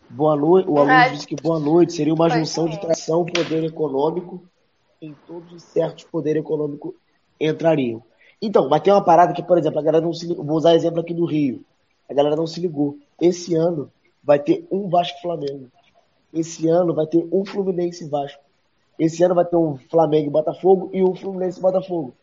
[0.09, 0.69] Boa noite.
[0.69, 4.43] O aluno disse que boa noite seria uma junção de tração poder econômico
[5.01, 6.93] em todos os certos poder econômico
[7.39, 8.03] entrariam.
[8.41, 10.45] Então, mas tem uma parada que, por exemplo, a galera não se ligou.
[10.45, 11.63] Vou usar exemplo aqui do Rio.
[12.09, 12.97] A galera não se ligou.
[13.19, 13.91] Esse ano
[14.23, 15.71] vai ter um Vasco Flamengo.
[16.33, 18.41] Esse ano vai ter um Fluminense Vasco.
[18.99, 22.13] Esse ano vai ter um Flamengo e Botafogo e um Fluminense e Botafogo.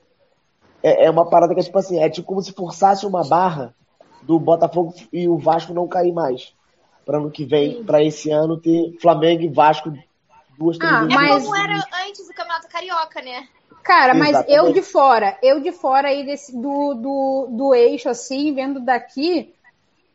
[0.82, 3.74] É, é uma parada que é tipo assim, é tipo como se forçasse uma barra
[4.22, 6.52] do Botafogo e o Vasco não cair mais.
[7.04, 9.92] Para ano que vem, para esse ano ter Flamengo e Vasco
[10.58, 11.14] duas, três Ah, vezes.
[11.14, 13.48] É Mas- como era antes do Campeonato Carioca, né?
[13.82, 14.58] Cara, mas Exatamente.
[14.58, 19.54] eu de fora, eu de fora aí desse, do, do, do eixo, assim, vendo daqui,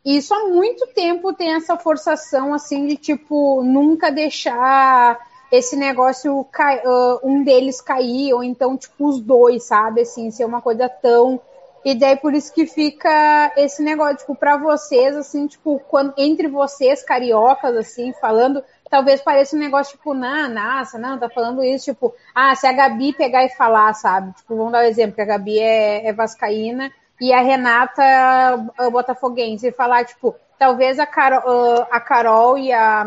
[0.05, 5.17] isso há muito tempo tem essa forçação, assim, de tipo, nunca deixar
[5.51, 10.01] esse negócio, cai- ah, um deles cair, ou então, tipo, os dois, sabe?
[10.01, 11.39] Assim, ser uma coisa tão.
[11.85, 16.47] E daí por isso que fica esse negócio, tipo, pra vocês, assim, tipo, quando, entre
[16.47, 21.85] vocês, cariocas, assim, falando, talvez pareça um negócio, tipo, não, nossa, não, tá falando isso,
[21.85, 24.33] tipo, ah, se a Gabi pegar e falar, sabe?
[24.33, 26.89] Tipo, vamos dar um exemplo, que a Gabi é, é vascaína
[27.19, 33.03] e a Renata é botafoguense, e falar, tipo, talvez a Carol, a Carol e a,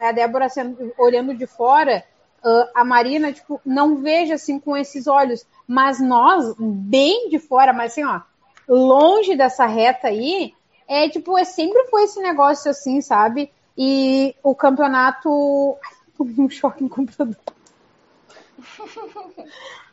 [0.00, 2.04] a Débora sendo, olhando de fora,
[2.44, 7.72] ah, a Marina, tipo, não veja assim com esses olhos, mas nós, bem de fora,
[7.72, 8.20] mas assim, ó,
[8.68, 10.54] longe dessa reta aí,
[10.88, 13.52] é tipo, é, sempre foi esse negócio assim, sabe?
[13.76, 15.76] E o campeonato.
[15.84, 17.36] Ai, tomei um choque no computador.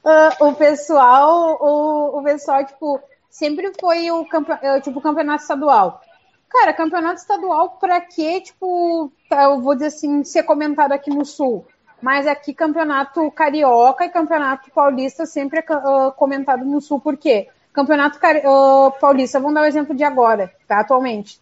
[0.09, 6.01] Ah, o pessoal, o, o pessoal, tipo, sempre foi o campe- eh, tipo, campeonato estadual.
[6.47, 8.39] Cara, campeonato estadual, pra quê?
[8.39, 11.67] Tipo, tá, eu vou dizer assim, ser comentado aqui no Sul.
[12.01, 16.99] Mas aqui, campeonato carioca e campeonato paulista sempre é ah, comentado no Sul.
[16.99, 17.49] Por quê?
[17.73, 20.79] Campeonato ah, paulista, vamos dar o exemplo de agora, tá?
[20.79, 21.39] Atualmente.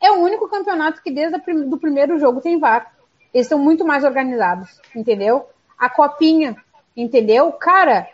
[0.00, 2.92] É o único campeonato que desde o primeiro jogo tem VAR.
[3.34, 5.46] Eles estão muito mais organizados, entendeu?
[5.76, 6.56] A copinha,
[6.96, 7.52] entendeu?
[7.52, 8.08] Cara,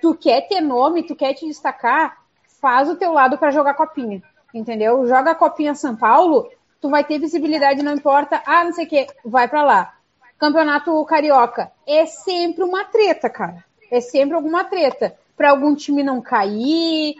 [0.00, 2.18] tu quer ter nome, tu quer te destacar,
[2.60, 4.22] faz o teu lado para jogar copinha,
[4.54, 5.06] entendeu?
[5.06, 6.48] Joga a copinha São Paulo,
[6.80, 9.94] tu vai ter visibilidade, não importa, ah, não sei o que, vai para lá.
[10.42, 13.64] Campeonato Carioca é sempre uma treta, cara.
[13.88, 15.16] É sempre alguma treta.
[15.36, 17.14] Para algum time não cair.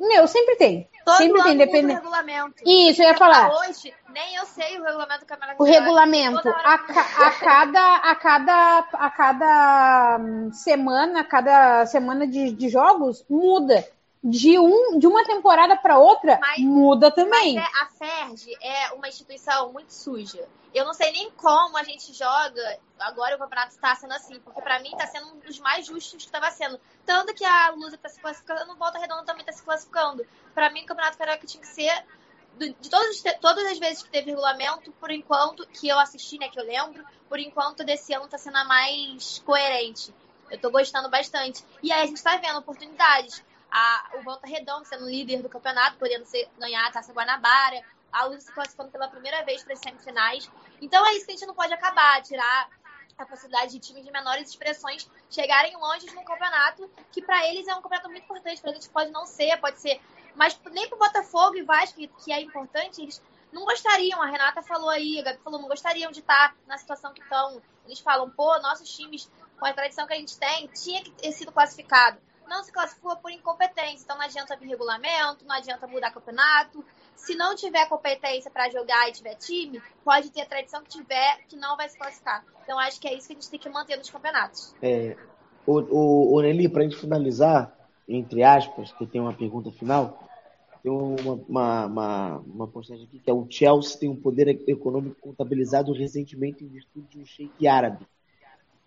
[0.00, 0.88] Meu, sempre tem.
[1.04, 1.94] Todo sempre tem, dependendo.
[2.00, 2.54] regulamento.
[2.64, 3.50] Isso, eu ia falar.
[3.52, 5.80] Hoje, nem eu sei o regulamento do Campeonato O Carioca.
[5.84, 12.50] regulamento, a, ca- a cada, a cada, a cada hum, semana, a cada semana de,
[12.52, 13.84] de jogos, muda.
[14.22, 17.54] De, um, de uma temporada para outra, Mas- muda também.
[17.54, 20.48] Mas é, a FERJ é uma instituição muito suja.
[20.74, 22.78] Eu não sei nem como a gente joga.
[22.98, 26.16] Agora o campeonato está sendo assim, porque pra mim tá sendo um dos mais justos
[26.16, 26.78] que estava sendo.
[27.06, 30.26] Tanto que a Lusa tá se classificando, o Volta Redonda também tá se classificando.
[30.54, 32.04] Pra mim, o campeonato carioca tinha que ser
[32.58, 36.38] de todas, as te- todas as vezes que teve regulamento, por enquanto, que eu assisti,
[36.38, 40.12] né, que eu lembro, por enquanto desse ano tá sendo a mais coerente.
[40.50, 41.64] Eu tô gostando bastante.
[41.82, 43.44] E aí a gente tá vendo oportunidades.
[43.70, 47.82] A, o Volta Redonda sendo líder do campeonato, podendo ser, ganhar a Taça Guanabara.
[48.10, 50.50] A Luz se classificando pela primeira vez para as semifinais.
[50.80, 52.70] Então é isso que a gente não pode acabar, tirar
[53.18, 57.74] a possibilidade de times de menores expressões chegarem longe no campeonato, que para eles é
[57.74, 58.62] um campeonato muito importante.
[58.62, 60.00] Pra gente pode não ser, pode ser.
[60.34, 63.20] Mas nem pro Botafogo e Vasco, que é importante, eles
[63.52, 64.22] não gostariam.
[64.22, 67.60] A Renata falou aí, a Gabi falou, não gostariam de estar na situação que estão.
[67.84, 69.28] Eles falam, pô, nossos times,
[69.58, 72.18] com a tradição que a gente tem, tinha que ter sido classificado.
[72.48, 74.02] Não se classificou por incompetência.
[74.04, 76.84] Então não adianta vir regulamento, não adianta mudar campeonato.
[77.14, 81.38] Se não tiver competência para jogar e tiver time, pode ter a tradição que tiver
[81.48, 82.44] que não vai se classificar.
[82.62, 84.74] Então acho que é isso que a gente tem que manter nos campeonatos.
[84.80, 85.16] É,
[85.66, 87.76] o, o, o Nelly, para gente finalizar,
[88.08, 90.18] entre aspas, que tem uma pergunta final,
[90.82, 95.16] tem uma, uma, uma, uma postagem aqui que é o Chelsea tem um poder econômico
[95.20, 98.06] contabilizado recentemente em virtude de um sheik árabe.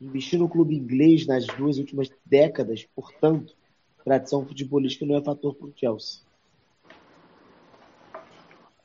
[0.01, 3.55] Investir no clube inglês nas duas últimas décadas, portanto,
[4.03, 6.21] tradição futebolística não é fator para o Chelsea.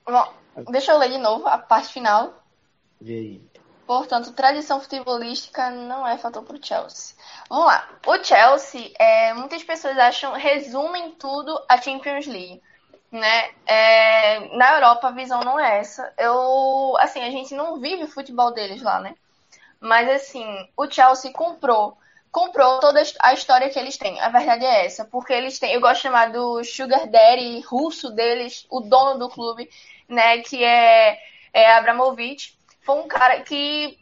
[0.05, 0.33] Bom,
[0.71, 2.45] deixa eu ler de novo a parte final.
[3.01, 3.43] Vê aí.
[3.87, 7.17] Portanto, tradição futebolística não é fator para o Chelsea.
[7.49, 7.89] Vamos lá.
[8.07, 12.61] O Chelsea, é, muitas pessoas acham, resumem tudo a Champions League.
[13.11, 13.51] Né?
[13.65, 16.13] É, na Europa a visão não é essa.
[16.19, 19.15] Eu, assim, a gente não vive o futebol deles lá, né?
[19.81, 20.47] Mas assim,
[20.77, 21.97] o Chelsea comprou,
[22.31, 24.21] comprou toda a história que eles têm.
[24.21, 28.11] A verdade é essa, porque eles têm, eu gosto de chamar do Sugar Daddy russo
[28.11, 29.71] deles, o dono do clube,
[30.09, 30.39] né?
[30.39, 31.19] Que é,
[31.53, 32.57] é Abramovich.
[32.83, 33.99] Foi um cara que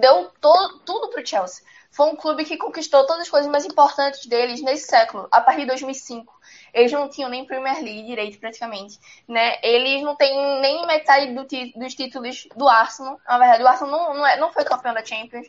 [0.00, 1.64] deu to, tudo pro Chelsea.
[1.90, 5.60] Foi um clube que conquistou todas as coisas mais importantes deles nesse século, a partir
[5.60, 6.34] de 2005.
[6.74, 8.98] Eles não tinham nem Premier League direito, praticamente.
[9.28, 9.58] Né?
[9.62, 11.46] Eles não têm nem metade do
[11.78, 13.18] dos títulos do Arsenal.
[13.26, 15.46] Na verdade, o Arsenal não, não, é, não foi campeão da Champions.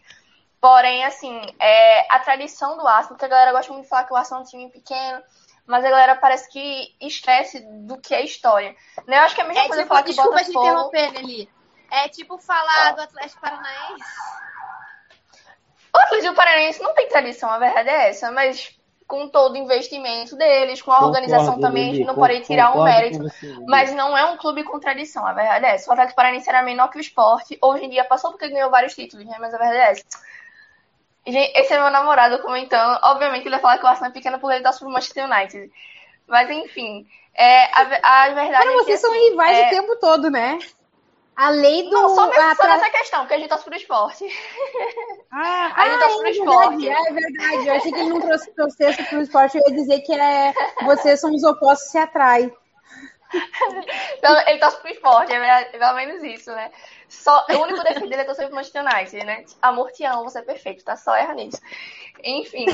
[0.61, 4.13] Porém, assim, é, a tradição do Arsenal, que a galera gosta muito de falar que
[4.13, 5.23] o Arsenal é um time pequeno,
[5.65, 8.75] mas a galera parece que esquece do que é história.
[9.07, 9.17] Né?
[9.17, 10.67] Eu acho que é a mesma É coisa tipo, falar que desculpa te Botafogo...
[10.67, 11.49] interromper, Nelly.
[11.91, 14.03] É tipo falar do Atlético Paranaense.
[15.95, 18.75] O Atlético Paranaense não tem tradição, a verdade é essa, mas
[19.07, 22.83] com todo o investimento deles, com a Concordo, organização também, Lili, não porém tirar um
[22.83, 23.19] mérito.
[23.19, 23.55] você.
[23.67, 25.89] Mas não é um clube com tradição, a verdade é essa.
[25.89, 28.95] O Atlético Paranaense era menor que o esporte, hoje em dia passou porque ganhou vários
[28.95, 29.37] títulos, né?
[29.39, 30.03] Mas a verdade é essa.
[31.27, 32.99] Gente, esse é meu namorado comentando.
[33.03, 35.71] Obviamente ele vai falar que o Arsenal é pequeno porque ele torce pro Manchester United.
[36.27, 39.67] Mas enfim, é, a, a verdade Cara, é que, vocês são assim, rivais é...
[39.67, 40.57] o tempo todo, né?
[41.35, 41.91] A lei do.
[41.91, 44.25] Não, só, a nessa, só tra- nessa questão, porque a gente torce pro esporte.
[45.31, 46.85] Ah, A gente ah, torce pro é esporte.
[46.85, 47.67] verdade, é verdade.
[47.67, 49.57] Eu achei que ele não trouxe torcesse pro esporte.
[49.57, 50.53] Eu ia dizer que é
[50.83, 52.51] vocês são os opostos se atraem.
[54.17, 56.71] Então, ele torce pro esporte, é é pelo menos isso, né?
[57.09, 59.43] Só, o único defeito dele é torcer pro Manchester United, né?
[59.61, 60.95] Amor, te amo, você é perfeito, tá?
[60.95, 61.59] Só erra nisso.
[62.23, 62.65] Enfim,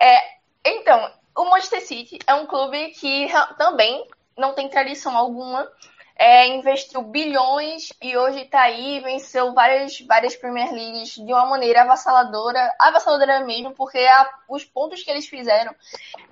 [0.00, 0.20] é,
[0.64, 3.28] então, o Manchester City é um clube que
[3.58, 5.68] também não tem tradição alguma,
[6.16, 11.82] é, investiu bilhões e hoje tá aí, venceu várias, várias Premier Leagues de uma maneira
[11.82, 15.74] avassaladora, avassaladora mesmo, porque a- os pontos que eles fizeram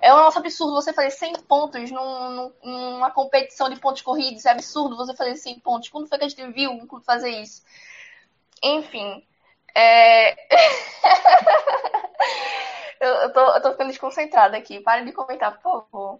[0.01, 4.45] é um nosso absurdo você fazer 100 pontos num- num- numa competição de pontos corridos.
[4.45, 5.89] É absurdo você fazer 100 pontos.
[5.89, 7.61] Quando foi que a gente viu um clube fazer isso?
[8.63, 9.23] Enfim.
[9.75, 10.35] É...
[12.99, 14.79] eu, eu, tô, eu tô ficando desconcentrada aqui.
[14.81, 16.19] Parem de comentar, por favor.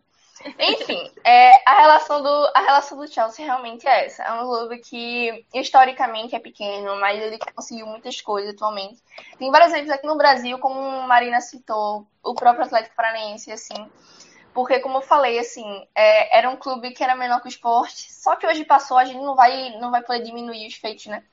[0.59, 4.23] Enfim, é, a, relação do, a relação do Chelsea realmente é essa.
[4.23, 9.01] É um clube que historicamente é pequeno, mas ele conseguiu muitas coisas atualmente.
[9.37, 13.89] Tem vários exemplos aqui no Brasil, como Marina citou, o próprio Atlético Paranaense, assim.
[14.53, 18.11] Porque, como eu falei, assim, é, era um clube que era menor que o esporte,
[18.13, 21.23] só que hoje passou, a gente não vai, não vai poder diminuir os feitos, né?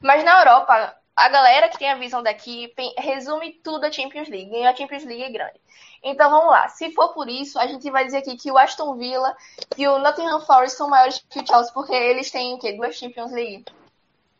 [0.00, 4.50] Mas na Europa, a galera que tem a visão daqui resume tudo a Champions League.
[4.50, 5.60] Ganhou a Champions League é grande.
[6.02, 6.68] Então vamos lá.
[6.68, 9.36] Se for por isso, a gente vai dizer aqui que o Aston Villa
[9.78, 12.72] e o Nottingham Forest são maiores que o Chelsea, porque eles têm o quê?
[12.72, 13.64] Duas Champions League.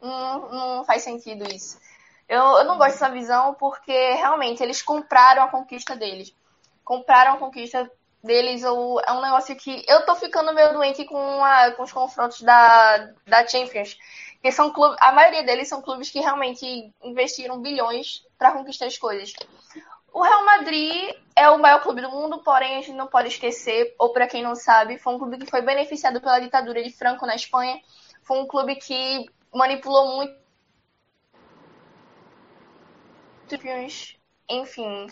[0.01, 1.78] Não, não faz sentido isso.
[2.28, 6.34] Eu, eu não gosto dessa visão porque realmente eles compraram a conquista deles.
[6.84, 7.90] Compraram a conquista
[8.22, 8.64] deles.
[8.64, 12.40] ou É um negócio que eu tô ficando meio doente com, a- com os confrontos
[12.42, 13.96] da, da Champions.
[14.44, 18.98] Porque são clubes, a maioria deles são clubes que realmente investiram bilhões para conquistar as
[18.98, 19.32] coisas.
[20.12, 23.94] O Real Madrid é o maior clube do mundo, porém a gente não pode esquecer,
[23.98, 27.24] ou para quem não sabe, foi um clube que foi beneficiado pela ditadura de Franco
[27.24, 27.80] na Espanha.
[28.22, 30.36] Foi um clube que manipulou muito
[34.50, 35.06] enfim.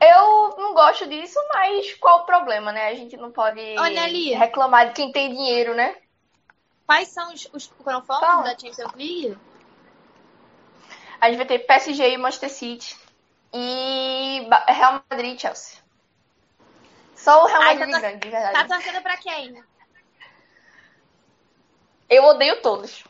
[0.00, 2.88] Eu não gosto disso, mas qual o problema, né?
[2.88, 3.78] A gente não pode
[4.34, 6.01] reclamar de quem tem dinheiro, né?
[6.86, 9.38] Quais são os, os confrontos da Champions League?
[11.20, 12.96] A gente vai ter PSG e Manchester City
[13.52, 15.78] e Real Madrid e Chelsea.
[17.14, 18.68] Só o Real Ai, Madrid tá- grande, de Tá verdade.
[18.68, 19.62] torcendo pra quem?
[22.10, 23.04] Eu odeio todos.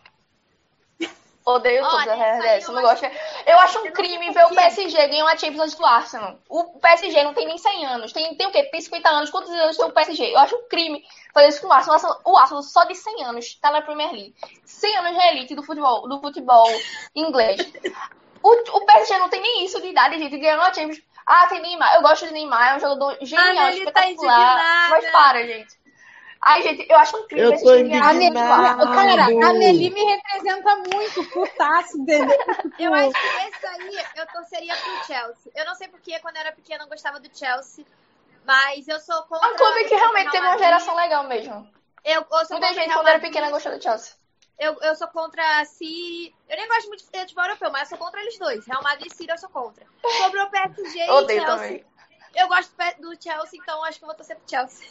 [1.45, 2.49] Odeio todos a isso realidade.
[2.49, 3.07] aí Eu não gosto.
[3.47, 6.39] Eu acho um crime ver o PSG ganhar uma Champions do Arsenal.
[6.49, 8.13] O PSG não tem nem 100 anos.
[8.13, 8.63] Tem, tem o quê?
[8.65, 9.31] Tem 50 anos.
[9.31, 10.33] Quantos anos tem o PSG?
[10.35, 11.05] Eu acho um crime
[11.35, 11.95] fazer isso com o Arsenal.
[11.95, 14.35] O Arsenal- O Arsenal só de 100 anos tá na Premier League.
[14.65, 16.69] 100 anos na elite do futebol, do futebol
[17.15, 17.61] inglês.
[18.43, 21.01] O, o PSG não tem nem isso de idade, gente, de ganhar uma Champions.
[21.27, 21.95] Ah, tem Neymar.
[21.95, 24.39] Eu gosto de Neymar, é um jogador genial, Nelly tá espetacular.
[24.41, 24.89] indignada.
[24.91, 25.82] mas para, gente.
[26.45, 28.95] Ai, gente, eu acho um crime Eu tô time ganhar A a Nelly, Champions lá.
[28.95, 29.53] cara, a.
[29.53, 32.37] Nelly me representa muito, putaço, entendeu?
[32.81, 35.53] Eu acho que esse aí eu torceria pro Chelsea.
[35.55, 37.85] Eu não sei porque quando eu era pequena eu não gostava do Chelsea,
[38.45, 39.49] mas eu sou contra.
[39.49, 41.71] Um clube que o realmente Real teve uma geração legal mesmo.
[42.05, 44.15] Eu, eu sou Muita contra o gente, quando era pequena, gostou do Chelsea.
[44.59, 46.35] Eu, eu sou contra se.
[46.49, 48.67] Eu nem gosto muito de futebol europeu, mas eu sou contra eles dois.
[48.67, 49.87] Real Madrid e City eu sou contra.
[50.19, 51.57] Sobre o PSG e Odeio Chelsea.
[51.57, 51.87] também.
[52.35, 54.89] Eu gosto do Chelsea, então acho que eu vou torcer pro Chelsea.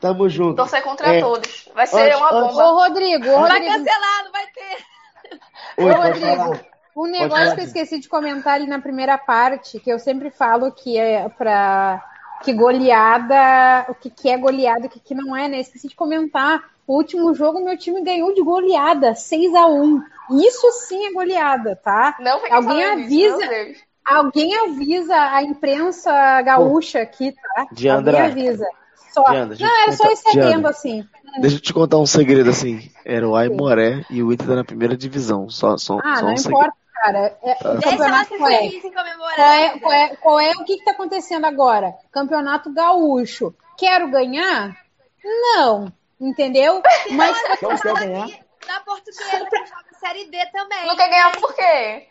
[0.00, 0.56] Tamo junto.
[0.56, 1.20] Torcer contra É.
[1.20, 1.68] todos.
[1.74, 2.64] Vai ser Antes- uma antes- bomba.
[2.70, 5.40] Ô, Rodrigo, ô, Vai Rodrigo, cancelar, não vai ter.
[5.84, 6.60] Oi, Ô, Rodrigo,
[6.96, 10.72] um negócio que eu esqueci de comentar ali na primeira parte, que eu sempre falo
[10.72, 12.02] que é para
[12.42, 15.60] que goleada, o que, que é goleada e o que, que não é, né?
[15.60, 16.62] Esqueci de comentar.
[16.86, 20.02] O último jogo, meu time ganhou de goleada, 6 a 1
[20.32, 22.16] Isso sim é goleada, tá?
[22.20, 23.78] Não Alguém avisa, Deus.
[24.04, 27.66] alguém avisa a imprensa gaúcha aqui, tá?
[27.72, 28.24] Diandra.
[28.24, 28.66] Alguém avisa.
[29.12, 29.22] Só.
[29.32, 30.70] Eu Não, te era só contar- esse adendo, Diandra.
[30.70, 31.08] assim.
[31.40, 32.90] Deixa eu te contar um segredo assim.
[33.04, 35.48] Era o Aimoré e o Inter tá na primeira divisão.
[35.48, 36.58] Só, só, Ah, só não um segredo.
[36.60, 37.38] importa, cara.
[37.42, 37.70] É, Tá.
[37.70, 38.58] o Deixa ela campeonato ser qual é?
[38.58, 39.36] feliz e comemorar.
[39.36, 41.94] Qual é, qual é, qual é o que está acontecendo agora?
[42.12, 43.54] Campeonato Gaúcho.
[43.78, 44.76] Quero ganhar?
[45.24, 45.92] Não.
[46.20, 46.82] Entendeu?
[47.12, 48.28] Mas Não quer ganhar?
[48.66, 50.86] Da portuguesa, joga Série D também.
[50.86, 52.06] Não quer ganhar por quê?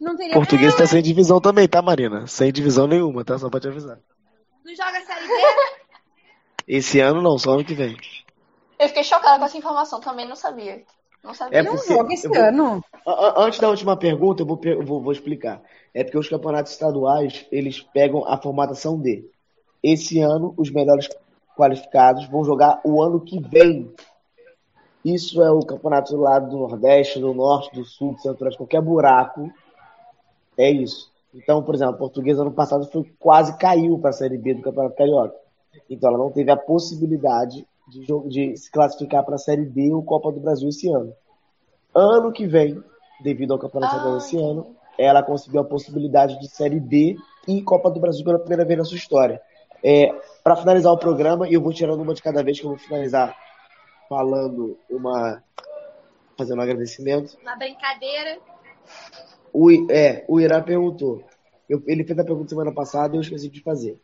[0.00, 0.32] não teria.
[0.34, 2.26] Português tá sem divisão também, tá, Marina?
[2.26, 3.36] Sem divisão nenhuma, tá?
[3.38, 3.98] Só pra te avisar.
[4.64, 5.34] Não joga Série D?
[6.66, 7.96] Esse ano não, só ano que vem.
[8.78, 10.82] Eu fiquei chocada com essa informação, também não sabia.
[11.22, 11.58] Não sabia.
[11.60, 12.84] É Não porque joga esse vou- ano.
[13.36, 15.62] Antes da última pergunta, eu vou, vou, vou explicar.
[15.94, 19.28] É porque os campeonatos estaduais, eles pegam a formatação D.
[19.82, 21.08] Esse ano, os melhores
[21.56, 23.92] qualificados vão jogar o ano que vem.
[25.04, 29.50] Isso é o campeonato lá do Nordeste, do Norte, do Sul, do Centro-Oeste, qualquer buraco.
[30.58, 31.10] É isso.
[31.32, 34.62] Então, por exemplo, a Portuguesa ano passado foi, quase caiu para a Série B do
[34.62, 35.34] Campeonato Carioca.
[35.88, 40.02] Então, ela não teve a possibilidade de, de se classificar para a Série D ou
[40.02, 41.14] Copa do Brasil esse ano.
[41.94, 42.82] Ano que vem,
[43.20, 47.16] devido ao Campeonato Ah, Estadual esse ano, ela conseguiu a possibilidade de Série D
[47.46, 49.40] e Copa do Brasil pela primeira vez na sua história.
[49.82, 50.12] É,
[50.42, 52.78] para finalizar o programa, e eu vou tirando uma de cada vez, que eu vou
[52.78, 53.36] finalizar
[54.08, 55.42] falando uma.
[56.36, 57.36] fazendo um agradecimento.
[57.42, 58.38] Uma brincadeira.
[59.52, 61.22] O, é, o Irá perguntou.
[61.68, 63.98] Eu- ele fez a pergunta semana passada e eu esqueci de fazer.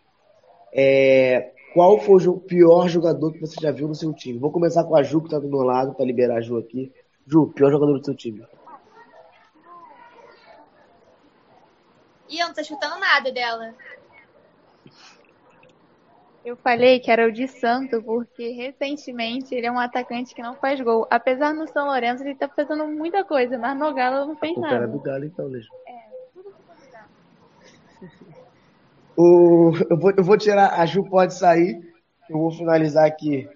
[0.72, 4.38] É, qual foi o pior jogador que você já viu no seu time?
[4.38, 6.92] Vou começar com a Ju, que tá do meu lado, para liberar a Ju aqui.
[7.26, 8.44] Ju, pior jogador do seu time.
[12.28, 13.74] Ih, eu não tô escutando nada dela.
[16.44, 20.56] Eu falei que era o de Santo, porque recentemente ele é um atacante que não
[20.56, 21.06] faz gol.
[21.08, 24.60] Apesar no São Lourenço ele tá fazendo muita coisa, mas no Galo não fez O
[24.60, 24.88] cara nada.
[24.88, 25.68] do Galo, então, Lejo.
[29.16, 30.80] O, eu, vou, eu vou tirar.
[30.80, 31.80] A Ju pode sair.
[32.28, 33.48] Eu vou finalizar aqui.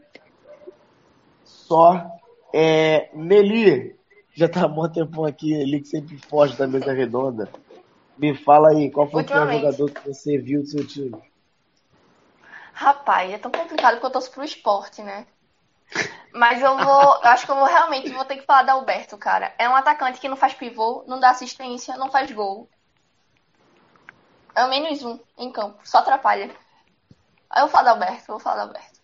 [1.45, 2.05] Só.
[2.53, 3.97] É, Nelly,
[4.37, 7.51] já tá há muito tempo aqui, ele que sempre foge da mesa redonda.
[8.19, 11.17] Me fala aí, qual foi o pior jogador que você viu do seu time?
[12.73, 15.27] Rapaz, é tão complicado porque eu torço pro esporte, né?
[16.33, 19.17] Mas eu vou, eu acho que eu vou realmente vou ter que falar da Alberto,
[19.17, 19.55] cara.
[19.59, 22.69] É um atacante que não faz pivô, não dá assistência, não faz gol.
[24.57, 26.51] É o menos um em campo, só atrapalha.
[27.51, 29.01] Aí eu vou falar da Alberto, eu vou falar da Alberto.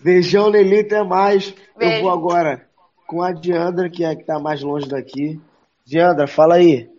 [0.00, 1.54] Beijão, Lili, até mais.
[1.76, 1.96] Beijo.
[1.96, 2.68] Eu vou agora
[3.06, 5.40] com a Diandra, que é que tá mais longe daqui.
[5.84, 6.90] Diandra, fala aí.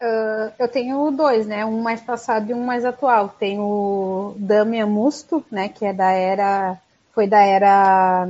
[0.00, 1.64] Ah, eu tenho dois, né?
[1.64, 3.28] Um mais passado e um mais atual.
[3.28, 5.68] Tem o Damian Musto, né?
[5.68, 6.76] Que é da era.
[7.14, 8.26] Foi da era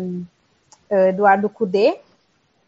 [0.91, 1.99] ah, Eduardo Cudê,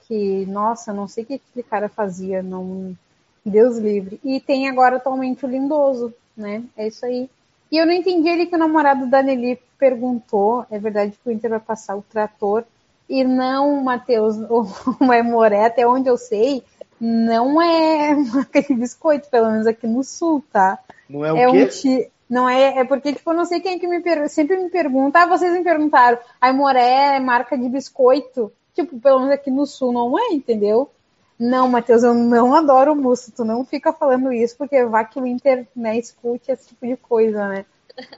[0.06, 2.96] que, nossa, não sei o que aquele cara fazia, não.
[3.44, 4.20] Deus livre.
[4.24, 6.62] E tem agora atualmente o Lindoso, né?
[6.76, 7.28] É isso aí.
[7.70, 10.64] E eu não entendi ele que o namorado da Nelly perguntou.
[10.70, 12.64] É verdade que o Inter vai passar o trator
[13.08, 14.66] e não o Matheus o
[15.04, 16.62] Maimoré, até onde eu sei,
[17.00, 20.78] não é marca de biscoito, pelo menos aqui no sul, tá?
[21.08, 21.64] Não é o É quê?
[21.64, 22.10] um ti...
[22.30, 24.28] Não é, é porque, tipo, eu não sei quem é que me per...
[24.30, 25.20] sempre me pergunta.
[25.20, 28.50] Ah, vocês me perguntaram, a Moré é marca de biscoito?
[28.74, 30.90] Tipo, pelo menos aqui no sul não é, entendeu?
[31.38, 33.32] Não, Matheus, eu não adoro o Musto.
[33.32, 36.96] Tu não fica falando isso, porque vai que o Inter, né, escute esse tipo de
[36.96, 37.66] coisa, né?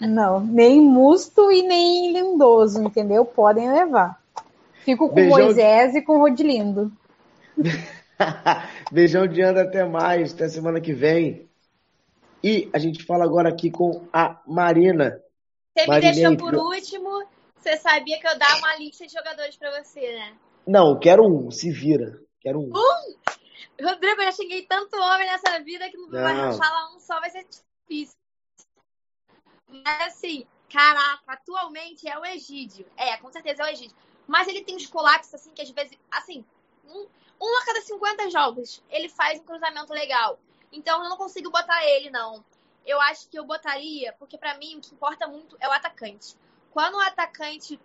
[0.01, 3.25] Não, nem Musto e nem Lindoso, entendeu?
[3.25, 4.21] Podem levar.
[4.85, 5.39] Fico com Beijão.
[5.39, 6.93] Moisés e com Rodilindo.
[8.91, 10.33] Beijão, Diandra, até mais.
[10.33, 11.49] Até semana que vem.
[12.43, 15.21] E a gente fala agora aqui com a Marina.
[15.75, 17.25] Você me Marinei, deixou por pro- último.
[17.59, 20.33] Você sabia que eu dava uma lista de jogadores pra você, né?
[20.67, 22.19] Não, quero um, se vira.
[22.47, 22.71] Quero um.
[23.83, 27.29] Rodrigo, eu já xinguei tanto homem nessa vida que não, vai falar um só vai
[27.29, 28.17] ser difícil.
[29.67, 32.87] Mas assim, caraca, atualmente é o Egídio.
[32.97, 33.97] É, com certeza é o Egídio.
[34.29, 36.45] Mas ele tem uns colapsos, assim, que às vezes, assim,
[36.85, 37.09] um,
[37.41, 40.39] um a cada 50 jogos ele faz um cruzamento legal.
[40.71, 42.45] Então eu não consigo botar ele, não.
[42.87, 46.37] Eu acho que eu botaria, porque pra mim o que importa muito é o atacante.
[46.71, 47.81] Quando o atacante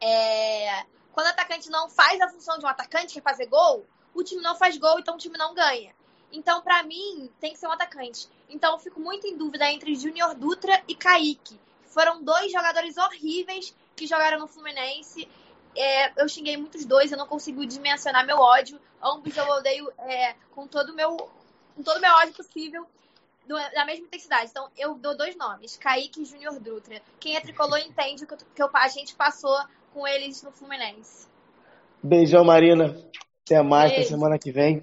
[0.00, 3.84] é, quando o atacante não faz a função de um atacante, que é fazer gol,
[4.16, 5.94] o time não faz gol, então o time não ganha.
[6.32, 8.28] Então, pra mim, tem que ser um atacante.
[8.48, 11.58] Então, eu fico muito em dúvida entre Júnior Dutra e Kaique.
[11.84, 15.28] Foram dois jogadores horríveis que jogaram no Fluminense.
[15.76, 18.80] É, eu xinguei muitos dois, eu não consigo dimensionar meu ódio.
[19.02, 21.16] Ambos eu odeio é, com todo meu,
[21.74, 22.86] com todo meu ódio possível,
[23.46, 24.50] do- da mesma intensidade.
[24.50, 27.00] Então, eu dou dois nomes, Kaique e Júnior Dutra.
[27.20, 29.56] Quem é tricolor entende o que, que a gente passou
[29.94, 31.28] com eles no Fluminense.
[32.02, 32.96] Beijão, Marina.
[33.46, 34.82] Até mais, até semana que vem.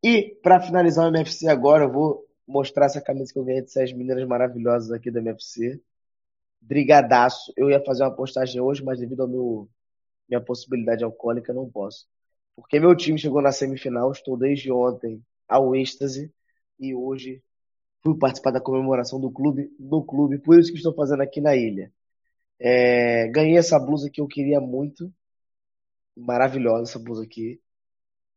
[0.00, 3.92] E para finalizar o MFC agora, eu vou mostrar essa camisa que eu ganhei dessas
[3.92, 5.80] meninas maravilhosas aqui do MFC.
[6.60, 7.52] Brigadaço.
[7.56, 9.68] Eu ia fazer uma postagem hoje, mas devido meu
[10.28, 12.06] minha possibilidade alcoólica, não posso.
[12.54, 16.32] Porque meu time chegou na semifinal, estou desde ontem ao êxtase
[16.78, 17.42] e hoje
[18.02, 21.56] fui participar da comemoração do clube no clube, por isso que estou fazendo aqui na
[21.56, 21.92] ilha.
[22.58, 25.12] É, ganhei essa blusa que eu queria muito,
[26.16, 27.60] maravilhosa essa blusa aqui.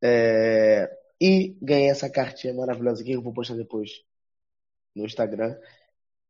[0.01, 0.89] É,
[1.19, 4.03] e ganhei essa cartinha maravilhosa aqui que eu vou postar depois
[4.95, 5.57] no Instagram.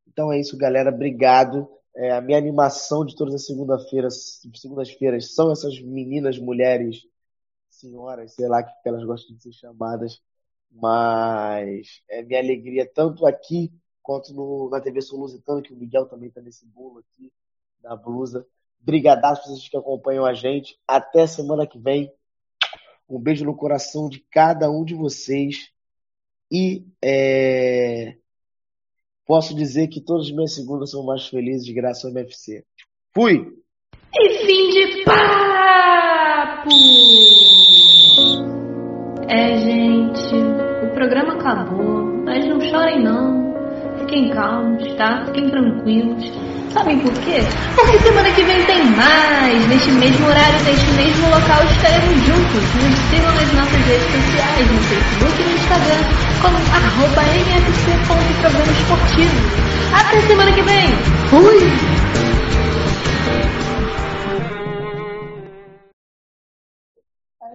[0.08, 0.90] Então é isso, galera.
[0.90, 1.70] Obrigado.
[1.96, 7.06] É, a minha animação de todas as segunda-feiras, segundas-feiras são essas meninas, mulheres,
[7.70, 10.22] senhoras, sei lá que elas gostam de ser chamadas.
[10.72, 13.72] Mas é minha alegria tanto aqui
[14.02, 17.32] quanto no, na TV Solusitano, que o Miguel também está nesse bolo aqui
[17.82, 18.46] da blusa.
[18.80, 20.80] Brigadaço vocês que acompanham a gente.
[20.88, 22.12] Até semana que vem.
[23.10, 25.69] Um beijo no coração de cada um de vocês.
[26.52, 28.15] E é,
[29.26, 32.64] posso dizer que todas as minhas segundas são mais felizes graças ao MFC.
[33.14, 33.48] Fui!
[34.14, 36.69] E fim de papo!
[39.27, 40.36] É, gente,
[40.86, 43.39] o programa acabou, mas não chorem não.
[44.10, 45.23] Fiquem calmos, tá?
[45.27, 46.26] Fiquem tranquilos.
[46.73, 47.41] Sabem por quê?
[47.76, 49.68] Porque semana que vem tem mais!
[49.68, 52.64] Neste mesmo horário, neste mesmo local, estaremos juntos.
[52.73, 56.02] Nos sigam nas nossas redes sociais, no Facebook e no Instagram,
[56.41, 59.38] como arroba mfc.programa esportivo.
[59.94, 60.88] Até semana que vem!
[61.30, 61.60] Fui!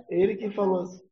[0.09, 1.04] Ele que falou assim.